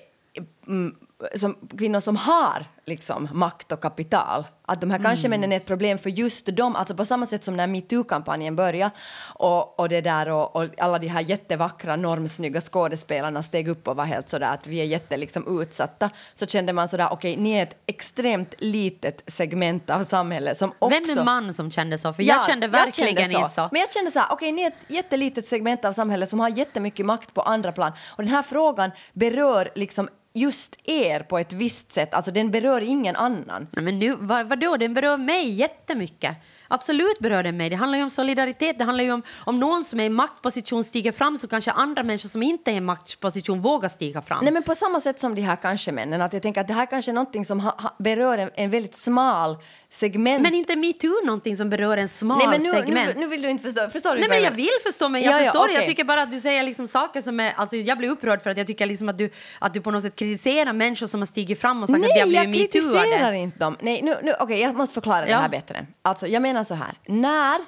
mm, 0.67 0.95
som, 1.35 1.57
kvinnor 1.79 2.01
som 2.01 2.17
har 2.17 2.67
liksom, 2.87 3.29
makt 3.33 3.73
och 3.73 3.81
kapital. 3.81 4.47
Att 4.67 4.81
de 4.81 4.91
här 4.91 4.99
kanske 4.99 5.29
männen 5.29 5.53
är 5.53 5.57
ett 5.57 5.67
problem 5.67 5.99
för 5.99 6.11
just 6.11 6.47
dem. 6.47 6.77
Alltså 6.77 6.95
på 6.95 7.05
samma 7.05 7.27
sätt 7.27 7.45
som 7.45 7.57
när 7.57 7.67
metoo-kampanjen 7.67 8.57
började 8.57 8.91
och, 9.35 9.81
och, 9.81 9.89
det 9.89 10.01
där, 10.01 10.29
och, 10.29 10.57
och 10.57 10.65
alla 10.79 10.99
de 10.99 11.09
här 11.09 11.21
jättevackra, 11.21 11.97
normsnygga 11.97 12.61
skådespelarna 12.61 13.43
steg 13.43 13.69
upp 13.69 13.89
och 13.89 13.97
var 13.97 14.05
helt 14.05 14.29
sådär 14.29 14.53
att 14.53 14.67
vi 14.67 14.81
är 14.81 14.85
jätte 14.85 15.17
liksom, 15.17 15.61
utsatta. 15.61 16.11
Så 16.35 16.47
kände 16.47 16.73
man 16.73 16.89
sådär, 16.89 17.09
okej, 17.11 17.33
okay, 17.33 17.43
ni 17.43 17.53
är 17.53 17.63
ett 17.63 17.77
extremt 17.87 18.55
litet 18.59 19.23
segment 19.27 19.91
av 19.91 20.03
samhället 20.03 20.59
som 20.59 20.73
också... 20.79 20.89
Vem 20.89 21.19
är 21.19 21.25
man 21.25 21.55
som 21.55 21.71
kände 21.71 21.99
så? 21.99 22.13
För 22.13 22.23
jag 22.23 22.47
kände 22.47 22.69
verkligen 22.69 23.15
jag 23.15 23.21
kände 23.21 23.39
inte 23.39 23.55
så. 23.55 23.69
Men 23.73 23.81
jag 23.81 23.93
kände 23.93 24.11
så 24.11 24.19
här, 24.19 24.29
okej, 24.31 24.53
okay, 24.53 24.53
ni 24.53 24.63
är 24.63 24.69
ett 24.69 24.91
jättelitet 24.91 25.47
segment 25.47 25.85
av 25.85 25.93
samhället 25.93 26.31
som 26.31 26.41
har 26.41 26.49
jättemycket 26.49 27.07
makt 27.07 27.35
på 27.35 27.43
andra 27.43 27.73
plan. 27.73 27.93
Och 28.17 28.23
den 28.23 28.33
här 28.33 28.43
frågan 28.43 28.91
berör 29.13 29.69
liksom 29.75 30.09
just 30.39 30.77
er 30.85 31.21
på 31.21 31.39
ett 31.39 31.53
visst 31.53 31.93
sätt. 31.93 32.15
Alltså 32.15 32.31
den 32.31 32.51
berör 32.51 32.81
ingen 32.81 33.17
annan. 33.17 33.67
Ja, 33.73 33.81
men 33.83 33.99
nu, 33.99 34.17
vad, 34.19 34.49
vadå, 34.49 34.77
den 34.77 34.95
berör 34.95 35.17
mig 35.17 35.51
jättemycket. 35.51 36.37
Absolut 36.69 37.19
berör 37.19 37.43
den 37.43 37.57
mig. 37.57 37.71
Det 37.71 37.77
handlar 37.77 37.99
ju 37.99 38.05
om 38.05 38.11
solidaritet. 38.11 38.79
Det 38.79 38.85
handlar 38.85 39.05
ju 39.05 39.13
om 39.13 39.23
om 39.45 39.61
någon 39.61 39.85
som 39.85 40.01
är 40.01 40.05
i 40.05 40.09
maktposition 40.09 40.85
stiger 40.85 41.13
fram 41.13 41.37
så 41.37 41.49
kanske 41.49 41.71
andra 41.71 42.03
människor 42.03 42.29
som 42.29 42.43
inte 42.43 42.71
är 42.71 42.75
i 42.75 42.81
maktposition 42.81 43.61
vågar 43.61 43.89
stiga 43.89 44.23
fram. 44.23 44.39
Nej 44.43 44.53
men 44.53 44.63
på 44.63 44.75
samma 44.75 45.01
sätt 45.01 45.21
som 45.21 45.35
de 45.35 45.43
här 45.43 45.57
kanske-männen. 45.57 46.23
Att 46.23 46.33
jag 46.33 46.43
tänker 46.43 46.61
att 46.61 46.69
det 46.69 46.75
här 46.75 46.87
kanske 46.87 47.11
är 47.11 47.15
någonting 47.15 47.45
som 47.45 47.61
ha, 47.61 47.71
ha, 47.79 47.97
berör 47.99 48.39
en, 48.39 48.51
en, 48.55 48.71
väldigt 48.71 48.97
smal 48.97 49.57
segment. 49.91 50.43
Men 50.43 50.55
inte 50.55 50.77
metoo 50.77 51.25
någonting 51.25 51.57
som 51.57 51.71
berör 51.71 51.97
en 51.97 52.09
smal 52.09 52.39
Nej, 52.39 52.49
men 52.49 52.63
nu, 52.63 52.71
segment? 52.73 53.15
Nu, 53.15 53.21
nu 53.21 53.27
vill 53.27 53.43
du 53.43 53.51
inte 53.51 53.63
förstå. 53.63 53.91
Förstår 53.91 54.15
du? 54.15 54.21
Nej 54.21 54.29
men 54.29 54.43
jag 54.43 54.51
vill 54.51 54.79
förstå 54.83 55.09
men 55.09 55.23
jag 55.23 55.35
ja, 55.35 55.45
förstår 55.45 55.61
ja, 55.61 55.65
okay. 55.65 55.75
Jag 55.75 55.87
tycker 55.87 56.05
bara 56.05 56.23
att 56.23 56.31
du 56.31 56.41
säger 56.41 56.63
liksom 56.63 56.87
saker 56.87 57.21
som 57.21 57.41
är... 57.41 57.53
Alltså 57.57 57.77
jag 57.77 57.99
blir 57.99 58.09
upprörd 58.09 58.43
för 58.43 58.51
att 58.51 58.59
jag 58.59 58.67
tycker 58.67 58.87
liksom 58.87 59.09
att 59.09 59.19
du, 59.19 59.31
att 59.59 59.75
du 59.75 59.81
på 59.81 59.91
något 59.91 60.03
sätt 60.03 60.17
kritiserar 60.17 60.73
människor 60.73 61.07
som 61.07 61.21
har 61.21 61.27
stigit 61.27 61.61
fram 61.61 61.83
och 61.83 61.89
sagt 61.89 62.01
Nej, 62.01 62.23
att 62.23 62.31
de 62.31 62.37
har 62.37 62.47
blivit 62.47 62.75
metooade. 62.75 62.99
Nej 62.99 63.11
jag 63.11 63.13
kritiserar 63.13 63.33
inte 63.33 63.59
dem. 63.59 63.77
Nej, 63.81 64.03
nu, 64.03 64.15
nu, 64.23 64.33
okej 64.33 64.45
okay, 64.45 64.61
jag 64.61 64.77
måste 64.77 64.95
förklara 64.95 65.29
ja. 65.29 65.37
det 65.37 65.43
här 65.43 65.49
bättre. 65.49 65.87
Alltså 66.03 66.27
jag 66.27 66.43
menar 66.43 66.58
så 66.65 66.75
här. 66.75 66.99
När 67.07 67.61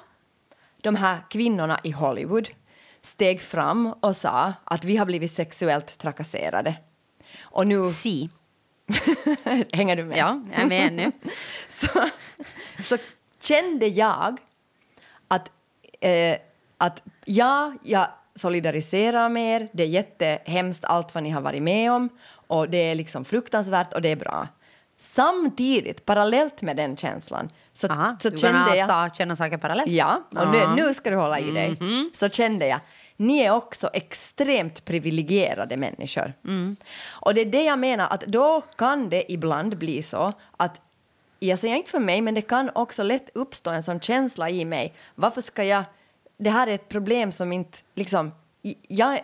de 0.81 0.95
här 0.95 1.17
kvinnorna 1.29 1.79
i 1.83 1.91
Hollywood 1.91 2.49
steg 3.01 3.41
fram 3.41 3.93
och 3.99 4.15
sa 4.15 4.53
att 4.63 4.83
vi 4.83 4.97
har 4.97 5.05
blivit 5.05 5.31
sexuellt 5.31 5.97
trakasserade. 5.97 6.75
Och 7.41 7.67
nu... 7.67 7.85
Si. 7.85 8.29
Hänger 9.73 9.95
du 9.95 10.03
med? 10.03 10.17
Ja, 10.17 10.41
jag 10.51 10.61
är 10.61 10.65
med 10.65 10.93
nu. 10.93 11.11
så, 11.67 12.09
så 12.83 12.97
kände 13.41 13.87
jag 13.87 14.37
att, 15.27 15.51
eh, 16.01 16.37
att 16.77 17.03
ja, 17.25 17.73
jag 17.83 18.07
solidariserar 18.35 19.29
med 19.29 19.61
er. 19.61 19.69
Det 19.73 19.83
är 19.83 19.87
jättehemskt 19.87 20.85
allt 20.85 21.13
vad 21.13 21.23
ni 21.23 21.29
har 21.29 21.41
varit 21.41 21.63
med 21.63 21.91
om 21.91 22.09
och 22.47 22.69
det 22.69 22.77
är 22.77 22.95
liksom 22.95 23.25
fruktansvärt 23.25 23.93
och 23.93 24.01
det 24.01 24.09
är 24.09 24.15
bra. 24.15 24.47
Samtidigt, 25.01 26.05
parallellt 26.05 26.61
med 26.61 26.77
den 26.77 26.97
känslan, 26.97 27.49
så, 27.73 27.87
Aha, 27.87 28.17
så 28.19 28.31
kände 28.31 28.75
jag... 28.75 28.87
Sa, 28.87 29.09
känna 29.09 29.35
saker 29.35 29.57
parallellt? 29.57 29.91
Ja, 29.91 30.23
och 30.35 30.47
nu, 30.47 30.67
nu 30.75 30.93
ska 30.93 31.09
du 31.09 31.15
hålla 31.15 31.39
i 31.39 31.51
dig. 31.51 31.65
Mm 31.65 31.77
-hmm. 31.77 32.09
Så 32.13 32.29
kände 32.29 32.67
jag, 32.67 32.79
ni 33.17 33.39
är 33.39 33.55
också 33.55 33.89
extremt 33.93 34.85
privilegierade 34.85 35.77
människor. 35.77 36.33
Mm. 36.45 36.75
Och 37.11 37.33
det 37.33 37.41
är 37.41 37.45
det 37.45 37.63
jag 37.63 37.79
menar, 37.79 38.07
att 38.09 38.21
då 38.21 38.61
kan 38.75 39.09
det 39.09 39.31
ibland 39.31 39.77
bli 39.77 40.03
så 40.03 40.33
att 40.57 40.81
jag 41.39 41.59
säger 41.59 41.75
inte 41.75 41.91
för 41.91 41.99
mig, 41.99 42.21
men 42.21 42.33
det 42.33 42.41
kan 42.41 42.69
också 42.75 43.03
lätt 43.03 43.29
uppstå 43.33 43.69
en 43.69 43.83
sån 43.83 43.99
känsla 43.99 44.49
i 44.49 44.65
mig. 44.65 44.95
Varför 45.15 45.41
ska 45.41 45.63
jag... 45.63 45.83
Det 46.37 46.49
här 46.49 46.67
är 46.67 46.75
ett 46.75 46.89
problem 46.89 47.31
som 47.31 47.51
inte... 47.51 47.77
Liksom, 47.95 48.31
jag, 48.87 49.19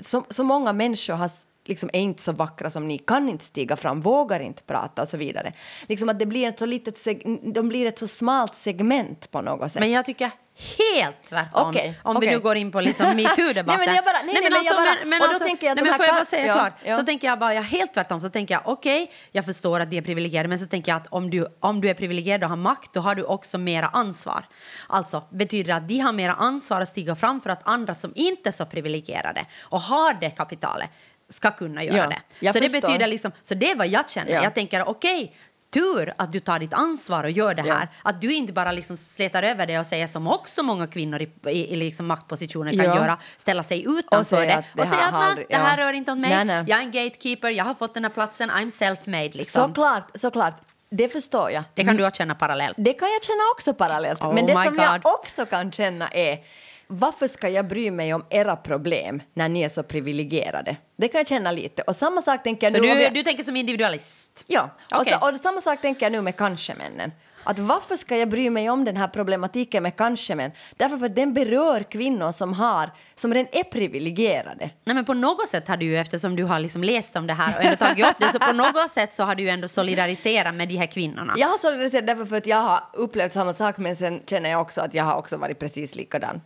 så, 0.00 0.24
så 0.30 0.44
många 0.44 0.72
människor 0.72 1.14
har 1.14 1.30
liksom 1.68 1.90
är 1.92 2.00
inte 2.00 2.22
så 2.22 2.32
vackra 2.32 2.70
som 2.70 2.88
ni, 2.88 2.98
kan 2.98 3.28
inte 3.28 3.44
stiga 3.44 3.76
fram, 3.76 4.00
vågar 4.00 4.40
inte 4.40 4.62
prata 4.62 5.02
och 5.02 5.08
så 5.08 5.16
vidare. 5.16 5.52
Liksom 5.88 6.08
att 6.08 6.18
det 6.18 6.26
blir 6.26 6.48
ett 6.48 6.58
så 6.58 6.66
litet, 6.66 7.06
de 7.54 7.68
blir 7.68 7.86
ett 7.86 7.98
så 7.98 8.08
smalt 8.08 8.54
segment 8.54 9.30
på 9.30 9.40
något 9.40 9.72
sätt. 9.72 9.80
Men 9.80 9.90
jag 9.90 10.04
tycker 10.04 10.30
helt 10.58 11.22
tvärtom. 11.28 11.70
Okay, 11.70 11.92
om 12.02 12.16
okay. 12.16 12.28
vi 12.28 12.34
nu 12.34 12.40
går 12.40 12.56
in 12.56 12.72
på 12.72 12.80
liksom 12.80 13.06
metoo-debatten. 13.06 13.64
nej, 13.78 13.86
men 13.86 13.94
jag 13.94 14.04
bara, 14.04 14.22
nej, 14.24 14.34
nej, 14.34 14.42
men, 14.42 14.52
alltså, 14.52 14.74
bara, 14.74 14.94
men, 15.00 15.08
men 15.08 15.20
och 15.20 15.26
då 15.26 15.32
alltså, 15.32 15.46
tänker 15.46 15.66
jag 15.66 15.76
nej, 15.76 15.84
men 15.84 15.94
får 15.94 16.04
jag 16.04 16.14
bara 16.14 16.24
säga 16.24 16.46
ja, 16.46 16.54
klart? 16.54 16.72
Ja. 16.84 16.96
Så 16.96 17.04
tänker 17.04 17.28
jag 17.28 17.38
bara, 17.38 17.54
ja, 17.54 17.60
helt 17.60 17.94
tvärtom, 17.94 18.20
så 18.20 18.28
tänker 18.28 18.54
jag 18.54 18.62
okej, 18.64 19.02
okay, 19.02 19.14
jag 19.32 19.44
förstår 19.44 19.80
att 19.80 19.88
vi 19.88 19.98
är 19.98 20.02
privilegierade, 20.02 20.48
men 20.48 20.58
så 20.58 20.66
tänker 20.66 20.92
jag 20.92 20.96
att 20.96 21.06
om 21.06 21.30
du, 21.30 21.46
om 21.60 21.80
du 21.80 21.90
är 21.90 21.94
privilegierad 21.94 22.44
och 22.44 22.50
har 22.50 22.56
makt, 22.56 22.92
då 22.92 23.00
har 23.00 23.14
du 23.14 23.22
också 23.22 23.58
mera 23.58 23.86
ansvar. 23.86 24.46
Alltså, 24.88 25.22
betyder 25.30 25.72
det 25.72 25.76
att 25.76 25.88
de 25.88 25.98
har 25.98 26.12
mera 26.12 26.32
ansvar 26.32 26.80
att 26.80 26.88
stiga 26.88 27.14
fram 27.14 27.40
för 27.40 27.50
att 27.50 27.68
andra 27.68 27.94
som 27.94 28.12
inte 28.14 28.48
är 28.50 28.52
så 28.52 28.66
privilegierade 28.66 29.46
och 29.62 29.80
har 29.80 30.14
det 30.20 30.30
kapitalet 30.30 30.90
ska 31.28 31.50
kunna 31.50 31.84
göra 31.84 31.96
Ja, 31.96 32.06
det. 32.06 32.18
jag 32.40 32.54
Så 32.54 32.60
det 32.60 32.72
betyder 32.72 33.06
liksom, 33.06 33.32
så 33.42 33.54
det 33.54 33.70
är 33.70 33.76
vad 33.76 33.86
jag 33.88 34.10
känner. 34.10 34.32
Ja. 34.32 34.42
Jag 34.42 34.54
tänker 34.54 34.88
okej, 34.88 35.32
tur 35.74 36.12
att 36.18 36.32
du 36.32 36.40
tar 36.40 36.58
ditt 36.58 36.72
ansvar 36.74 37.24
och 37.24 37.30
gör 37.30 37.54
det 37.54 37.62
Ja. 37.66 37.74
här. 37.74 37.88
Att 38.02 38.20
du 38.20 38.32
inte 38.34 38.52
bara 38.52 38.72
liksom 38.72 38.96
slätar 38.96 39.42
över 39.42 39.66
det 39.66 39.78
och 39.78 39.86
säger 39.86 40.06
som 40.06 40.26
också 40.26 40.62
många 40.62 40.86
kvinnor 40.86 41.22
i, 41.22 41.30
i, 41.50 41.72
i 41.72 41.76
liksom 41.76 42.06
maktpositioner 42.06 42.72
kan 42.72 42.84
Ja. 42.84 42.96
göra, 42.96 43.18
ställa 43.36 43.62
sig 43.62 43.84
utanför 43.98 44.36
säga 44.36 44.56
det 44.56 44.64
det 44.74 44.82
och 44.82 44.88
säga 44.88 45.04
att 45.06 45.14
aldrig- 45.14 45.46
det 45.50 45.56
här 45.56 45.76
rör 45.76 45.92
inte 45.92 46.12
om 46.12 46.20
mig, 46.20 46.30
Nej, 46.30 46.44
nej. 46.44 46.64
jag 46.68 46.78
är 46.78 46.82
en 46.82 46.90
gatekeeper, 46.90 47.48
jag 47.50 47.64
har 47.64 47.74
fått 47.74 47.94
den 47.94 48.04
här 48.04 48.10
platsen, 48.10 48.50
I'm 48.50 48.70
self-made 48.70 49.36
liksom. 49.36 49.62
Såklart, 49.68 50.10
såklart. 50.14 50.54
Det 50.90 51.08
förstår 51.08 51.50
jag. 51.50 51.64
Det 51.74 51.84
kan 51.84 51.96
du 51.96 52.06
också 52.06 52.18
känna 52.18 52.34
parallellt. 52.34 52.74
Det 52.78 52.92
kan 52.92 53.08
jag 53.08 53.24
känna 53.24 53.42
också 53.56 53.74
parallellt. 53.74 54.20
Oh 54.22 54.34
Men 54.34 54.46
det 54.46 54.52
som 54.52 54.76
jag 54.76 55.02
God. 55.02 55.12
också 55.20 55.46
kan 55.46 55.72
känna 55.72 56.08
är 56.08 56.38
varför 56.86 57.28
ska 57.28 57.48
jag 57.48 57.68
bry 57.68 57.90
mig 57.90 58.14
om 58.14 58.24
era 58.30 58.56
problem 58.56 59.22
när 59.34 59.48
ni 59.48 59.62
är 59.62 59.68
så 59.68 59.82
privilegierade? 59.82 60.76
Det 60.96 61.08
kan 61.08 61.18
jag 61.18 61.28
känna 61.28 61.52
lite. 61.52 61.82
Och 61.82 61.96
samma 61.96 62.22
sak 62.22 62.42
tänker 62.42 62.66
jag 62.66 62.72
Så 62.76 62.82
nu... 62.82 62.94
du, 62.94 63.02
jag- 63.02 63.14
du 63.14 63.22
tänker 63.22 63.44
som 63.44 63.56
individualist? 63.56 64.44
Ja, 64.46 64.70
Okej. 64.90 65.14
och, 65.14 65.20
så, 65.26 65.30
och 65.32 65.36
samma 65.40 65.60
sak 65.60 65.80
tänker 65.80 66.06
jag 66.06 66.12
nu 66.12 66.20
med 66.22 66.36
kanske-männen. 66.36 67.12
Att 67.48 67.58
varför 67.58 67.96
ska 67.96 68.16
jag 68.16 68.28
bry 68.28 68.50
mig 68.50 68.70
om 68.70 68.84
den 68.84 68.96
här 68.96 69.08
problematiken 69.08 69.82
med 69.82 69.96
kanske-män? 69.96 70.52
Därför 70.76 70.96
för 70.96 71.06
att 71.06 71.16
den 71.16 71.34
berör 71.34 71.82
kvinnor 71.82 72.32
som 72.32 72.52
har, 72.52 72.90
som 73.14 73.34
redan 73.34 73.48
är 73.52 73.62
privilegierade. 73.62 74.70
Nej, 74.84 74.94
men 74.94 75.04
på 75.04 75.14
något 75.14 75.48
sätt 75.48 75.68
har 75.68 75.76
du 75.76 75.86
ju, 75.86 75.96
eftersom 75.96 76.36
du 76.36 76.44
har 76.44 76.58
liksom 76.58 76.84
läst 76.84 77.16
om 77.16 77.26
det 77.26 77.32
här 77.32 77.56
och 77.56 77.64
ändå 77.64 77.76
tagit 77.76 78.06
upp 78.06 78.16
det, 78.18 78.28
så 78.28 78.38
på 78.38 78.52
något 78.52 78.90
sätt 78.90 79.14
så 79.14 79.24
har 79.24 79.34
du 79.34 79.42
ju 79.42 79.48
ändå 79.48 79.68
solidariserat 79.68 80.54
med 80.54 80.68
de 80.68 80.76
här 80.76 80.86
kvinnorna. 80.86 81.34
Jag 81.36 81.48
har 81.48 81.58
solidariserat 81.58 82.06
därför 82.06 82.24
för 82.24 82.36
att 82.36 82.46
jag 82.46 82.56
har 82.56 82.80
upplevt 82.92 83.32
samma 83.32 83.54
sak 83.54 83.76
men 83.78 83.96
sen 83.96 84.20
känner 84.26 84.50
jag 84.50 84.60
också 84.60 84.80
att 84.80 84.94
jag 84.94 85.04
har 85.04 85.16
också 85.16 85.36
varit 85.36 85.58
precis 85.58 85.94
likadan. 85.94 86.40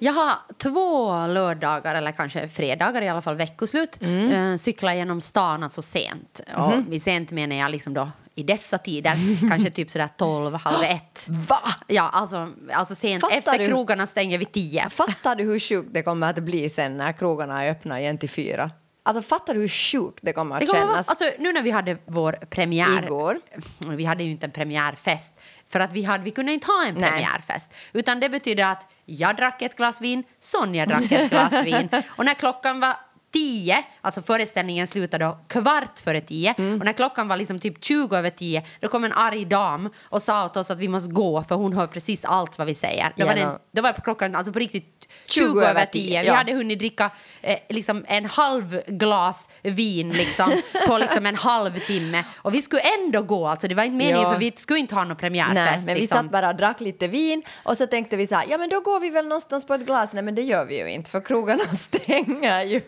Jag 0.05 0.13
har 0.13 0.33
två 0.57 1.27
lördagar, 1.27 1.95
eller 1.95 2.11
kanske 2.11 2.47
fredagar 2.47 3.01
i 3.01 3.09
alla 3.09 3.21
fall, 3.21 3.35
veckoslut, 3.35 4.01
Mm. 4.01 4.51
eh, 4.51 4.57
cykla 4.57 4.95
genom 4.95 5.21
stan 5.21 5.63
alltså 5.63 5.81
sent. 5.81 6.41
Mhm. 6.55 6.63
Och 6.63 6.93
vid 6.93 7.01
sent 7.01 7.31
menar 7.31 7.55
jag 7.55 7.71
liksom 7.71 7.93
då 7.93 8.11
i 8.35 8.43
dessa 8.43 8.77
tider, 8.77 9.13
kanske 9.49 9.71
typ 9.71 9.89
sådär 9.89 10.09
tolv, 10.17 10.53
halv 10.55 10.83
ett. 10.83 11.25
Va? 11.29 11.59
Ja, 11.87 12.09
alltså, 12.13 12.49
alltså 12.73 12.95
sent 12.95 13.21
Fattar 13.23 13.37
efter 13.37 13.57
du? 13.59 13.65
krogarna 13.65 14.05
stänger 14.05 14.37
vid 14.37 14.51
tio. 14.51 14.89
Fattar 14.89 15.35
du 15.35 15.43
hur 15.43 15.59
sjukt 15.59 15.89
det 15.93 16.01
kommer 16.03 16.29
att 16.29 16.39
bli 16.39 16.69
sen 16.69 16.97
när 16.97 17.13
krogarna 17.13 17.63
är 17.63 17.71
öppna 17.71 17.99
igen 18.01 18.17
till 18.17 18.29
fyra? 18.29 18.71
Alltså 19.07 19.21
fattar 19.21 19.53
du 19.53 19.59
hur 19.59 19.67
sjukt 19.67 20.19
det 20.21 20.33
kommer 20.33 20.55
att 20.55 20.61
Det 20.61 20.67
kommer 20.67 20.81
vara, 20.81 20.91
kännas? 20.93 21.09
alltså, 21.09 21.25
nu 21.39 21.53
när 21.53 21.61
vi 21.61 21.71
hade 21.71 21.97
vår 22.05 22.31
premiär... 22.49 23.03
Igår. 23.03 23.39
Vi 23.87 24.05
hade 24.05 24.23
ju 24.23 24.31
inte 24.31 24.45
en 24.45 24.51
premiärfest, 24.51 25.33
för 25.67 25.79
att 25.79 25.93
vi, 25.93 26.03
hade, 26.03 26.23
vi 26.23 26.31
kunde 26.31 26.51
inte 26.53 26.67
ha 26.67 26.85
en 26.85 26.95
Nej. 26.95 27.09
premiärfest. 27.09 27.73
Utan 27.93 28.19
det 28.19 28.29
betyder 28.29 28.65
att 28.65 28.87
jag 29.05 29.35
drack 29.35 29.61
ett 29.61 29.77
glas 29.77 30.01
vin, 30.01 30.23
Sonja 30.39 30.85
drack 30.85 31.11
ett 31.11 31.29
glas 31.29 31.53
vin. 31.63 31.89
Och 32.07 32.25
när 32.25 32.33
klockan 32.33 32.79
var 32.79 32.95
tio, 33.35 33.83
alltså 34.01 34.21
föreställningen 34.21 34.87
slutade 34.87 35.37
kvart 35.47 35.99
före 35.99 36.21
tio, 36.21 36.55
Mm. 36.57 36.79
och 36.79 36.85
när 36.85 36.93
klockan 36.93 37.27
var 37.27 37.37
liksom 37.37 37.59
typ 37.59 37.83
20 37.85 38.15
över 38.15 38.29
tio, 38.29 38.63
då 38.79 38.87
kom 38.87 39.03
en 39.03 39.13
arg 39.13 39.45
dam 39.45 39.89
och 40.09 40.21
sa 40.21 40.45
åt 40.45 40.57
oss 40.57 40.71
att 40.71 40.79
vi 40.79 40.87
måste 40.87 41.11
gå 41.13 41.43
för 41.43 41.55
hon 41.55 41.73
hör 41.73 41.87
precis 41.87 42.25
allt 42.25 42.57
vad 42.57 42.67
vi 42.67 42.75
säger. 42.75 43.13
Då, 43.17 43.25
var, 43.25 43.35
den, 43.35 43.49
då 43.71 43.81
var 43.81 43.93
klockan 43.93 44.35
alltså 44.35 44.53
på 44.53 44.59
riktigt 44.59 45.07
20, 45.25 45.39
20 45.45 45.59
över 45.59 45.69
över 45.69 45.85
10. 45.85 45.91
10, 46.01 46.21
Vi 46.21 46.27
ja. 46.27 46.33
hade 46.33 46.53
hunnit 46.53 46.79
dricka 46.79 47.11
eh, 47.41 47.57
liksom 47.69 48.05
en 48.07 48.25
halv 48.25 48.81
glas 48.87 49.49
vin 49.63 50.09
liksom, 50.09 50.61
på 50.87 50.97
liksom 50.97 51.25
en 51.25 51.35
halvtimme. 51.35 52.23
Och 52.37 52.53
vi 52.53 52.61
skulle 52.61 52.81
ändå 52.81 53.21
gå, 53.21 53.47
alltså 53.47 53.67
det 53.67 53.75
var 53.75 53.83
inte 53.83 53.95
meningen 53.97 54.21
Ja. 54.21 54.31
för 54.31 54.39
vi 54.39 54.53
skulle 54.55 54.79
inte 54.79 54.95
ha 54.95 55.03
någon 55.03 55.17
premiärfest. 55.17 55.55
Nej, 55.55 55.85
men 55.85 55.93
vi 55.95 56.01
liksom. 56.01 56.17
satt 56.17 56.31
bara 56.31 56.49
och 56.49 56.55
drack 56.55 56.79
lite 56.81 57.07
vin 57.07 57.43
och 57.63 57.77
så 57.77 57.87
tänkte 57.87 58.17
vi 58.17 58.27
så 58.27 58.35
här, 58.35 58.45
ja 58.49 58.57
men 58.57 58.69
då 58.69 58.79
går 58.81 58.99
vi 58.99 59.09
väl 59.09 59.27
någonstans 59.27 59.67
på 59.67 59.73
ett 59.73 59.85
glas. 59.85 60.13
Nej 60.13 60.23
men 60.23 60.35
det 60.35 60.41
gör 60.41 60.65
vi 60.65 60.77
ju 60.79 60.91
inte 60.91 61.09
för 61.11 61.21
krogarna 61.25 61.63
stänger 61.79 62.63
ju. 62.63 62.81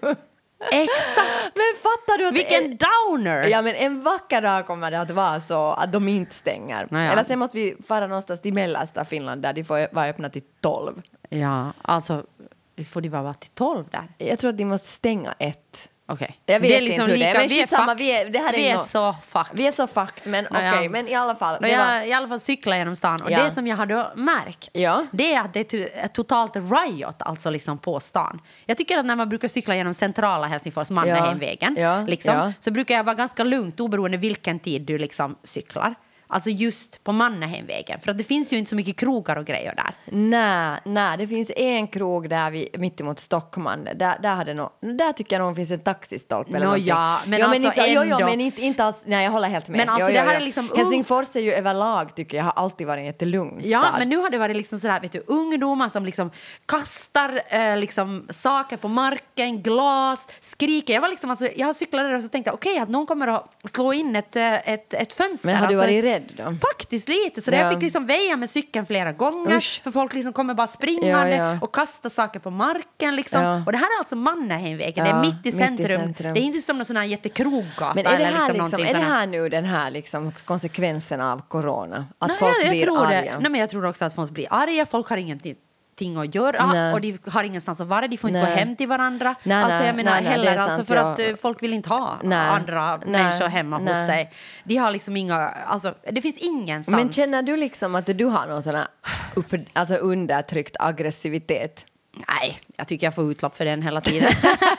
Exakt! 0.60 1.52
Men 1.56 1.82
fattar 1.82 2.18
du 2.18 2.28
att 2.28 2.34
Vilken 2.34 2.64
en, 2.64 2.78
downer! 2.78 3.48
ja, 3.48 3.62
men 3.62 3.76
en 3.76 4.04
vacker 4.04 4.42
dag 4.42 4.68
kommer 4.68 4.92
det 4.92 5.00
att 5.00 5.12
vara 5.12 5.42
så 5.42 5.72
att 5.72 5.92
de 5.92 6.08
inte 6.08 6.36
stänger. 6.36 6.88
Naja. 6.92 7.12
Eller 7.12 7.24
sen 7.24 7.40
måste 7.40 7.58
vi 7.58 7.76
fara 7.88 8.08
någonstans 8.08 8.42
till 8.42 8.54
mellersta 8.54 9.06
Finland 9.06 9.42
där 9.42 9.54
de 9.54 9.64
får 9.64 9.94
vara 9.96 10.06
öppna 10.06 10.30
till 10.30 10.44
tolv. 10.62 11.02
Ja, 11.30 11.74
alltså 11.82 12.24
får 12.90 13.02
de 13.02 13.10
bara 13.10 13.22
vara 13.22 13.34
till 13.34 13.50
tolv 13.52 13.86
där? 13.92 14.08
Jag 14.18 14.40
tror 14.40 14.50
att 14.50 14.58
de 14.58 14.66
måste 14.66 14.88
stänga 14.88 15.34
ett. 15.40 15.90
Okej. 16.10 16.38
Jag 16.46 16.60
vet 16.60 16.70
Det 16.70 16.78
är 16.78 16.82
liksom 16.82 17.02
inte 17.02 17.12
hur 17.12 17.20
det 17.20 17.26
är, 17.26 17.28
lika- 17.28 17.40
men 17.40 17.48
vi 17.48 17.58
är 17.58 17.62
skitsamma, 17.62 17.86
fucked. 17.92 17.98
vi 17.98 18.12
är, 18.22 18.30
det 18.30 18.40
här 18.40 18.54
är 18.54 18.58
Vi 18.58 18.68
är 18.70 18.74
nå- 18.74 18.80
så 18.84 19.16
fucked. 19.28 19.58
Vi 19.58 19.68
är 19.68 19.72
så 19.72 19.88
fucked, 19.88 20.32
men 20.32 20.48
okej, 20.52 20.72
Nåja. 20.78 20.90
men 20.90 21.08
i 21.08 21.16
alla 21.16 21.36
fall. 21.36 21.58
Det 21.62 21.78
var- 21.78 21.94
jag 21.94 22.08
i 22.08 22.14
alla 22.14 22.28
fall 22.28 22.40
cyklar 22.40 22.78
genom 22.78 22.96
stan 22.96 23.22
och 23.22 23.32
Ja. 23.32 23.44
det 23.44 23.52
som 23.52 23.68
jag 23.68 23.76
hade 23.78 24.08
märkt 24.16 24.70
Ja. 24.74 25.06
det 25.12 25.34
är 25.34 25.42
att 25.42 25.54
det 25.54 25.74
är 25.74 26.08
totalt 26.08 26.56
riot 26.56 27.16
alltså 27.20 27.50
liksom 27.50 27.78
på 27.78 28.00
stan. 28.00 28.42
Jag 28.66 28.78
tycker 28.78 28.98
att 28.98 29.06
när 29.06 29.16
man 29.16 29.30
brukar 29.30 29.48
cykla 29.48 29.76
genom 29.76 29.94
centrala 29.94 30.48
Helsingfors, 30.48 30.90
Mannerheimvägen, 30.90 31.76
Ja. 31.80 32.02
liksom, 32.08 32.34
Ja. 32.34 32.54
så 32.60 32.72
brukar 32.72 32.96
jag 32.96 33.04
vara 33.04 33.16
ganska 33.16 33.44
lugnt 33.44 33.80
oberoende 33.80 34.18
vilken 34.18 34.60
tid 34.60 34.82
du 34.82 34.98
liksom 34.98 35.36
cyklar. 35.44 35.96
Alltså 36.30 36.50
just 36.50 37.04
på 37.04 37.12
Mannerheimvägen, 37.12 38.00
för 38.00 38.12
att 38.12 38.18
det 38.18 38.24
finns 38.24 38.54
ju 38.54 38.58
inte 38.58 38.70
så 38.70 38.76
mycket 38.76 38.96
krogar 38.96 39.36
och 39.36 39.46
grejer 39.46 39.76
där. 39.76 39.96
Nej, 40.06 40.80
nej, 40.86 41.18
det 41.18 41.28
finns 41.28 41.52
en 41.56 41.88
krog 41.88 42.30
där 42.30 42.52
vi, 42.52 42.70
mittemot 42.78 43.20
Stockman. 43.20 43.84
Där, 43.96 44.18
där, 44.22 44.36
hade 44.36 44.54
nå- 44.54 44.72
där 44.82 45.14
tycker 45.14 45.36
jag 45.40 45.46
nog 45.46 45.56
finns 45.56 45.72
en 45.72 45.80
taxistolpe. 45.80 46.56
eller 46.56 46.66
någonting. 46.66 46.88
ja, 46.88 47.20
men 47.26 47.40
jo, 47.40 47.46
alltså 47.46 47.68
inte, 47.68 47.82
jo, 47.88 48.02
jo, 48.06 48.14
ändå. 48.14 48.26
men 48.26 48.42
inte, 48.42 48.62
inte 48.62 48.84
alls, 48.84 49.04
nej 49.06 49.24
jag 49.24 49.32
håller 49.32 49.48
helt 49.48 49.70
med. 49.70 49.78
Men 49.78 49.90
alltså, 49.90 50.12
jo, 50.12 50.14
det 50.14 50.20
jo, 50.24 50.26
här 50.30 50.34
jo. 50.36 50.42
är 50.42 50.46
liksom 50.46 50.72
Helsingfors 50.76 51.36
är 51.36 51.40
ju 51.40 51.52
överlag 51.54 52.16
tycker 52.16 52.38
jag 52.38 52.44
har 52.44 52.52
alltid 52.52 52.88
varit 52.88 53.00
en 53.00 53.06
jättelugn 53.06 53.62
Ja, 53.64 53.82
stad. 53.82 53.96
men 54.00 54.10
nu 54.10 54.18
har 54.18 54.30
det 54.30 54.38
varit 54.38 54.58
liksom 54.58 54.80
sådär, 54.80 55.00
vet 55.00 55.12
du, 55.12 55.24
ungdomar 55.28 55.90
som 55.90 56.06
liksom 56.06 56.32
kastar 56.66 57.42
eh, 57.48 57.78
liksom 57.78 58.28
saker 58.30 58.78
på 58.78 58.88
marken, 58.88 59.62
glas, 59.64 60.28
skriker. 60.40 60.94
Jag, 60.94 61.02
var 61.02 61.10
liksom, 61.10 61.30
alltså, 61.30 61.48
jag 61.56 61.76
cyklade 61.76 62.08
där 62.10 62.16
och 62.16 62.22
så 62.22 62.28
tänkte 62.30 62.52
okej 62.52 62.78
att 62.80 62.90
någon 62.90 63.06
kommer 63.06 63.28
att 63.28 63.52
slå 63.64 63.94
in 63.94 64.16
ett, 64.16 64.36
eh, 64.36 64.70
ett, 64.70 64.94
ett 64.94 65.14
fönster. 65.14 65.48
Men 65.50 65.56
har 65.56 65.68
du 65.68 65.74
alltså, 65.74 65.88
varit 65.88 66.04
rädd 66.20 66.32
då? 66.38 66.58
Faktiskt 66.72 67.10
lite. 67.10 67.42
Så 67.42 67.52
Ja. 67.52 67.58
jag 67.58 67.74
fick 67.74 67.82
liksom 67.82 68.06
väja 68.06 68.36
med 68.36 68.50
cykeln 68.50 68.86
flera 68.86 69.12
gånger. 69.12 69.56
Usch. 69.58 69.82
För 69.84 69.92
folk 69.92 70.14
liksom 70.14 70.34
kommer 70.34 70.54
bara 70.54 70.68
springande 70.68 71.36
Ja, 71.36 71.52
ja. 71.54 71.60
och 71.62 71.76
kastar 71.76 72.10
saker 72.10 72.40
på 72.40 72.50
marken. 72.52 73.16
Liksom. 73.16 73.64
Och 73.66 73.72
det 73.72 73.78
här 73.78 73.96
är 73.96 74.00
alltså 74.00 74.16
Mannerheimvägen. 74.16 75.06
Det 75.06 75.12
är 75.12 75.20
mitt 75.22 75.34
i, 75.34 75.36
mitt 75.36 75.46
i 75.46 75.52
centrum. 75.52 76.14
Det 76.34 76.40
är 76.40 76.44
inte 76.44 76.60
som 76.60 76.78
någon 76.78 76.86
sån 76.86 76.98
här 76.98 77.04
jättekroggata. 77.04 77.92
Men 77.96 78.06
är 78.06 78.10
det 78.10 78.16
eller 78.16 78.26
här, 78.26 78.32
liksom 78.32 78.48
liksom, 78.48 78.58
någonting 78.58 78.86
är 78.88 78.94
det 78.94 79.06
här 79.14 79.28
nu 79.28 79.50
den 79.50 79.66
här 79.66 79.92
liksom 79.92 80.32
konsekvensen 80.46 81.22
av 81.22 81.42
corona? 81.48 82.06
Att 82.20 82.28
Nej, 82.30 82.38
folk 82.40 82.52
jag, 82.56 82.64
jag 82.64 82.70
blir 82.72 82.84
tror 82.84 83.06
arga? 83.06 83.22
Det. 83.22 83.40
Nej, 83.40 83.52
men 83.52 83.62
jag 83.62 83.70
tror 83.70 83.86
också 83.86 84.06
att 84.06 84.16
folk 84.16 84.32
blir 84.32 84.48
arga. 84.50 84.86
Folk 84.86 85.10
har 85.10 85.18
ingenting 85.18 85.56
att 86.18 86.36
göra 86.36 86.66
Nej. 86.66 86.94
och 86.94 87.02
de 87.02 87.18
har 87.28 87.44
ingenstans 87.44 87.82
att 87.82 87.88
vara. 87.88 88.08
De 88.08 88.18
får 88.18 88.30
inte 88.30 88.42
Nej. 88.42 88.52
gå 88.52 88.60
hem 88.60 88.76
till 88.76 88.88
varandra. 88.88 89.36
Nej, 89.44 89.64
alltså, 89.64 89.84
jag 89.84 89.96
menar 89.96 90.12
heller, 90.12 90.52
är 90.52 90.58
alltså, 90.58 90.76
sant, 90.76 90.88
för 90.88 90.96
ja. 90.96 91.02
att 91.02 91.20
eh, 91.20 91.36
folk 91.36 91.64
vill 91.64 91.74
inte 91.74 91.90
ha 91.90 92.18
andra 92.32 93.00
människor 93.06 93.48
hemma 93.48 93.78
hos 93.78 94.06
sig. 94.06 94.32
De 94.64 94.76
har 94.78 94.92
liksom 94.92 95.18
inga, 95.18 95.36
alltså, 95.50 95.96
det 96.12 96.22
finns 96.22 96.38
ingenstans. 96.38 96.96
Men 96.96 97.12
känner 97.12 97.44
du 97.44 97.58
liksom 97.58 97.96
att 97.96 98.06
du 98.18 98.26
har 98.26 98.48
någon 98.48 98.64
sån 98.64 98.76
här 98.76 98.88
upp, 99.36 99.54
alltså 99.74 99.96
undertryckt 99.96 100.76
aggressivitet? 100.80 101.86
Nej, 102.30 102.60
jag 102.78 102.88
tycker 102.88 103.08
jag 103.08 103.16
får 103.16 103.32
utlopp 103.32 103.58
för 103.58 103.66
den 103.66 103.82
hela 103.82 104.02
tiden. 104.02 104.32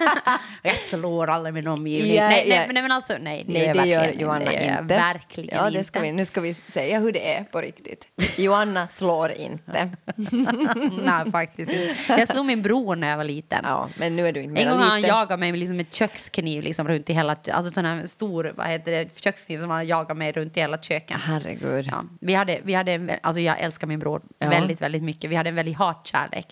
jag 0.63 0.77
slår 0.77 1.31
alla 1.31 1.49
i 1.49 1.53
min 1.53 1.67
omgivning. 1.67 2.15
Ja, 2.15 2.29
nej, 2.29 2.45
ja. 2.49 2.57
nej, 2.57 2.69
nej, 2.73 2.83
men 2.83 2.93
alltså 2.93 3.17
nej. 3.21 3.45
Det 3.47 3.53
Nej, 3.53 3.67
gör 3.67 3.75
det 3.75 3.87
gör 3.87 4.13
Johanna 4.21 4.45
det 4.45 4.53
gör 4.53 4.81
inte. 4.83 4.95
Verkligen 4.97 5.59
ja, 5.65 5.71
det 5.71 5.85
ska 5.85 5.99
inte. 5.99 6.07
vi, 6.11 6.13
nu 6.13 6.25
ska 6.25 6.41
vi 6.41 6.55
säga 6.55 6.99
hur 6.99 7.13
det 7.13 7.35
är 7.35 7.45
på 7.45 7.61
riktigt. 7.61 8.09
Johanna 8.39 8.89
slår 8.89 9.31
inte. 9.33 9.91
nej, 11.05 11.31
faktiskt. 11.33 11.73
Jag 12.09 12.29
slog 12.29 12.47
min 12.47 12.63
bror 12.63 12.97
när 12.97 13.11
jag 13.11 13.17
var 13.17 13.25
liten. 13.25 13.61
Ja, 13.65 13.89
men 13.97 14.17
nu 14.17 14.29
är 14.29 14.33
du 14.33 14.43
inte 14.43 14.63
En 14.63 14.69
gång 14.69 14.79
har 14.79 14.89
han 14.89 15.01
jagat 15.03 15.39
mig 15.39 15.53
med 15.53 15.59
liksom 15.59 15.81
ett 15.81 15.95
kökskniv 15.95 16.63
liksom 16.63 16.89
runt 16.89 17.11
i 17.11 17.13
hela... 17.13 17.37
Alltså 17.53 17.75
sån 17.75 17.85
här 17.85 18.07
stor 18.07 18.53
vad 18.57 18.67
heter 18.67 18.93
det, 18.93 19.21
kökskniv 19.21 19.61
som 19.61 19.71
han 19.71 19.87
jagat 19.87 20.17
mig 20.17 20.33
runt 20.33 20.57
i 20.57 20.61
hela 20.61 20.79
köket. 20.79 21.21
Herregud. 21.21 21.89
Ja, 21.91 22.05
vi 22.21 22.35
hade, 22.35 22.61
vi 22.63 22.75
hade 22.75 22.93
en, 22.93 23.11
alltså 23.23 23.41
jag 23.41 23.61
älskar 23.61 23.87
min 23.87 23.99
bror 23.99 24.23
Ja. 24.39 24.49
väldigt, 24.49 24.81
väldigt 24.81 25.03
mycket. 25.03 25.31
Vi 25.31 25.37
hade 25.37 25.49
en 25.49 25.55
väldigt 25.55 25.77
hatkärlek. 25.77 26.47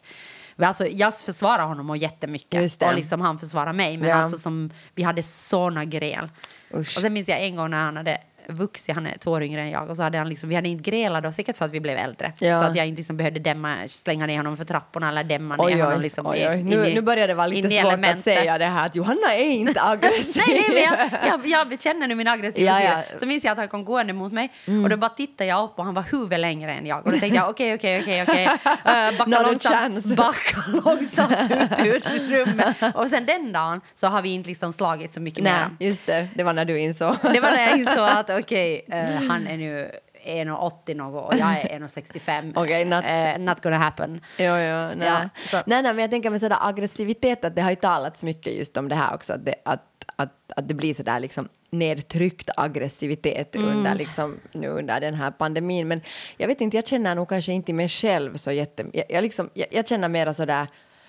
Alltså, 0.58 0.86
jag 0.86 1.14
försvarar 1.18 1.66
honom 1.66 1.90
och 1.90 1.96
jättemycket 1.96 2.82
och 2.82 2.94
liksom 2.94 3.20
han 3.20 3.38
försvarar 3.38 3.72
mig. 3.72 3.96
Men 3.96 4.08
Ja. 4.08 4.14
alltså 4.16 4.38
som, 4.38 4.70
vi 4.94 5.02
hade 5.02 5.22
såna 5.22 5.84
gräl. 5.84 6.28
Usch. 6.74 6.96
Och 6.96 7.02
sen 7.02 7.12
minns 7.12 7.28
jag 7.28 7.40
en 7.44 7.56
gång 7.56 7.70
när 7.70 7.84
han 7.84 7.96
hade 7.96 8.18
vuxit, 8.48 8.94
han 8.94 9.06
är 9.06 9.18
två 9.18 9.30
år 9.30 9.42
yngre 9.42 9.60
än 9.60 9.70
jag, 9.70 9.90
och 9.90 9.96
så 9.96 10.02
hade 10.02 10.18
han 10.18 10.28
liksom, 10.28 10.48
vi 10.48 10.54
hade 10.54 10.68
inte 10.68 10.90
grälat 10.90 11.22
då, 11.24 11.32
säkert 11.32 11.56
för 11.56 11.64
att 11.64 11.70
vi 11.72 11.80
blev 11.80 11.96
äldre. 11.98 12.32
Ja. 12.38 12.56
Så 12.56 12.64
att 12.64 12.76
jag 12.76 12.86
inte 12.86 12.96
liksom 12.98 13.16
behövde 13.16 13.40
dämma, 13.40 13.76
slänga 13.88 14.26
ner 14.26 14.36
honom 14.36 14.56
för 14.56 14.64
trapporna 14.64 15.08
eller 15.08 15.24
dämma 15.24 15.56
ner 15.56 15.64
Oj, 15.64 15.80
honom 15.80 16.00
liksom 16.00 16.26
oj, 16.26 16.38
i- 16.38 16.48
oj. 16.48 16.60
in 16.60 16.66
Nu, 16.66 16.86
i- 16.86 16.94
nu 16.94 17.00
börjar 17.00 17.28
det 17.28 17.34
vara 17.34 17.46
lite 17.46 17.68
i 17.74 17.78
svårt 17.78 17.88
elementet. 17.92 18.16
att 18.18 18.24
säga 18.24 18.58
det 18.58 18.64
här 18.64 18.86
att 18.86 18.96
Johanna 18.96 19.34
är 19.34 19.50
inte 19.50 19.82
aggressiv. 19.82 20.42
Nej, 20.48 20.64
nej, 20.68 20.86
men 20.88 20.98
jag, 21.22 21.28
jag, 21.28 21.46
jag 21.46 21.68
bekänner 21.68 22.06
nu 22.08 22.14
min 22.14 22.28
aggressiva 22.28 22.70
Ja, 22.70 22.82
ja. 22.82 22.92
Mm. 22.92 23.04
Så 23.18 23.26
minns 23.26 23.44
jag 23.44 23.52
att 23.52 23.58
han 23.58 23.68
kom 23.68 23.84
gående 23.84 24.12
mot 24.12 24.32
mig 24.32 24.52
och 24.84 24.88
då 24.90 24.96
bara 24.96 25.08
tittade 25.08 25.50
jag 25.50 25.64
upp 25.64 25.78
och 25.78 25.84
han 25.84 25.94
var 25.94 26.02
huvudet 26.12 26.40
längre 26.40 26.72
än 26.74 26.86
jag. 26.86 27.06
Och 27.06 27.12
då 27.12 27.18
tänkte 27.18 27.36
jag 27.38 27.50
okej, 27.50 27.74
okej, 27.74 28.00
okej, 28.02 28.22
okej. 28.22 28.48
Eh, 28.84 29.18
Backa 29.18 29.42
långsamt, 29.42 30.04
backa 30.16 30.58
långsamt 30.84 31.50
ut 31.84 32.06
ur 32.12 32.28
rummet. 32.30 32.76
Och 32.94 33.08
sen 33.08 33.26
den 33.26 33.52
dagen 33.52 33.80
så 33.94 34.06
har 34.06 34.22
vi 34.22 34.28
inte 34.28 34.48
liksom 34.48 34.72
slagit 34.72 35.12
så 35.12 35.20
mycket 35.20 35.44
Nej, 35.44 35.52
mer. 35.78 35.86
just 35.86 36.06
det. 36.06 36.28
Det 36.34 36.42
var 36.42 36.52
när 36.52 36.64
du 36.64 36.78
insåg. 36.78 37.16
Det 37.22 37.40
var 37.40 37.50
när 37.50 37.68
jag 37.68 37.78
insåg 37.78 38.08
att 38.08 38.30
okej, 38.38 38.84
eh, 38.88 39.28
han 39.28 39.46
är 39.46 39.56
nu 39.56 39.90
1,80 40.24 40.94
något 40.94 41.32
och 41.32 41.36
jag 41.38 41.48
är 41.60 41.78
1,65. 41.78 42.52
Okej, 42.56 42.84
not- 42.84 43.04
Eh, 43.34 43.38
not 43.38 43.60
gonna 43.62 43.78
happen. 43.78 44.20
Jo, 44.38 44.44
jo, 44.44 44.88
nej. 44.96 44.96
Ja, 45.00 45.28
så- 45.46 45.56
nej, 45.66 45.82
nej, 45.82 45.94
men 45.94 45.98
jag 45.98 46.10
tänker 46.10 46.30
med 46.30 46.40
sådär 46.40 46.58
aggressivitet, 46.60 47.44
att 47.44 47.56
det 47.56 47.62
har 47.62 47.70
ju 47.70 47.76
talats 47.76 48.24
mycket 48.24 48.52
just 48.54 48.76
om 48.76 48.88
det 48.88 48.94
här 48.94 49.14
också, 49.14 49.32
att 49.32 49.44
det, 49.44 49.54
att, 49.64 49.82
att, 50.16 50.32
att 50.56 50.68
det 50.68 50.74
blir 50.74 50.94
sådär 50.94 51.20
liksom 51.20 51.48
nedtryckt 51.70 52.50
aggressivitet 52.56 53.56
Mm. 53.56 53.68
under, 53.68 53.94
liksom, 53.94 54.36
nu 54.52 54.68
under 54.68 55.00
den 55.00 55.14
här 55.14 55.30
pandemin. 55.30 55.88
Men 55.88 56.00
jag 56.36 56.48
vet 56.48 56.60
inte, 56.60 56.76
jag 56.76 56.86
känner 56.86 57.14
nog 57.14 57.28
kanske 57.28 57.52
inte 57.52 57.72
mig 57.72 57.88
själv 57.88 58.36
så 58.36 58.52
jätte... 58.52 58.84
Jag, 58.92 59.04
jag, 59.08 59.22
liksom, 59.22 59.50
jag, 59.54 59.66
jag 59.70 59.88
känner 59.88 60.08
mera 60.08 60.34
sådär... 60.34 60.66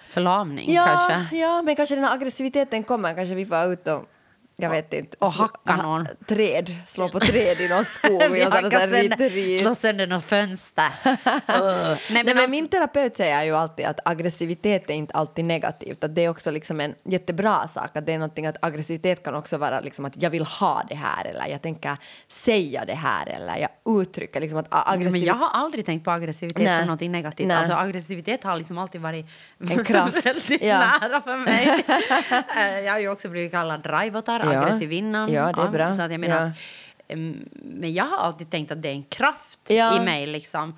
Förlamning 0.10 0.74
Ja, 0.74 0.86
kanske. 1.08 1.36
ja, 1.38 1.62
men 1.62 1.76
kanske 1.76 1.96
den 1.96 2.04
här 2.04 2.14
aggressiviteten 2.14 2.84
kommer, 2.84 3.14
kanske 3.16 3.36
vi 3.36 3.46
får 3.46 3.66
ut 3.74 3.88
och 3.88 4.04
jag 4.60 4.70
vet 4.70 4.94
inte. 4.94 5.18
och 5.20 5.32
hacka 5.32 5.74
ha- 5.74 5.82
någon. 5.82 6.08
Träd, 6.28 6.76
slå 6.88 7.10
på 7.10 7.20
träd 7.20 7.62
i 7.62 7.70
någon 7.70 7.86
skog. 7.86 8.22
Sönder, 8.22 9.60
slå 9.60 9.76
sönder 9.76 10.08
något 10.08 10.24
fönster. 10.26 10.90
Uh. 11.58 11.64
Nej, 11.64 11.98
Nej, 12.12 12.24
men 12.24 12.38
alltså- 12.38 12.50
min 12.52 12.68
terapeut 12.68 13.18
säger 13.18 13.44
ju 13.44 13.56
alltid 13.56 13.86
att 13.86 14.00
aggressivitet 14.06 14.90
är 14.90 14.94
inte 14.94 15.14
alltid 15.14 15.46
negativt. 15.46 16.04
Att 16.04 16.16
det 16.16 16.22
är 16.26 16.30
också 16.30 16.52
liksom 16.52 16.80
en 16.80 16.96
jättebra 17.06 17.68
sak. 17.68 17.98
Att 17.98 18.06
det 18.06 18.14
är 18.14 18.18
någonting 18.18 18.46
att 18.46 18.58
aggressivitet 18.64 19.24
kan 19.24 19.36
också 19.36 19.58
vara 19.58 19.80
liksom 19.80 20.06
att 20.06 20.22
jag 20.22 20.30
vill 20.30 20.44
ha 20.46 20.84
det 20.90 20.96
här 20.96 21.26
eller 21.26 21.48
jag 21.48 21.62
tänker 21.62 21.98
säga 22.28 22.86
det 22.86 22.94
här 22.96 23.26
eller 23.30 23.58
jag 23.58 24.00
uttrycker 24.02 24.40
liksom 24.42 24.60
att 24.60 24.66
a- 24.70 24.84
Men 24.88 24.94
aggressivitet... 24.94 25.28
jag 25.28 25.36
har 25.36 25.50
aldrig 25.64 25.86
tänkt 25.86 26.06
på 26.06 26.12
aggressivitet 26.12 26.64
Nej. 26.64 26.78
som 26.80 26.88
något 26.88 27.02
negativt. 27.02 27.48
Nej. 27.48 27.58
Alltså, 27.58 27.74
aggressivitet 27.74 28.44
har 28.44 28.56
liksom 28.58 28.78
alltid 28.78 29.02
varit 29.02 29.26
En 29.70 29.86
kraft. 29.86 30.26
väldigt 30.26 30.64
Ja. 30.64 30.80
nära 30.80 31.22
för 31.22 31.38
mig. 31.38 31.86
Eh, 32.58 32.80
jag 32.86 32.92
har 32.94 33.00
ju 33.00 33.10
också 33.10 33.30
blivit 33.30 33.52
kallad 33.52 33.84
drivotar, 33.84 34.40
Ja. 34.54 34.60
aggressivinnan. 34.62 35.32
Ja, 35.34 35.52
det 35.52 35.62
är 35.62 35.70
bra. 35.70 35.94
Så 35.94 36.02
att 36.02 36.12
jag 36.12 36.20
menar 36.20 36.46
att, 36.46 36.52
men 37.54 37.94
jag 37.94 38.04
har 38.06 38.18
alltid 38.18 38.50
tänkt 38.50 38.72
att 38.72 38.82
det 38.82 38.90
är 38.90 38.94
en 38.94 39.04
kraft 39.04 39.72
i 39.72 40.00
mig 40.06 40.26
liksom, 40.28 40.78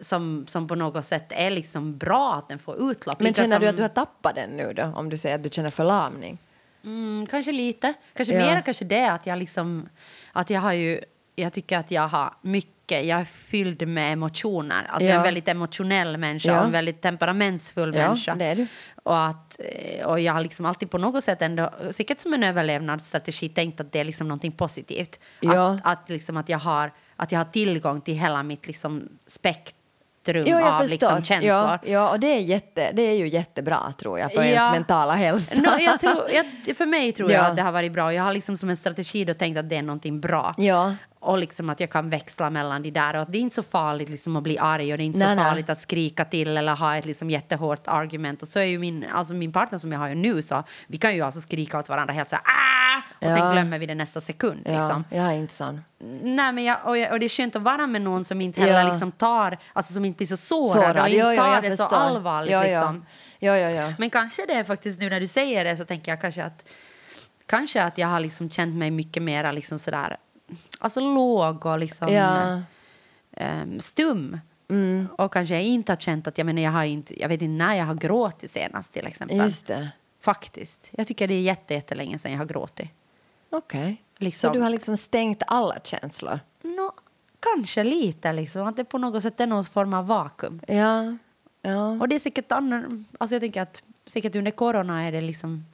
som, 0.00 0.44
som 0.48 0.68
på 0.68 0.74
något 0.74 1.04
sätt 1.04 1.26
är 1.30 1.50
liksom 1.50 1.96
bra 1.98 2.34
att 2.34 2.48
den 2.48 2.58
får 2.58 2.90
utlopp. 2.90 3.20
Men 3.20 3.34
känner 3.34 3.58
du 3.60 3.66
som- 3.66 3.70
att 3.70 3.76
du 3.76 3.82
har 3.82 3.88
tappat 3.88 4.34
den 4.34 4.50
nu 4.50 4.72
då? 4.72 4.82
Om 4.96 5.08
du 5.10 5.16
säger 5.16 5.34
att 5.36 5.42
du 5.42 5.48
känner 5.52 5.70
förlamning? 5.70 6.38
Mm, 6.84 7.26
kanske 7.30 7.52
lite. 7.52 7.94
Kanske 8.14 8.34
Ja. 8.34 8.40
mer 8.40 8.62
kanske 8.62 8.84
det 8.84 9.06
att 9.10 9.26
jag 9.26 9.38
liksom... 9.38 9.88
Att 10.32 10.50
jag 10.50 10.60
har 10.60 10.72
ju... 10.72 11.00
Jag 11.40 11.52
tycker 11.52 11.78
att 11.78 11.90
jag 11.90 12.08
har 12.08 12.34
mycket... 12.42 13.04
Jag 13.04 13.20
är 13.20 13.24
fylld 13.24 13.88
med 13.88 14.12
emotioner. 14.12 14.86
Alltså 14.88 15.04
Jag 15.04 15.10
är 15.10 15.14
Ja. 15.14 15.16
en 15.20 15.22
väldigt 15.24 15.48
emotionell 15.48 16.16
människa 16.16 16.48
Ja. 16.50 16.58
och 16.60 16.66
en 16.66 16.72
väldigt 16.72 17.02
temperamentsfull 17.02 17.94
Ja, 17.94 18.08
människa. 18.08 18.34
det 18.34 18.44
är 18.44 18.56
du. 18.56 18.66
Och, 19.02 19.24
att, 19.26 19.60
eh, 19.98 20.06
och 20.06 20.20
jag 20.20 20.32
har 20.32 20.40
liksom 20.40 20.66
alltid 20.66 20.90
på 20.90 20.98
något 20.98 21.24
sätt 21.24 21.42
ändå, 21.42 21.70
säkert 21.90 22.20
som 22.20 22.34
en 22.34 22.42
överlevnadsstrategi, 22.44 23.48
tänkt 23.48 23.80
att 23.80 23.92
det 23.92 24.00
är 24.00 24.04
liksom 24.04 24.28
någonting 24.28 24.52
positivt. 24.52 25.20
Ja. 25.40 25.78
Att, 25.84 26.02
att, 26.02 26.10
liksom 26.10 26.36
att, 26.36 26.48
jag 26.48 26.58
har, 26.58 26.92
att 27.16 27.32
jag 27.32 27.38
har 27.40 27.44
tillgång 27.44 28.00
till 28.00 28.14
hela 28.14 28.42
mitt 28.42 28.66
liksom 28.66 29.08
spektrum 29.26 29.74
Jo, 30.46 30.58
jag 30.58 30.62
av 30.68 30.78
förstår. 30.78 30.90
liksom 30.90 31.24
känslor. 31.24 31.52
Ja, 31.52 31.78
ja, 31.84 32.10
och 32.10 32.20
det 32.20 32.26
är, 32.26 32.38
jätte, 32.40 32.92
det 32.92 33.02
är 33.02 33.14
ju 33.18 33.28
jättebra 33.28 33.92
tror 33.98 34.18
jag 34.18 34.32
för 34.32 34.42
ens 34.42 34.56
Ja. 34.66 34.72
mentala 34.72 35.14
hälsa. 35.14 35.54
No, 35.60 35.78
jag 35.80 36.00
tror, 36.00 36.22
jag, 36.66 36.76
för 36.76 36.86
mig 36.86 37.12
tror 37.12 37.30
jag 37.30 37.40
Ja. 37.44 37.46
att 37.48 37.56
det 37.56 37.62
har 37.62 37.72
varit 37.72 37.92
bra. 37.92 38.12
Jag 38.14 38.22
har 38.22 38.32
liksom 38.32 38.56
som 38.56 38.70
en 38.70 38.76
strategi 38.76 39.24
då 39.24 39.34
tänkt 39.34 39.58
att 39.58 39.68
det 39.68 39.76
är 39.76 39.82
någonting 39.82 40.20
bra. 40.20 40.54
Ja. 40.58 40.94
Och 41.22 41.38
liksom 41.38 41.70
att 41.70 41.80
jag 41.80 41.90
kan 41.90 42.10
växla 42.10 42.50
mellan 42.50 42.82
de 42.82 42.90
där. 42.90 43.14
Och 43.16 43.22
att 43.22 43.32
det 43.32 43.38
är 43.38 43.40
inte 43.40 43.56
så 43.56 43.62
farligt 43.62 44.08
liksom 44.08 44.36
att 44.36 44.42
bli 44.42 44.58
arg 44.58 44.92
och 44.92 44.98
det 44.98 45.04
är 45.04 45.06
inte 45.06 45.18
Nej, 45.18 45.28
så 45.28 45.34
nej. 45.34 45.44
farligt 45.50 45.70
att 45.70 45.78
skrika 45.80 46.24
till 46.24 46.56
eller 46.56 46.74
ha 46.76 46.96
ett 46.96 47.04
liksom 47.04 47.30
jättehårt 47.30 47.86
argument. 47.88 48.42
Och 48.42 48.48
så 48.48 48.58
är 48.58 48.64
ju 48.64 48.78
min, 48.78 49.04
alltså 49.12 49.34
min 49.34 49.52
partner 49.52 49.78
som 49.78 49.92
jag 49.92 49.98
har 49.98 50.14
nu 50.14 50.42
så 50.42 50.64
vi 50.86 50.98
kan 50.98 51.14
ju 51.14 51.22
alltså 51.22 51.40
skrika 51.40 51.78
åt 51.78 51.88
varandra 51.88 52.14
helt 52.14 52.30
så 52.30 52.36
här 52.36 52.44
ah! 52.44 53.02
Och 53.26 53.30
sen 53.30 53.38
Ja. 53.38 53.52
glömmer 53.52 53.78
vi 53.78 53.86
det 53.86 53.94
nästa 53.94 54.20
sekund. 54.20 54.60
ja, 54.64 54.70
Liksom. 54.72 55.04
jag 55.10 55.24
är 55.26 55.32
inte 55.32 55.54
sån. 55.54 55.80
Nej, 56.22 56.52
men 56.52 56.64
jag, 56.64 56.78
och, 56.84 56.98
jag, 56.98 57.12
och 57.12 57.20
det 57.20 57.26
är 57.26 57.28
skönt 57.28 57.56
att 57.56 57.62
vara 57.62 57.86
med 57.86 58.02
någon 58.02 58.24
som 58.24 58.40
inte 58.40 58.60
heller 58.60 58.82
Ja. 58.82 58.88
liksom 58.88 59.12
tar, 59.12 59.58
alltså 59.72 59.92
som 59.92 60.04
inte 60.04 60.16
blir 60.16 60.26
så 60.26 60.36
sårad, 60.36 60.68
Sårad. 60.72 60.98
och 60.98 61.08
inte 61.08 61.18
jo, 61.18 61.36
tar 61.36 61.62
det 61.62 61.76
så 61.76 61.84
allvarligt. 61.84 62.52
Ja, 62.52 62.66
ja. 62.66 62.80
Liksom. 62.80 63.06
Ja, 63.38 63.56
ja, 63.58 63.70
ja. 63.70 63.92
Men 63.98 64.10
kanske 64.10 64.46
det 64.46 64.54
är 64.54 64.64
faktiskt 64.64 65.00
nu 65.00 65.10
när 65.10 65.20
du 65.20 65.26
säger 65.26 65.64
det 65.64 65.76
så 65.76 65.84
tänker 65.84 66.12
jag 66.12 66.20
kanske 66.20 66.44
att 66.44 66.64
kanske 67.46 67.82
att 67.82 67.98
jag 67.98 68.08
har 68.08 68.20
liksom 68.20 68.50
känt 68.50 68.74
mig 68.76 68.90
mycket 68.90 69.22
mer 69.22 69.52
liksom 69.52 69.78
sådär 69.78 70.16
alltså 70.78 71.00
låg 71.00 71.66
och 71.66 71.78
liksom 71.78 72.08
Ja. 72.08 72.62
ehm, 73.32 73.80
stum. 73.80 74.40
Och 75.16 75.32
kanske 75.32 75.54
jag 75.54 75.64
inte 75.64 75.92
har 75.92 75.96
känt 75.96 76.26
att 76.26 76.38
jag 76.38 76.44
menar 76.44 76.62
jag 76.62 76.70
har 76.70 76.84
inte 76.84 77.20
jag 77.20 77.28
vet 77.28 77.42
inte 77.42 77.64
när 77.64 77.74
jag 77.74 77.84
har 77.84 77.94
gråtit 77.94 78.50
senast 78.50 78.92
till 78.92 79.06
exempel. 79.06 79.36
Just 79.36 79.66
det. 79.66 79.88
Faktiskt. 80.20 80.90
Jag 80.92 81.06
tycker 81.06 81.28
det 81.28 81.34
är 81.34 81.40
jätte, 81.40 81.74
jättelänge 81.74 82.18
sedan 82.18 82.32
jag 82.32 82.38
har 82.38 82.46
gråtit. 82.46 82.88
Okej. 83.50 84.02
Liksom. 84.16 84.48
Så 84.48 84.54
du 84.54 84.60
har 84.60 84.70
liksom 84.70 84.96
stängt 84.96 85.42
alla 85.46 85.76
känslor? 85.84 86.40
Nå, 86.62 86.92
kanske 87.40 87.84
lite, 87.84 88.32
liksom. 88.32 88.66
Att 88.66 88.76
det 88.76 88.84
på 88.84 88.98
något 88.98 89.22
sätt 89.22 89.40
är 89.40 89.46
någon 89.46 89.64
form 89.64 89.94
av 89.94 90.06
vakuum. 90.06 90.60
Ja. 90.68 91.16
ja. 91.62 91.86
Och 91.90 92.08
det 92.08 92.14
är 92.14 92.18
säkert 92.18 92.52
annan, 92.52 93.04
alltså 93.18 93.34
jag 93.34 93.40
tänker 93.40 93.62
att 93.62 93.82
säkert 94.06 94.36
under 94.36 94.50
corona 94.50 95.02
är 95.02 95.12
det 95.12 95.20
liksom 95.20 95.64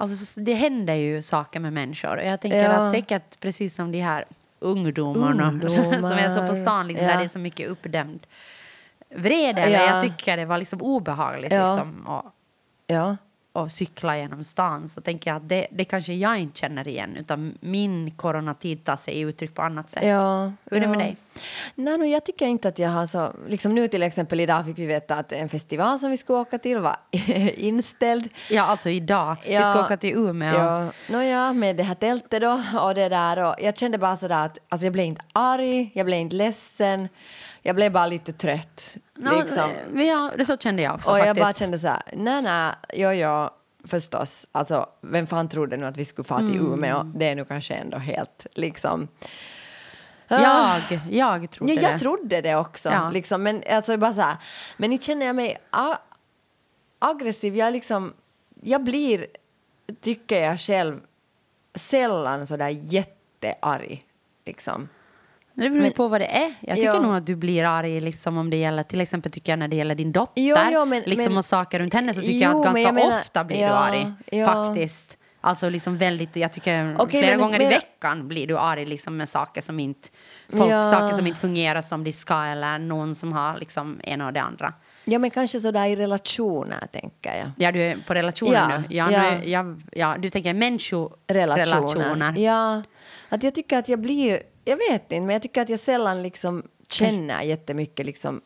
Alltså, 0.00 0.24
så- 0.24 0.40
det 0.40 0.54
händer 0.54 0.94
ju 0.94 1.22
saker 1.22 1.60
med 1.60 1.72
människor. 1.72 2.16
Och 2.16 2.24
jag 2.24 2.40
tänker 2.40 2.64
Ja. 2.64 2.70
att 2.70 2.90
säkert 2.90 3.40
precis 3.40 3.74
som 3.74 3.92
de 3.92 4.00
här 4.00 4.24
ungdomarna 4.58 5.60
som, 5.70 5.84
som 6.02 6.18
jag 6.18 6.32
såg 6.32 6.48
på 6.48 6.54
stan, 6.54 6.88
liksom, 6.88 7.06
Ja. 7.06 7.12
där 7.12 7.18
det 7.18 7.24
är 7.24 7.28
så 7.28 7.38
mycket 7.38 7.68
uppdämd 7.68 8.26
vrede. 9.14 9.70
Ja. 9.70 9.80
Jag 9.86 10.02
tycker 10.02 10.36
det 10.36 10.44
var 10.44 10.58
liksom 10.58 10.82
obehagligt 10.82 11.52
liksom, 11.52 12.06
att, 12.08 12.24
ja. 12.86 13.16
Att 13.52 13.72
cykla 13.72 14.16
genom 14.18 14.44
stan. 14.44 14.88
Så 14.88 15.00
tänker 15.00 15.30
jag 15.30 15.36
att 15.36 15.48
det, 15.48 15.66
det 15.70 15.84
kanske 15.84 16.12
jag 16.14 16.38
inte 16.38 16.60
känner 16.60 16.88
igen. 16.88 17.16
Utan 17.16 17.58
min 17.60 18.10
coronatid 18.10 18.84
tar 18.84 18.96
sig 18.96 19.20
uttryck 19.20 19.54
på 19.54 19.62
annat 19.62 19.90
sätt. 19.90 20.04
Ja, 20.06 20.52
Hur 20.70 20.76
är 20.76 20.80
det 20.80 20.86
med 20.86 20.96
ja. 20.96 21.00
dig? 21.04 21.16
Nej, 21.74 21.98
no, 21.98 22.04
jag 22.04 22.24
tycker 22.24 22.46
inte 22.46 22.68
att 22.68 22.78
jag 22.78 22.90
har 22.90 23.06
så... 23.06 23.32
Liksom 23.48 23.74
nu 23.74 23.88
till 23.88 24.02
exempel 24.02 24.40
idag 24.40 24.64
fick 24.66 24.78
vi 24.78 24.86
veta 24.86 25.14
att 25.14 25.32
en 25.32 25.48
festival 25.48 25.98
som 25.98 26.10
vi 26.10 26.16
skulle 26.16 26.38
åka 26.38 26.58
till 26.58 26.78
var 26.80 26.96
inställd. 27.56 28.28
Ja, 28.50 28.62
alltså 28.62 28.90
idag. 28.90 29.36
Vi 29.44 29.54
ska 29.54 29.62
Ja. 29.62 29.84
åka 29.84 29.96
till 29.96 30.16
Umeå. 30.16 30.54
Ja, 30.54 30.90
no, 31.10 31.22
ja, 31.22 31.52
med 31.52 31.76
det 31.76 31.82
här 31.82 31.94
tältet 31.94 32.42
då 32.42 32.62
och 32.82 32.94
det 32.94 33.08
där. 33.08 33.44
Och 33.48 33.54
jag 33.58 33.76
kände 33.76 33.98
bara 33.98 34.16
sådär 34.16 34.44
att 34.44 34.58
alltså 34.68 34.86
jag 34.86 34.92
blev 34.92 35.06
inte 35.06 35.22
arg, 35.32 35.90
jag 35.94 36.06
blev 36.06 36.18
inte 36.18 36.36
ledsen. 36.36 37.08
Jag 37.62 37.76
blev 37.76 37.92
bara 37.92 38.06
lite 38.06 38.32
trött. 38.32 38.96
Nå, 39.14 39.40
liksom. 39.40 39.70
eh, 39.96 40.02
ja, 40.02 40.30
det 40.36 40.44
så 40.44 40.56
kände 40.56 40.82
jag 40.82 40.94
också 40.94 41.10
och 41.10 41.18
jag 41.18 41.26
faktiskt. 41.26 41.44
bara 41.46 41.54
kände 41.54 41.78
så 41.78 41.88
här, 41.88 42.02
nej, 42.12 42.42
nej, 42.42 42.72
jo, 43.18 43.48
förstås. 43.84 44.46
Alltså, 44.52 44.86
vem 45.00 45.26
fan 45.26 45.48
trodde 45.48 45.76
nu 45.76 45.86
att 45.86 45.96
vi 45.96 46.04
skulle 46.04 46.24
få 46.24 46.38
till 46.38 46.56
Mm. 46.58 46.72
Umeå? 46.72 47.02
Det 47.02 47.28
är 47.28 47.34
nu 47.36 47.44
kanske 47.44 47.74
ändå 47.74 47.98
helt 47.98 48.46
liksom... 48.54 49.08
Jag, 50.30 50.40
jag 51.10 51.50
trodde 51.50 51.72
Ja, 51.72 51.80
jag 51.82 51.92
det. 51.94 51.98
trodde 51.98 52.40
det 52.40 52.56
också. 52.56 52.88
Ja. 52.88 53.10
Liksom, 53.10 53.42
men 53.42 53.62
alltså 53.70 53.96
bara 53.96 54.14
så 54.14 54.20
här, 54.20 54.36
men 54.76 54.92
inte 54.92 55.04
känner 55.06 55.26
jag 55.26 55.36
mig 55.36 55.58
aggressiv. 56.98 57.56
Jag, 57.56 57.72
liksom, 57.72 58.12
jag 58.62 58.84
blir, 58.84 59.26
tycker 60.00 60.42
jag 60.42 60.60
själv, 60.60 61.00
sällan 61.74 62.46
så 62.46 62.56
där 62.56 62.68
jättearg. 62.68 64.04
Liksom. 64.46 64.88
Det 65.62 65.70
beror 65.70 65.82
Men- 65.82 65.92
på 65.92 66.08
vad 66.08 66.20
det 66.20 66.26
är. 66.26 66.54
Jag 66.60 66.76
tycker 66.76 66.94
Ja. 66.94 67.00
nog 67.00 67.16
att 67.16 67.26
du 67.26 67.36
blir 67.36 67.64
arg 67.64 68.00
liksom, 68.00 68.36
om 68.38 68.50
det 68.50 68.56
gäller, 68.56 68.82
till 68.82 69.00
exempel 69.00 69.32
tycker 69.32 69.52
jag 69.52 69.58
när 69.58 69.68
det 69.68 69.76
gäller 69.76 69.94
din 69.94 70.12
dotter. 70.12 70.32
Jo, 70.42 70.56
jo, 70.72 70.84
men- 70.84 71.02
liksom, 71.06 71.24
men- 71.32 71.38
och 71.38 71.44
saker 71.44 71.78
runt 71.78 71.94
henne 71.94 72.14
så 72.14 72.20
tycker 72.20 72.32
Jo, 72.32 72.40
jag 72.40 72.56
att 72.58 72.64
ganska 72.64 72.82
jag 72.82 72.94
menar- 72.94 73.08
ofta 73.20 73.44
blir 73.44 73.60
ja, 73.60 73.68
du 73.68 73.74
arg. 73.74 74.12
ja. 74.32 74.46
Faktiskt. 74.46 75.18
Alltså 75.40 75.68
liksom 75.68 75.96
väldigt, 75.98 76.36
jag 76.36 76.52
tycker 76.52 76.96
Okej, 76.98 77.20
flera 77.20 77.32
men- 77.36 77.40
gånger 77.40 77.60
i 77.60 77.62
men- 77.62 77.70
veckan 77.70 78.28
blir 78.28 78.46
du 78.46 78.58
arg 78.58 78.86
liksom, 78.86 79.16
med 79.16 79.28
saker 79.28 79.60
som 79.62 79.80
inte, 79.80 80.08
folk, 80.52 80.70
Ja. 80.70 80.82
saker 80.82 81.16
som 81.16 81.26
inte 81.26 81.40
fungerar 81.40 81.80
som 81.80 82.04
de 82.04 82.12
ska 82.12 82.44
eller 82.44 82.78
någon 82.78 83.14
som 83.14 83.32
har 83.32 83.56
liksom 83.58 84.00
en 84.04 84.20
och 84.20 84.32
det 84.32 84.40
andra. 84.42 84.72
Ja, 85.04 85.18
men 85.18 85.30
kanske 85.30 85.60
så 85.60 85.70
där 85.70 85.86
i 85.86 85.96
relationer, 85.96 86.86
tänker 86.92 87.38
jag. 87.38 87.50
Ja, 87.56 87.72
du 87.72 87.82
är 87.82 87.96
på 88.06 88.14
relationer 88.14 88.52
Ja, 88.52 88.68
nu. 88.68 88.84
Ja, 88.90 89.10
ja. 89.12 89.30
Nu, 89.30 89.48
ja, 89.50 89.64
ja, 89.92 90.16
du 90.18 90.30
tänker 90.30 90.54
människorelationer. 90.54 91.56
Relationer. 91.64 92.34
Ja, 92.38 92.82
att 93.28 93.42
jag 93.42 93.54
tycker 93.54 93.78
att 93.78 93.88
jag 93.88 94.00
blir, 94.00 94.42
jag 94.68 94.76
vet 94.76 95.02
inte, 95.02 95.20
men 95.20 95.30
jag 95.30 95.42
tycker 95.42 95.62
att 95.62 95.68
jag 95.68 95.78
sällan 95.78 96.22
liksom 96.22 96.62
känner 96.88 97.42
jättemycket 97.42 98.06
liksom 98.06 98.40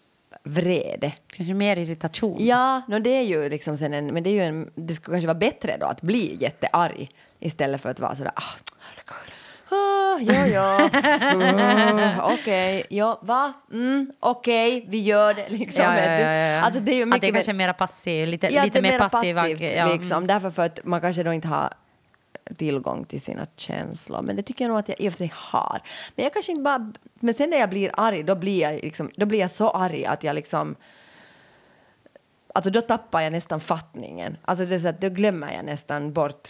vrede. 0.45 1.13
Kanske 1.27 1.55
mer 1.55 1.77
irritation. 1.77 2.37
Ja, 2.41 2.83
no, 2.89 2.99
det 2.99 3.11
är 3.11 3.23
ju 3.23 3.49
liksom 3.49 3.77
sen 3.77 3.95
en, 3.95 4.07
men 4.07 4.23
det 4.23 4.31
är 4.31 4.35
ju 4.35 4.41
en, 4.41 4.71
det 4.75 4.95
skulle 4.95 5.15
kanske 5.15 5.27
vara 5.27 5.39
bättre 5.39 5.77
då 5.81 5.87
att 5.87 6.03
bli 6.03 6.37
jättearg 6.41 7.11
istället 7.41 7.81
för 7.81 7.89
att 7.89 8.01
vara 8.01 8.15
sådär, 8.15 8.33
ah, 8.37 8.43
herregud. 8.79 9.33
Ah, 9.69 10.19
ja, 10.21 10.47
ja, 10.47 10.91
uh, 11.35 12.33
okej, 12.33 12.85
ja, 12.91 13.21
va, 13.23 13.53
mm, 13.73 14.13
okej, 14.21 14.85
vi 14.89 15.03
gör 15.03 15.35
det 15.35 15.49
liksom. 15.49 15.85
Ja, 15.85 16.05
ja, 16.05 16.21
ja. 16.21 16.61
Alltså, 16.61 16.81
det 16.81 16.93
är 16.93 16.97
ju 16.97 17.03
att 17.03 17.09
mycket 17.09 17.21
det 17.21 17.29
är 17.29 17.33
kanske 17.33 17.53
är 17.53 17.55
mer- 17.55 17.67
mer 17.67 17.73
passiv, 17.73 18.29
lite, 18.29 18.65
lite 18.65 18.83
mer 18.83 18.99
passiv. 18.99 19.35
passivt, 19.35 19.61
mm. 19.61 19.99
liksom, 19.99 20.27
därför 20.27 20.51
för 20.51 20.63
att 20.63 20.81
man 20.85 21.01
kanske 21.01 21.23
då 21.23 21.33
inte 21.33 21.49
har 21.49 21.73
tillgång 22.57 23.05
till 23.05 23.21
sina 23.21 23.47
känslor. 23.57 24.23
Men 24.23 24.37
det 24.37 24.43
tycker 24.43 24.65
jag 24.65 24.69
nog 24.69 24.79
att 24.79 24.89
jag 24.89 25.01
i 25.01 25.09
och 25.09 25.13
för 25.13 25.19
sig 25.19 25.33
har. 25.35 25.81
Men 26.17 26.23
jag 26.25 26.33
kanske 26.33 26.53
inte 26.53 26.63
bara... 26.63 26.93
Men 27.15 27.35
sen 27.35 27.51
när 27.51 27.59
jag 27.59 27.71
blir 27.71 27.91
arg, 27.95 28.23
då 28.23 28.35
blir 28.35 28.61
jag, 28.61 28.75
liksom, 28.75 29.11
då 29.17 29.27
blir 29.27 29.39
jag 29.39 29.51
så 29.51 29.71
arg 29.71 30.07
att 30.07 30.25
jag 30.25 30.35
liksom... 30.35 30.77
Alltså 32.55 32.71
då 32.71 32.81
tappar 32.81 33.21
jag 33.21 33.33
nästan 33.33 33.61
fattningen. 33.61 34.37
Alltså 34.43 34.65
det 34.65 34.75
är 34.75 34.79
så 34.79 34.89
att 34.89 35.01
då 35.01 35.09
glömmer 35.09 35.53
jag 35.53 35.65
nästan 35.65 36.13
bort... 36.13 36.49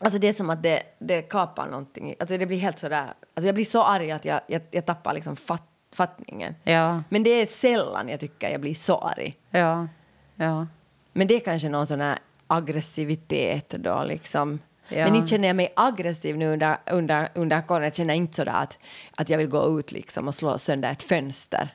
Alltså 0.00 0.18
det 0.18 0.28
är 0.28 0.32
som 0.32 0.50
att 0.50 0.62
det, 0.62 0.82
det 0.98 1.22
kapar 1.22 1.66
någonting. 1.66 2.14
Alltså 2.20 2.38
det 2.38 2.46
blir 2.46 2.58
helt 2.58 2.78
sådär... 2.78 3.14
Alltså 3.34 3.46
jag 3.46 3.54
blir 3.54 3.64
så 3.64 3.82
arg 3.82 4.10
att 4.10 4.24
jag, 4.24 4.40
jag, 4.46 4.62
jag 4.70 4.86
tappar 4.86 5.14
liksom 5.14 5.36
fatt, 5.36 5.68
fattningen. 5.94 6.54
Ja, 6.64 7.02
Men 7.08 7.22
det 7.22 7.30
är 7.30 7.46
sällan 7.46 8.08
jag 8.08 8.20
tycker 8.20 8.50
jag 8.50 8.60
blir 8.60 8.74
så 8.74 8.98
arg. 8.98 9.36
ja, 9.50 9.88
ja. 10.36 10.66
Men 11.12 11.26
det 11.26 11.34
är 11.34 11.40
kanske 11.40 11.68
någon 11.68 11.86
sån 11.86 12.00
här 12.00 12.18
aggressivitet 12.46 13.70
då 13.70 14.04
liksom. 14.04 14.58
Ja. 14.88 15.04
Men 15.04 15.14
inte 15.14 15.28
känner 15.28 15.48
jag 15.48 15.56
mig 15.56 15.72
aggressiv 15.76 16.36
nu 16.36 16.52
under, 16.52 16.76
under, 16.90 17.28
under 17.34 17.60
corona. 17.60 17.86
Jag 17.86 17.94
känner 17.94 18.14
inte 18.14 18.36
sådär 18.36 18.52
att, 18.52 18.78
att 19.16 19.28
jag 19.28 19.38
vill 19.38 19.48
gå 19.48 19.78
ut 19.78 19.92
liksom 19.92 20.28
och 20.28 20.34
slå 20.34 20.58
sönder 20.58 20.92
ett 20.92 21.02
fönster. 21.02 21.68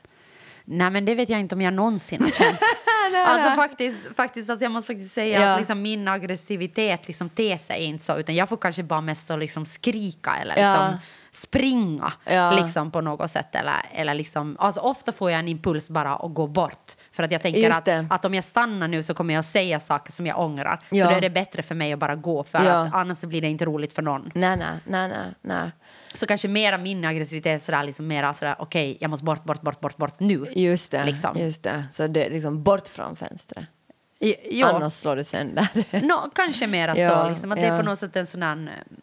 Nej, 0.64 0.90
men 0.90 1.04
det 1.04 1.14
vet 1.14 1.28
jag 1.28 1.40
inte 1.40 1.54
om 1.54 1.60
jag 1.62 1.74
någonsin 1.74 2.22
har 2.22 2.30
känt. 2.30 2.58
alltså 3.26 3.50
faktiskt, 3.50 4.16
faktiskt 4.16 4.50
alltså 4.50 4.64
jag 4.64 4.72
måste 4.72 4.92
faktiskt 4.94 5.14
säga 5.14 5.40
Ja. 5.40 5.52
att 5.52 5.58
liksom 5.58 5.82
min 5.82 6.08
aggressivitet 6.08 7.08
liksom 7.08 7.28
ter 7.28 7.56
sig 7.56 7.84
inte 7.84 8.04
så, 8.04 8.16
utan 8.16 8.34
jag 8.34 8.48
får 8.48 8.56
kanske 8.56 8.82
bara 8.82 9.00
mest 9.00 9.30
att 9.30 9.38
liksom 9.38 9.66
skrika 9.66 10.36
eller 10.36 10.56
Ja. 10.58 10.70
liksom 10.72 10.98
springa 11.30 12.12
Ja. 12.24 12.52
liksom 12.52 12.90
på 12.90 13.00
något 13.00 13.30
sätt. 13.30 13.54
Eller, 13.54 13.74
eller 13.92 14.14
liksom, 14.14 14.56
alltså 14.60 14.80
ofta 14.80 15.12
får 15.12 15.30
jag 15.30 15.38
en 15.40 15.48
impuls 15.48 15.90
bara 15.90 16.16
att 16.16 16.34
gå 16.34 16.46
bort. 16.46 16.92
För 17.12 17.22
att 17.22 17.32
jag 17.32 17.42
tänker 17.42 17.70
att, 17.70 17.88
att 18.12 18.24
om 18.24 18.34
jag 18.34 18.44
stannar 18.44 18.88
nu 18.88 19.02
så 19.02 19.14
kommer 19.14 19.34
jag 19.34 19.44
säga 19.44 19.80
saker 19.80 20.12
som 20.12 20.26
jag 20.26 20.40
ångrar. 20.40 20.80
Ja. 20.90 21.04
Så 21.04 21.10
då 21.10 21.16
är 21.16 21.20
det 21.20 21.30
bättre 21.30 21.62
för 21.62 21.74
mig 21.74 21.92
att 21.92 21.98
bara 21.98 22.14
gå, 22.14 22.44
för 22.44 22.64
Ja. 22.64 22.72
att 22.72 22.94
annars 22.94 23.20
blir 23.20 23.40
det 23.40 23.48
inte 23.48 23.64
roligt 23.64 23.92
för 23.92 24.02
någon. 24.02 24.30
Nej, 24.34 24.56
nej, 24.56 24.78
nej, 25.08 25.32
nej. 25.42 25.70
Så 26.14 26.26
kanske 26.26 26.48
mera 26.48 26.78
min 26.78 27.04
aggressivitet 27.04 27.62
sådär, 27.62 27.82
liksom 27.82 28.06
mera 28.06 28.32
sådär, 28.32 28.56
okej, 28.58 28.96
jag 29.00 29.10
måste 29.10 29.24
bort, 29.24 29.44
bort, 29.44 29.62
bort, 29.62 29.80
bort, 29.80 29.96
bort 29.96 30.20
nu. 30.20 30.46
Just 30.54 30.90
det, 30.90 31.04
Liksom. 31.04 31.38
just 31.38 31.62
det. 31.62 31.84
Så 31.92 32.06
det 32.06 32.24
är 32.24 32.30
liksom 32.30 32.62
bort 32.62 32.88
från 32.88 33.16
fönstret. 33.16 33.64
Jo. 34.50 34.66
Annars 34.66 34.92
slår 34.92 35.16
du 35.16 35.24
sönder. 35.24 35.68
Nå, 36.02 36.30
kanske 36.34 36.66
mera 36.66 36.96
Ja, 36.98 37.24
så, 37.24 37.30
liksom, 37.30 37.52
att 37.52 37.58
det 37.58 37.64
är 37.64 37.72
ja. 37.72 37.78
på 37.78 37.84
något 37.84 37.98
sätt 37.98 38.16
en 38.16 38.26
sån 38.26 38.40
där 38.40 38.56
eh, 38.56 38.94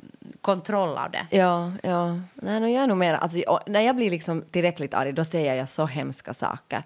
kontroll 0.41 0.97
av 0.97 1.11
det. 1.11 1.25
Ja, 1.37 1.71
ja. 1.83 2.19
Nej, 2.33 2.59
no, 2.59 2.67
jag 2.67 2.83
är 2.83 2.87
nog 2.87 2.97
mer, 2.97 3.13
alltså, 3.13 3.59
när 3.67 3.81
jag 3.81 3.95
blir 3.95 4.09
liksom 4.09 4.41
tillräckligt 4.51 4.93
arg 4.93 5.13
då 5.13 5.25
säger 5.25 5.55
jag 5.55 5.69
så 5.69 5.85
hemska 5.85 6.33
saker. 6.33 6.83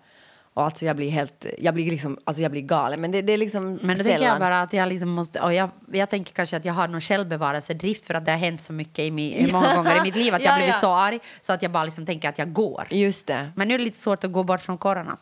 Och 0.55 0.63
alltså 0.63 0.85
jag 0.85 0.95
blir 0.95 1.09
helt, 1.09 1.45
jag 1.59 1.73
blir 1.73 1.91
liksom, 1.91 2.17
alltså 2.23 2.43
jag 2.43 2.51
blir 2.51 2.61
galen. 2.61 3.01
Men 3.01 3.11
det, 3.11 3.21
det 3.21 3.33
är 3.33 3.37
liksom 3.37 3.63
Men 3.63 3.73
då 3.73 3.79
sällan. 3.81 4.03
tänker 4.03 4.25
jag 4.25 4.39
bara 4.39 4.61
att 4.61 4.73
jag 4.73 4.87
liksom 4.89 5.09
måste, 5.09 5.39
och 5.41 5.53
jag, 5.53 5.69
jag 5.91 6.09
tänker 6.09 6.33
kanske 6.33 6.57
att 6.57 6.65
jag 6.65 6.73
har 6.73 6.87
någon 6.87 7.01
självbevarelsedrift 7.01 8.05
för 8.05 8.13
att 8.13 8.25
det 8.25 8.31
har 8.31 8.37
hänt 8.39 8.63
så 8.63 8.73
mycket 8.73 8.99
i 8.99 9.11
mi, 9.11 9.47
många 9.51 9.75
gånger 9.75 9.97
i 9.97 10.01
mitt 10.01 10.15
liv 10.15 10.33
att 10.35 10.43
jag 10.43 10.51
Ja, 10.53 10.57
blivit 10.57 10.75
ja. 10.75 10.81
så 10.81 10.93
arg 10.93 11.19
så 11.41 11.53
att 11.53 11.61
jag 11.61 11.71
bara 11.71 11.83
liksom 11.83 12.05
tänker 12.05 12.29
att 12.29 12.37
jag 12.37 12.53
går. 12.53 12.87
Just 12.91 13.27
det. 13.27 13.51
Men 13.55 13.67
nu 13.67 13.73
är 13.73 13.77
det 13.77 13.83
lite 13.83 13.97
svårt 13.97 14.23
att 14.23 14.31
gå 14.31 14.43
bort 14.43 14.61
från 14.61 14.77
corona. 14.77 15.17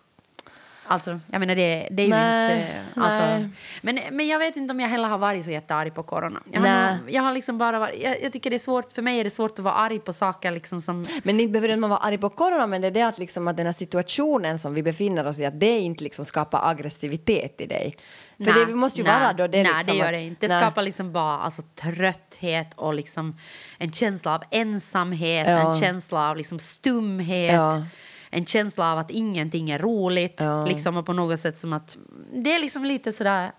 Alltså, 0.88 1.20
jag 1.32 1.40
menar 1.40 1.56
det, 1.56 1.88
det 1.92 2.04
är 2.04 2.06
ju 2.06 2.10
Nej, 2.14 2.60
inte... 2.60 3.02
Alltså, 3.02 3.22
nej. 3.22 3.50
men, 3.82 4.00
men 4.12 4.28
jag 4.28 4.40
vet 4.40 4.56
inte 4.56 4.72
om 4.72 4.80
jag 4.80 4.88
heller 4.88 5.08
har 5.08 5.18
varit 5.18 5.46
så 5.46 5.52
jättearg 5.52 5.94
på 5.94 6.04
corona. 6.04 6.40
Jag 6.52 6.62
har, 6.62 6.98
jag 7.10 7.24
har 7.24 7.34
liksom 7.34 7.58
bara 7.58 7.80
varit, 7.80 8.04
jag, 8.04 8.22
jag 8.24 8.34
tycker 8.34 8.50
det 8.50 8.56
är 8.56 8.60
svårt, 8.60 8.94
för 8.94 9.02
mig 9.02 9.20
är 9.20 9.24
det 9.24 9.30
svårt 9.30 9.52
att 9.52 9.60
vara 9.60 9.74
arg 9.74 10.00
på 10.00 10.14
saker 10.14 10.52
liksom 10.52 10.82
som... 10.82 11.06
Men 11.24 11.40
inte 11.40 11.52
behöver 11.60 11.76
man 11.76 11.90
vara 11.90 12.00
arg 12.00 12.18
på 12.18 12.30
corona, 12.30 12.68
men 12.68 12.82
det 12.82 12.88
är 12.88 12.92
det 12.92 13.02
att, 13.02 13.18
liksom, 13.18 13.48
att 13.48 13.58
den 13.58 13.66
här 13.66 13.74
situationen 13.74 14.60
som 14.60 14.74
vi 14.74 14.84
befinner 14.84 15.28
oss 15.28 15.40
i, 15.40 15.46
att 15.46 15.60
det 15.60 15.80
inte 15.80 16.04
liksom 16.04 16.26
skapar 16.26 16.70
aggressivitet 16.70 17.62
i 17.62 17.66
dig. 17.66 17.96
För 18.38 18.52
Nej, 18.52 18.66
det 18.68 18.76
måste 18.76 19.00
ju 19.00 19.08
nej, 19.08 19.20
vara 19.22 19.34
då 19.34 19.48
det 19.48 19.64
Nej, 19.64 19.74
liksom 19.78 19.98
det 19.98 20.06
gör 20.06 20.12
det 20.12 20.22
inte. 20.22 20.48
Det 20.48 20.60
skapar 20.60 20.82
liksom 20.82 21.14
bara 21.14 21.38
alltså, 21.40 21.62
trötthet 21.82 22.74
och 22.76 22.94
liksom 22.94 23.38
en 23.78 23.92
känsla 23.92 24.36
av 24.36 24.44
ensamhet, 24.52 25.48
Ja. 25.48 25.74
en 25.74 25.80
känsla 25.80 26.30
av 26.30 26.38
liksom 26.38 26.60
stumhet. 26.60 27.54
Ja. 27.54 27.86
En 28.34 28.46
känsla 28.46 28.92
av 28.92 28.98
att 28.98 29.12
ingenting 29.12 29.70
är 29.70 29.80
roligt. 29.80 30.38
Ja. 30.40 30.66
Liksom, 30.66 30.98
och 30.98 31.06
på 31.06 31.14
något 31.14 31.40
sätt 31.40 31.58
som 31.58 31.74
att... 31.74 31.98
Det 32.34 32.54
är 32.54 32.60
liksom 32.60 32.86
lite 32.86 33.12
sådär... 33.12 33.52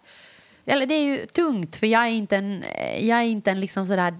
Eller 0.66 0.86
det 0.86 0.94
är 0.94 1.04
ju 1.04 1.26
tungt, 1.26 1.76
för 1.76 1.86
jag 1.86 2.02
är 2.06 2.10
inte 2.10 2.36
en, 2.36 2.64
jag 3.00 3.18
är 3.18 3.24
inte 3.24 3.50
en 3.50 3.60
liksom 3.60 3.86
sådär 3.86 4.14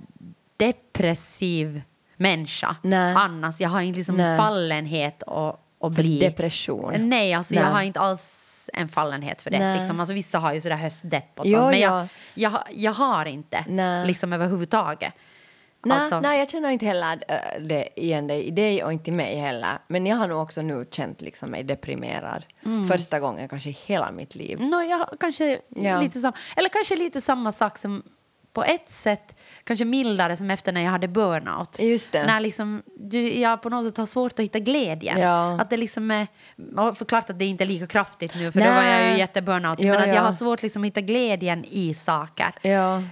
depressiv 0.57 1.82
människa. 2.16 2.76
Nej. 2.82 3.14
Annars. 3.16 3.61
Jag 3.61 3.68
har 3.68 3.80
inte 3.80 3.96
liksom 3.96 4.16
Nej. 4.16 4.38
fallenhet 4.38 5.22
att, 5.26 5.61
att 5.80 5.92
bli... 5.92 6.18
depression. 6.18 7.09
Nej, 7.09 7.34
alltså 7.34 7.55
Nej. 7.55 7.64
jag 7.64 7.70
har 7.70 7.82
inte 7.82 8.00
alls 8.00 8.70
en 8.72 8.88
fallenhet 8.88 9.42
för 9.42 9.50
det. 9.50 9.59
Nej. 9.59 9.78
Liksom, 9.78 10.00
alltså, 10.00 10.14
vissa 10.14 10.38
har 10.38 10.55
ju 10.55 10.61
sådär 10.61 10.76
höstdepp 10.76 11.38
och 11.38 11.46
Jo, 11.46 11.59
sånt, 11.59 11.70
men 11.70 11.80
ja. 11.80 12.09
jag, 12.34 12.52
jag, 12.52 12.62
jag 12.70 12.92
har 12.92 13.26
inte 13.26 13.64
Nej. 13.68 14.07
liksom 14.07 14.32
överhuvudtaget. 14.32 15.12
Nej, 15.85 15.99
Alltså- 15.99 16.20
nej, 16.20 16.39
jag 16.39 16.51
känner 16.51 16.70
inte 16.70 16.87
heller 16.87 17.24
äh, 17.28 17.62
det 17.62 17.89
igen 18.01 18.26
dig 18.26 18.45
i 18.45 18.51
dig 18.51 18.85
och 18.85 18.93
inte 18.93 19.11
mig 19.11 19.37
heller. 19.37 19.78
Men 19.89 20.07
jag 20.07 20.16
har 20.16 20.28
nog 20.28 20.43
också 20.43 20.62
nu 20.62 20.87
känt 20.91 21.20
liksom 21.20 21.51
mig 21.51 21.62
deprimerad. 21.64 22.45
Mm. 22.64 22.89
Första 22.89 23.20
gången 23.20 23.49
kanske 23.49 23.68
i 23.70 23.76
hela 23.87 24.11
mitt 24.11 24.35
liv. 24.35 24.61
No, 24.61 24.82
jag 24.82 25.09
kanske 25.20 25.59
Ja. 25.68 26.01
lite 26.01 26.20
samma, 26.20 26.35
eller 26.57 26.68
kanske 26.68 26.97
lite 26.97 27.20
samma 27.20 27.53
sak 27.53 27.78
som 27.78 28.03
på 28.53 28.64
ett 28.64 28.89
sätt 28.89 29.37
kanske 29.64 29.85
mildare 29.85 30.37
som 30.37 30.51
efter 30.51 30.72
när 30.72 30.80
jag 30.80 30.91
hade 30.91 31.09
burnout. 31.09 31.78
Just 31.80 32.12
det. 32.12 32.26
När 32.26 32.41
liksom, 32.41 32.82
jag 33.35 33.62
på 33.62 33.68
något 33.68 33.85
sätt 33.87 33.97
har 33.97 34.07
svårt 34.07 34.32
att 34.32 34.39
hitta 34.41 34.59
glädjen. 34.59 35.18
Ja. 35.20 35.61
Att 35.61 35.70
det 35.70 35.76
liksom 35.76 36.11
är, 36.11 36.26
förklart 36.95 37.30
att 37.30 37.39
det 37.39 37.45
inte 37.45 37.64
är 37.64 37.68
lika 37.68 37.87
kraftigt 37.87 38.35
nu 38.35 38.53
för 38.53 38.61
då 38.61 38.66
var 38.66 38.82
jag 38.82 39.01
ju 39.03 39.09
Nej. 39.09 39.18
jätteburnout. 39.18 39.80
Ja, 39.80 39.93
men 39.93 40.03
att 40.03 40.09
ja. 40.09 40.14
jag 40.14 40.22
har 40.22 40.32
svårt 40.32 40.62
liksom 40.62 40.82
att 40.82 40.87
hitta 40.87 41.01
glädjen 41.01 41.64
i 41.64 41.95
saker. 41.95 42.55
Ja. 42.62 43.03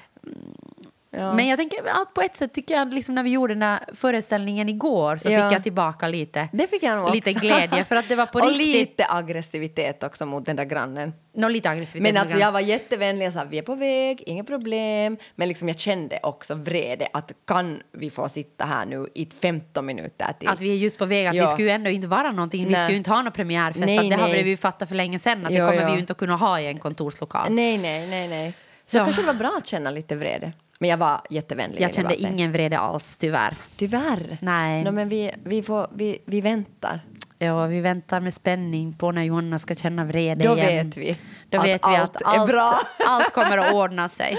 Ja. 1.16 1.32
Men 1.34 1.48
jag 1.48 1.58
tänker 1.58 1.78
att 2.02 2.14
på 2.14 2.20
ett 2.22 2.36
sätt 2.36 2.54
tycker 2.54 2.74
jag 2.74 2.94
liksom 2.94 3.14
när 3.14 3.22
vi 3.22 3.30
gjorde 3.30 3.54
den 3.54 3.60
där 3.60 3.80
föreställningen 3.94 4.68
igår 4.68 5.16
så 5.16 5.30
Ja. 5.30 5.48
fick 5.48 5.56
jag 5.56 5.62
tillbaka 5.62 6.08
lite, 6.08 6.48
Det 6.52 6.66
fick 6.66 6.82
jag 6.82 6.98
nog 6.98 7.14
lite 7.14 7.30
också. 7.30 7.40
glädje 7.40 7.84
för 7.84 7.96
att 7.96 8.08
det 8.08 8.16
var 8.16 8.26
på 8.26 8.38
och 8.38 8.46
riktigt. 8.48 8.66
lite 8.74 9.06
aggressivitet 9.08 10.02
också 10.02 10.26
mot 10.26 10.46
den 10.46 10.56
där 10.56 10.64
grannen. 10.64 11.12
Nå, 11.34 11.48
lite 11.48 11.70
aggressivitet. 11.70 12.12
Men 12.14 12.22
alltså 12.22 12.38
jag 12.38 12.52
var 12.52 12.60
jättevänlig 12.60 13.28
och 13.28 13.34
sa 13.34 13.44
vi 13.44 13.58
är 13.58 13.62
på 13.62 13.74
väg, 13.74 14.22
inga 14.26 14.44
problem. 14.44 15.16
Men 15.36 15.48
liksom 15.48 15.68
jag 15.68 15.78
kände 15.78 16.18
också 16.22 16.54
vrede 16.54 17.08
att 17.12 17.32
kan 17.46 17.82
vi 17.92 18.10
få 18.10 18.28
sitta 18.28 18.64
här 18.64 18.86
nu 18.86 19.06
i 19.14 19.28
15 19.40 19.86
minuter 19.86 20.32
till? 20.38 20.48
Att 20.48 20.60
vi 20.60 20.70
är 20.70 20.76
just 20.76 20.98
på 20.98 21.04
väg, 21.06 21.26
att 21.26 21.34
Ja. 21.34 21.42
vi 21.44 21.48
skulle 21.48 21.72
ändå 21.72 21.90
inte 21.90 22.08
vara 22.08 22.30
någonting, 22.32 22.64
vi 22.66 22.72
Nej. 22.72 22.80
skulle 22.80 22.92
ju 22.92 22.98
inte 22.98 23.10
ha 23.10 23.22
någon 23.22 23.32
premiärfest, 23.32 23.86
Nej, 23.86 23.98
att 23.98 24.10
det 24.10 24.16
har 24.16 24.28
vi 24.28 24.48
ju 24.48 24.56
fattat 24.56 24.88
för 24.88 24.96
länge 24.96 25.18
sedan, 25.18 25.46
att 25.46 25.52
Jo, 25.52 25.58
det 25.64 25.70
kommer 25.70 25.80
ja. 25.82 25.86
vi 25.86 25.92
ju 25.92 25.98
inte 25.98 26.12
att 26.12 26.18
kunna 26.18 26.36
ha 26.36 26.60
i 26.60 26.66
en 26.66 26.78
kontorslokal. 26.78 27.46
Nej, 27.52 27.78
nej, 27.78 28.08
nej, 28.08 28.28
nej. 28.28 28.54
Så 28.86 28.96
Ja. 28.96 29.04
kanske 29.04 29.22
det 29.22 29.26
var 29.26 29.34
bra 29.34 29.52
att 29.58 29.66
känna 29.66 29.90
lite 29.90 30.16
vrede. 30.16 30.52
Men 30.82 30.90
jag 30.90 30.96
var 30.96 31.20
jättevänlig. 31.30 31.80
Jag 31.80 31.94
kände 31.94 32.16
ingen 32.16 32.52
vrede 32.52 32.78
alls, 32.78 33.16
tyvärr. 33.16 33.56
Tyvärr. 33.76 34.38
Nej. 34.40 34.84
No, 34.84 34.90
men 34.90 35.08
vi, 35.08 35.30
vi, 35.44 35.62
får, 35.62 35.86
vi, 35.94 36.18
vi 36.26 36.40
väntar. 36.40 37.00
Ja, 37.38 37.66
vi 37.66 37.80
väntar 37.80 38.20
med 38.20 38.34
spänning 38.34 38.92
på 38.92 39.12
när 39.12 39.22
Johanna 39.22 39.58
ska 39.58 39.74
känna 39.74 40.04
vrede 40.04 40.44
Då 40.44 40.56
igen. 40.56 40.86
vet 40.86 40.96
vi 40.96 41.16
Då 41.48 41.58
att 41.58 41.66
vet 41.66 41.80
vi 41.88 41.96
allt 41.96 42.16
att 42.16 42.22
är 42.22 42.26
allt, 42.38 42.50
bra. 42.50 42.74
allt 43.06 43.32
kommer 43.32 43.58
att 43.58 43.74
ordna 43.74 44.08
sig. 44.08 44.36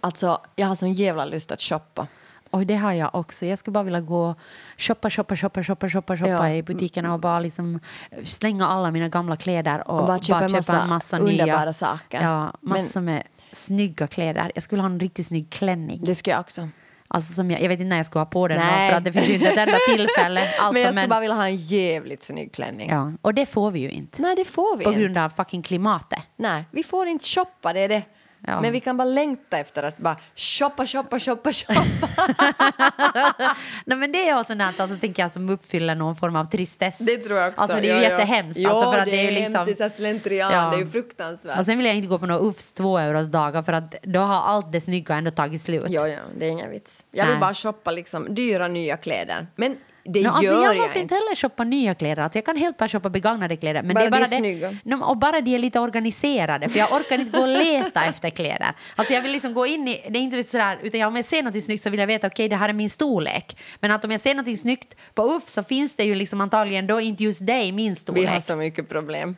Alltså, 0.00 0.38
jag 0.56 0.66
har 0.66 0.74
sån 0.74 0.92
jävla 0.92 1.24
lust 1.24 1.52
att 1.52 1.60
shoppa. 1.60 2.06
Oj, 2.50 2.64
det 2.64 2.76
har 2.76 2.92
jag 2.92 3.14
också. 3.14 3.46
Jag 3.46 3.58
skulle 3.58 3.72
bara 3.72 3.84
vilja 3.84 4.00
gå 4.00 4.34
shoppa, 4.76 5.10
shoppa, 5.10 5.36
shoppa, 5.36 5.62
shoppa, 5.62 5.88
shoppa, 5.88 6.16
shoppa 6.16 6.30
Ja. 6.30 6.48
i 6.50 6.62
butikerna 6.62 7.12
och 7.14 7.20
bara 7.20 7.40
liksom 7.40 7.80
slänga 8.24 8.68
alla 8.68 8.90
mina 8.90 9.08
gamla 9.08 9.36
kläder 9.36 9.88
och, 9.90 10.00
Och 10.00 10.06
bara 10.06 10.18
köpa 10.20 10.44
en 10.82 10.88
massa 10.88 11.18
underbara 11.18 11.64
nya. 11.64 11.72
saker. 11.72 12.22
Ja, 12.22 12.52
Men- 12.60 12.70
massor 12.78 13.00
med 13.00 13.22
snygga 13.52 14.06
kläder. 14.06 14.52
Jag 14.54 14.62
skulle 14.64 14.82
ha 14.82 14.86
en 14.88 15.00
riktigt 15.00 15.26
snygg 15.26 15.50
klänning. 15.50 16.00
Det 16.04 16.14
ska 16.14 16.30
jag 16.30 16.40
också. 16.40 16.68
Alltså 17.10 17.32
som 17.34 17.50
jag, 17.50 17.62
jag 17.62 17.68
vet 17.68 17.80
inte 17.80 17.88
när 17.88 17.96
jag 17.96 18.06
ska 18.06 18.18
ha 18.18 18.26
på 18.26 18.48
den 18.48 18.58
Nej. 18.58 18.90
för 18.90 18.96
att 18.96 19.04
det 19.04 19.12
finns 19.12 19.28
ju 19.28 19.34
inte 19.34 19.48
ett 19.48 19.58
enda 19.58 19.78
tillfälle. 19.96 20.40
Alltså, 20.60 20.72
men 20.72 20.82
jag 20.82 20.92
skulle 20.94 21.08
bara 21.08 21.20
vilja 21.20 21.36
ha 21.36 21.46
en 21.46 21.56
jävligt 21.56 22.22
snygg 22.22 22.52
klänning. 22.52 22.90
ja, 22.90 23.12
och 23.22 23.34
det 23.34 23.46
får 23.46 23.70
vi 23.70 23.80
ju 23.80 23.90
inte. 23.90 24.22
Nej, 24.22 24.36
det 24.36 24.44
får 24.44 24.76
vi 24.76 24.84
På 24.84 24.90
inte. 24.90 25.02
grund 25.02 25.18
av 25.18 25.28
fucking 25.28 25.62
klimatet. 25.62 26.18
Nej, 26.36 26.64
vi 26.70 26.82
får 26.82 27.06
inte 27.06 27.24
shoppa, 27.24 27.72
det 27.72 27.80
är 27.80 27.88
det. 27.88 28.02
Ja. 28.46 28.60
Men 28.60 28.72
vi 28.72 28.80
kan 28.80 28.96
bara 28.96 29.04
längta 29.04 29.58
efter 29.58 29.82
att 29.82 29.98
bara 29.98 30.16
shoppa, 30.36 30.86
shoppa, 30.86 31.18
shoppa, 31.18 31.52
shoppa. 31.52 31.84
Nej, 33.84 33.98
men 33.98 34.12
det 34.12 34.28
är 34.28 34.40
också 34.40 34.54
något 34.54 34.80
alltså, 34.80 34.96
tänker 34.98 35.22
jag, 35.22 35.32
som 35.32 35.48
uppfyller 35.50 35.94
någon 35.94 36.16
form 36.16 36.36
av 36.36 36.44
tristess. 36.44 36.98
Det 36.98 37.16
tror 37.16 37.38
jag 37.38 37.48
också. 37.48 37.60
Alltså, 37.60 37.76
det 37.76 37.90
är 37.90 37.96
ju 37.96 38.02
Ja, 38.02 38.10
jättehemskt. 38.10 38.58
Ja, 38.58 38.70
alltså, 38.70 38.92
för 38.92 38.98
att 38.98 39.04
det, 39.04 39.10
det 39.10 39.20
är 39.20 39.24
ju 39.24 39.30
liksom... 39.30 39.66
det 39.66 39.80
är 39.80 39.88
slentrian, 39.88 40.52
Ja. 40.52 40.70
det 40.70 40.76
är 40.76 40.80
ju 40.80 40.86
fruktansvärt. 40.90 41.58
Och 41.58 41.66
sen 41.66 41.76
vill 41.76 41.86
jag 41.86 41.96
inte 41.96 42.08
gå 42.08 42.18
på 42.18 42.26
några 42.26 42.40
UFS 42.48 42.72
två 42.72 42.98
euros 42.98 43.26
dagar 43.26 43.62
för 43.62 43.72
att 43.72 43.94
då 44.02 44.20
har 44.20 44.42
allt 44.42 44.72
det 44.72 44.80
snygga 44.80 45.14
ändå 45.14 45.30
tagit 45.30 45.60
slut. 45.60 45.84
Ja, 45.88 46.08
ja, 46.08 46.18
det 46.38 46.46
är 46.46 46.50
ingen 46.50 46.70
vits. 46.70 47.06
Jag 47.10 47.24
vill 47.24 47.32
Nej. 47.34 47.40
bara 47.40 47.54
shoppa 47.54 47.90
liksom 47.90 48.34
dyra 48.34 48.68
nya 48.68 48.96
kläder. 48.96 49.46
Men 49.56 49.76
det 50.12 50.20
No, 50.20 50.24
gör 50.24 50.30
alltså, 50.30 50.44
jag 50.52 50.76
jag, 50.76 50.82
måste 50.82 50.98
inte 51.00 51.14
heller 51.14 51.34
shoppa 51.34 51.64
nya 51.64 51.94
kläder. 51.94 52.22
Alltså, 52.22 52.36
jag 52.38 52.44
kan 52.44 52.56
helt 52.56 52.76
bara 52.76 52.88
shoppa 52.88 53.10
begagnade 53.10 53.56
kläder. 53.56 53.82
Men 53.82 53.94
Bara 53.94 54.00
det 54.00 54.06
är 54.06 54.10
bara 54.10 54.26
de 54.26 54.36
är 54.36 54.40
det, 54.42 54.48
snygga. 54.48 54.76
No, 54.84 55.04
och 55.04 55.16
bara 55.16 55.40
de 55.40 55.54
är 55.54 55.58
lite 55.58 55.80
organiserade. 55.80 56.68
För 56.68 56.78
jag 56.78 56.92
orkar 56.92 57.18
inte 57.20 57.38
gå 57.38 57.42
och 57.42 57.48
leta 57.48 58.04
efter 58.08 58.30
kläder. 58.30 58.68
Alltså, 58.96 59.14
jag 59.14 59.22
vill 59.22 59.32
liksom 59.32 59.54
gå 59.54 59.66
in 59.66 59.88
i... 59.88 60.00
Det 60.10 60.18
är 60.18 60.22
inte 60.22 60.44
sådär, 60.44 60.78
utan 60.82 61.02
om 61.02 61.16
jag 61.16 61.24
ser 61.24 61.42
något 61.42 61.64
snyggt 61.64 61.82
så 61.82 61.90
vill 61.90 62.00
jag 62.00 62.06
veta 62.06 62.26
okej 62.26 62.48
det 62.48 62.56
här 62.56 62.68
är 62.68 62.72
min 62.72 62.90
storlek. 62.90 63.56
Men 63.80 63.90
att 63.90 64.04
om 64.04 64.10
jag 64.10 64.20
ser 64.20 64.34
något 64.34 64.58
snyggt 64.58 64.94
på 65.14 65.22
UF 65.36 65.48
så 65.48 65.62
finns 65.62 65.96
det 65.96 66.04
ju 66.04 66.14
liksom 66.14 66.40
antagligen 66.40 66.86
då 66.86 67.00
inte 67.00 67.24
just 67.24 67.46
det 67.46 67.62
i 67.64 67.72
min 67.72 67.90
Vi 67.92 67.96
storlek. 67.96 68.28
har 68.28 68.40
så 68.40 68.56
mycket 68.56 68.88
problem. 68.88 69.36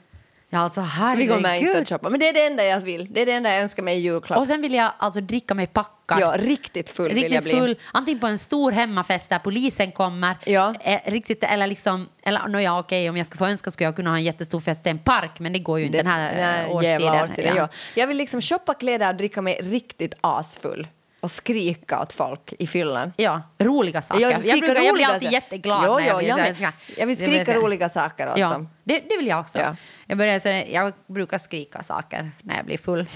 Ja, 0.52 0.58
alltså 0.58 0.80
Vi 1.16 1.26
går 1.26 1.40
med 1.40 1.56
inte 1.56 1.66
herregud. 1.66 1.82
att 1.82 1.88
shoppa. 1.88 2.10
Men 2.10 2.20
det 2.20 2.28
är 2.28 2.32
det 2.32 2.46
enda 2.46 2.64
jag 2.64 2.80
vill. 2.80 3.08
Det 3.10 3.22
är 3.22 3.26
det 3.26 3.32
enda 3.32 3.50
jag 3.52 3.62
önskar 3.62 3.82
mig 3.82 3.96
i 3.98 4.00
julklapp. 4.00 4.38
Och 4.38 4.46
sen 4.46 4.62
vill 4.62 4.74
jag 4.74 4.92
alltså 4.98 5.20
dricka 5.20 5.54
mig 5.54 5.66
packad. 5.66 6.20
Ja, 6.20 6.34
riktigt 6.38 6.90
full 6.90 7.08
vill 7.14 7.22
jag 7.22 7.30
Riktigt 7.32 7.44
bli. 7.52 7.60
full, 7.60 7.78
antingen 7.92 8.20
på 8.20 8.26
en 8.26 8.38
stor 8.38 8.72
hemmafest 8.72 9.30
där 9.30 9.38
polisen 9.38 9.92
kommer, 9.92 10.36
Ja. 10.46 10.74
eh, 10.80 11.00
riktigt, 11.04 11.44
eller 11.44 11.66
liksom, 11.66 12.08
eller 12.22 12.48
no, 12.48 12.58
ja, 12.60 12.78
okej, 12.78 13.10
om 13.10 13.16
jag 13.16 13.26
ska 13.26 13.38
få 13.38 13.46
önska 13.46 13.70
skulle 13.70 13.86
jag 13.86 13.96
kunna 13.96 14.10
ha 14.10 14.16
en 14.16 14.24
jättestor 14.24 14.60
fest 14.60 14.86
i 14.86 14.90
en 14.90 14.98
park, 14.98 15.30
men 15.38 15.52
det 15.52 15.58
går 15.58 15.78
ju 15.78 15.86
inte 15.86 15.98
den 15.98 16.06
här 16.06 16.34
nej, 16.34 16.64
eh, 16.70 16.76
årstiden. 16.76 17.00
jävla 17.02 17.22
årstiden 17.24 17.56
ja. 17.56 17.62
ja. 17.62 17.68
Jag 17.94 18.06
vill 18.06 18.16
liksom 18.16 18.40
shoppa 18.40 18.74
kläder 18.74 19.08
och 19.08 19.14
dricka 19.14 19.42
mig 19.42 19.60
riktigt 19.62 20.14
asfull. 20.20 20.86
Och 21.20 21.30
skrika 21.30 22.00
åt 22.02 22.12
folk 22.12 22.52
i 22.58 22.66
fyllan. 22.66 23.12
Ja, 23.16 23.42
roliga 23.58 24.02
saker. 24.02 24.20
Jag, 24.22 24.32
Jag, 24.32 24.60
brukar, 24.60 24.82
jag 24.82 24.94
blir 24.94 25.06
alltid 25.06 25.22
saker. 25.22 25.32
jätteglad 25.32 25.82
Jo, 25.86 25.94
när 25.98 26.06
jag 26.06 26.22
jo, 26.22 26.34
blir 26.34 26.46
jag, 26.46 26.56
så 26.56 26.62
här- 26.64 26.72
jag 26.96 27.06
vill 27.06 27.16
blir 27.16 27.26
skrika 27.44 27.54
roliga 27.54 27.88
saker 27.88 28.28
åt 28.30 28.38
Ja, 28.38 28.48
dem. 28.50 28.68
det, 28.84 29.00
det 29.08 29.16
vill 29.16 29.26
jag 29.26 29.40
också. 29.40 29.58
Ja. 29.58 29.76
Jag, 30.06 30.18
börjar, 30.18 30.38
så, 30.38 30.48
jag 30.72 30.92
brukar 31.06 31.38
skrika 31.38 31.82
saker 31.82 32.32
när 32.42 32.56
jag 32.56 32.64
blir 32.66 32.78
full. 32.78 33.06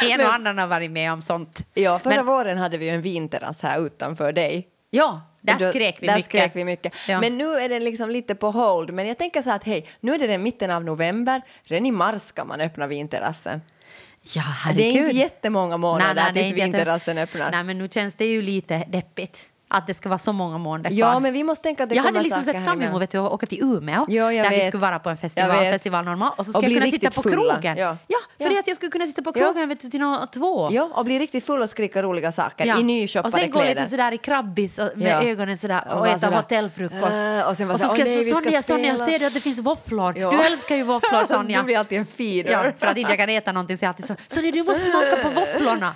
en 0.12 0.20
och 0.20 0.34
annan 0.34 0.58
har 0.58 0.66
varit 0.66 0.90
med 0.90 1.12
om 1.12 1.22
sånt. 1.22 1.66
Ja, 1.74 1.98
förra 1.98 2.14
Men- 2.16 2.26
våren 2.26 2.58
hade 2.58 2.78
vi 2.78 2.88
en 2.88 3.02
vinterrass 3.02 3.62
här 3.62 3.86
utanför 3.86 4.32
dig. 4.32 4.68
Ja, 4.90 5.20
där 5.40 5.56
då- 5.58 5.70
skrek 5.70 5.96
vi 6.02 6.06
där 6.06 6.14
mycket. 6.16 6.30
Skrek 6.30 6.50
vi 6.56 6.64
mycket. 6.64 6.94
Ja. 7.08 7.20
Men 7.20 7.38
nu 7.38 7.44
är 7.54 7.68
det 7.68 7.80
liksom 7.80 8.10
lite 8.10 8.34
på 8.34 8.50
hold. 8.50 8.92
Men 8.92 9.06
jag 9.08 9.18
tänker 9.18 9.42
så 9.42 9.50
att 9.50 9.64
hej, 9.64 9.86
nu 10.00 10.14
är 10.14 10.18
det 10.18 10.26
den 10.26 10.42
mitten 10.42 10.70
av 10.70 10.84
november. 10.84 11.42
Redan 11.62 11.86
i 11.86 11.90
mars 11.92 12.20
ska 12.22 12.44
man 12.44 12.60
öppna 12.60 12.86
vinterrassen. 12.86 13.60
Ja, 14.22 14.72
Det 14.76 14.82
är 14.82 15.00
inte 15.00 15.16
jättemånga 15.16 15.76
månader 15.76 16.14
det 16.14 16.40
är 16.40 16.44
tills 16.44 16.56
vinterrassen 16.64 17.18
öppnar. 17.18 17.50
Nej, 17.50 17.64
men 17.64 17.78
nu 17.78 17.88
känns 17.88 18.14
det 18.14 18.24
ju 18.26 18.42
lite 18.42 18.84
deppigt 18.88 19.49
att 19.70 19.86
det 19.86 19.94
ska 19.94 20.08
vara 20.08 20.18
så 20.18 20.32
många 20.32 20.58
månader 20.58 20.90
Ja, 20.92 21.10
kvar. 21.10 21.20
men 21.20 21.32
vi 21.32 21.44
måste 21.44 21.62
tänka 21.62 21.82
att 21.82 21.88
det 21.90 21.96
jag 21.96 22.02
hade 22.02 22.20
liksom 22.22 22.42
sett 22.42 22.64
fram 22.64 22.82
emot 22.82 23.02
att 23.02 23.14
åka 23.14 23.46
till 23.46 23.62
Umeå 23.62 24.04
Ja, 24.08 24.24
där 24.26 24.50
vi 24.50 24.56
vet. 24.56 24.66
skulle 24.68 24.80
vara 24.80 24.98
på 24.98 25.10
en 25.10 25.16
festival, 25.16 25.50
festival 25.64 26.04
normal 26.04 26.32
och 26.36 26.46
så 26.46 26.50
Och 26.50 26.54
ska 26.56 26.66
jag 26.66 26.80
kunna 26.80 26.90
sitta 26.90 27.10
på 27.10 27.22
fulla. 27.22 27.52
krogen. 27.54 27.76
Ja. 27.78 27.96
för 28.38 28.50
Ja. 28.50 28.58
att 28.60 28.66
jag 28.66 28.76
skulle 28.76 28.90
kunna 28.90 29.06
sitta 29.06 29.22
på 29.22 29.32
Ja. 29.34 29.40
krogen 29.44 29.68
vet 29.68 29.80
du, 29.80 29.90
till 29.90 30.00
nå- 30.00 30.26
två. 30.34 30.68
Ja, 30.72 30.90
och 30.94 31.04
bli 31.04 31.18
riktigt 31.18 31.46
full 31.46 31.62
och 31.62 31.68
skrika 31.70 32.02
roliga 32.02 32.32
saker 32.32 32.66
Ja. 32.66 32.78
i 32.78 32.82
nyshoppade 32.82 33.34
och 33.34 33.40
sen 33.40 33.50
gå 33.50 33.58
kläder. 33.60 33.74
lite 33.74 33.90
sådär 33.90 34.12
i 34.12 34.18
krabbis 34.18 34.78
och 34.78 34.88
med 34.96 35.08
Ja. 35.10 35.22
ögonen 35.30 35.58
sådär 35.58 35.84
Och 35.92 36.00
och, 36.00 36.08
äta 36.08 36.18
sådär, 36.18 36.36
hotellfrukost. 36.36 37.02
äh, 37.12 37.48
och 37.50 37.56
sen 37.56 37.68
bara 37.68 37.78
så 37.78 37.88
ska 37.88 38.04
nej, 38.04 38.16
jag 38.16 38.24
vi 38.24 38.30
så 38.30 38.36
Sonja, 38.36 38.62
Sonja, 38.62 38.94
spela." 38.94 39.06
ser 39.10 39.18
du 39.18 39.26
att 39.26 39.34
det 39.34 39.40
finns 39.40 39.58
våfflor? 39.58 40.18
Ja. 40.18 40.30
Du 40.30 40.42
älskar 40.42 40.76
ju 40.76 40.82
våfflor 40.82 41.24
Sonja. 41.26 41.58
Du 41.58 41.64
blir 41.64 41.78
alltid 41.78 41.98
en 41.98 42.06
feeder. 42.06 42.50
Ja, 42.52 42.72
för 42.78 42.86
att 42.86 42.96
inte 42.96 43.10
jag 43.10 43.18
kan 43.18 43.28
äta 43.28 43.52
någonting 43.52 43.78
så 43.78 43.84
jag 43.84 43.88
alltid 43.88 44.06
så 44.06 44.14
Sonja 44.26 44.50
du 44.52 44.62
måste 44.62 44.84
smaka 44.84 45.16
på 45.22 45.28
våfflorna. 45.28 45.94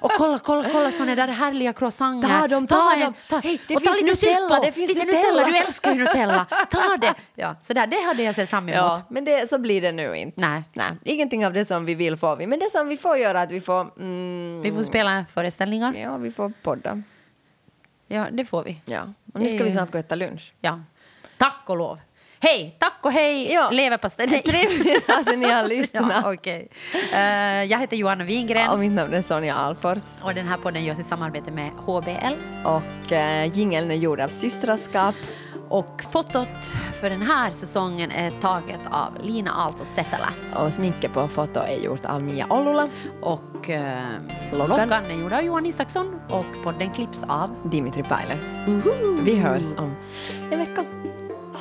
Och 0.00 0.10
kolla, 0.18 0.38
kolla, 0.38 0.64
kolla 0.72 0.90
Sonja, 0.90 1.14
där 1.14 1.28
är 1.28 1.32
härliga 1.32 1.72
croissanter. 1.72 2.28
Ta 2.66 2.94
dem, 3.04 3.14
ta. 3.28 3.38
Hej, 3.44 3.60
det 3.68 3.76
och 3.76 3.84
ta 3.84 3.90
lite 3.92 4.04
Nutella, 4.04 4.60
det 4.60 4.72
finns 4.72 4.88
lite 4.88 5.06
Nutella. 5.06 5.44
Du 5.46 5.56
älskar 5.56 5.92
ju 5.94 5.98
Nutella. 5.98 6.46
Ta 6.70 6.96
det. 7.00 7.14
Ja, 7.34 7.56
så 7.60 7.72
där, 7.72 7.86
det 7.86 7.96
hade 8.06 8.22
jag 8.22 8.34
sett 8.34 8.50
fram 8.50 8.68
emot. 8.68 8.76
Ja, 8.76 9.02
men 9.10 9.24
det, 9.24 9.48
så 9.50 9.58
blir 9.58 9.80
det 9.82 9.92
nu 9.92 10.16
inte. 10.16 10.40
Nej. 10.48 10.62
Nej. 10.72 10.90
Ingenting 11.04 11.46
av 11.46 11.52
det 11.52 11.64
som 11.64 11.84
vi 11.84 11.94
vill 11.94 12.16
får 12.16 12.36
vi. 12.36 12.46
Men 12.46 12.58
det 12.58 12.70
som 12.70 12.88
vi 12.88 12.96
får 12.96 13.16
göra 13.16 13.40
är 13.40 13.44
att 13.44 13.50
vi 13.52 13.60
får... 13.60 13.80
Mm, 13.98 14.60
Vi 14.62 14.72
får 14.72 14.82
spela 14.82 15.24
föreställningar. 15.30 15.94
ja, 15.94 16.16
vi 16.16 16.32
får 16.32 16.52
podda. 16.62 17.02
Ja, 18.08 18.26
det 18.32 18.44
får 18.44 18.64
vi. 18.64 18.80
Ja. 18.84 19.00
Och 19.34 19.40
nu 19.40 19.48
ska 19.48 19.58
Det- 19.58 19.64
vi 19.64 19.70
snart 19.72 19.90
gå 19.92 19.98
och 19.98 20.04
äta 20.04 20.14
lunch. 20.14 20.52
Ja. 20.60 20.80
Tack 21.38 21.62
och 21.66 21.76
lov. 21.76 21.98
Hej, 22.42 22.76
tack 22.78 22.96
och 23.02 23.12
hej, 23.12 23.52
Ja. 23.52 23.70
leverpastej. 23.70 24.28
Trevligt 24.28 25.10
att 25.28 25.38
ni 25.38 25.50
har 25.50 25.68
lyssnat. 25.68 26.12
Ja, 26.24 26.32
okej. 26.32 26.68
Eh, 27.14 27.64
jag 27.64 27.78
heter 27.78 27.96
Johanna 27.96 28.24
Wingren 28.24 28.68
Och 28.70 28.78
mitt 28.78 28.92
namn 28.92 29.14
är 29.14 29.22
Sonja 29.22 29.54
Alfors. 29.54 30.02
och 30.22 30.34
den 30.34 30.46
här 30.48 30.56
podden 30.56 30.84
görs 30.84 30.98
i 30.98 31.02
samarbete 31.02 31.50
med 31.50 31.70
HBL. 31.70 32.34
Och 32.64 33.12
äh, 33.12 33.58
jingeln 33.58 33.90
är 33.90 33.94
gjord 33.94 34.20
av 34.20 34.28
Systraskap. 34.28 35.14
Och 35.68 36.02
fotot 36.12 36.66
för 37.00 37.10
den 37.10 37.22
här 37.22 37.50
säsongen 37.50 38.10
är 38.10 38.30
taget 38.40 38.80
av 38.90 39.12
Lina 39.22 39.50
Aalto 39.50 39.84
Setälä. 39.84 40.28
Och 40.54 40.72
sminket 40.72 41.12
på 41.12 41.28
foto 41.28 41.60
är 41.60 41.76
gjort 41.84 42.04
av 42.04 42.22
Mia 42.22 42.46
Ollula. 42.50 42.88
Och 43.22 43.70
eh, 43.70 44.02
Loggan. 44.52 44.68
loggan 44.80 45.04
är 45.04 45.14
gjord 45.20 45.32
av 45.32 45.40
Johan 45.42 45.66
Isaksson 45.66 46.20
och 46.28 46.62
podden 46.64 46.90
klipps 46.90 47.22
av 47.28 47.50
Dimitri 47.70 48.02
Pajler. 48.02 48.38
Vi 49.24 49.36
hörs 49.36 49.64
om 49.78 49.94
en 50.52 50.58
vecka. 50.58 50.84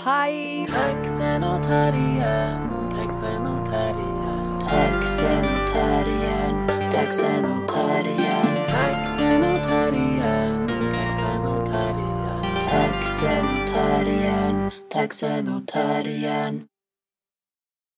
Hej! 0.05 0.65
Taxen 0.67 1.43
åt 1.43 1.65
här 1.65 1.93
igen, 1.93 2.69
taxen 2.95 3.47
åt 3.47 3.69
här 3.69 3.89
igen. 3.89 4.59
Taxen 4.69 5.39
åt 5.39 5.69
här 5.73 6.07
igen, 6.07 6.67
taxen 6.91 7.45
åt 7.45 7.71
här 7.71 8.07
igen. 8.07 8.55
Taxen 8.67 9.41
åt 9.41 9.69
här 9.69 9.93
igen, 9.93 10.67
taxen 10.67 11.47
åt 11.47 11.69
här 11.69 11.93
igen. 11.93 12.43
Taxen 12.69 13.45
åt 13.45 13.69
här 13.69 14.07
igen, 14.07 14.71
taxen 14.89 15.49
åt 15.49 15.71
här 15.71 16.07
igen. 16.07 16.68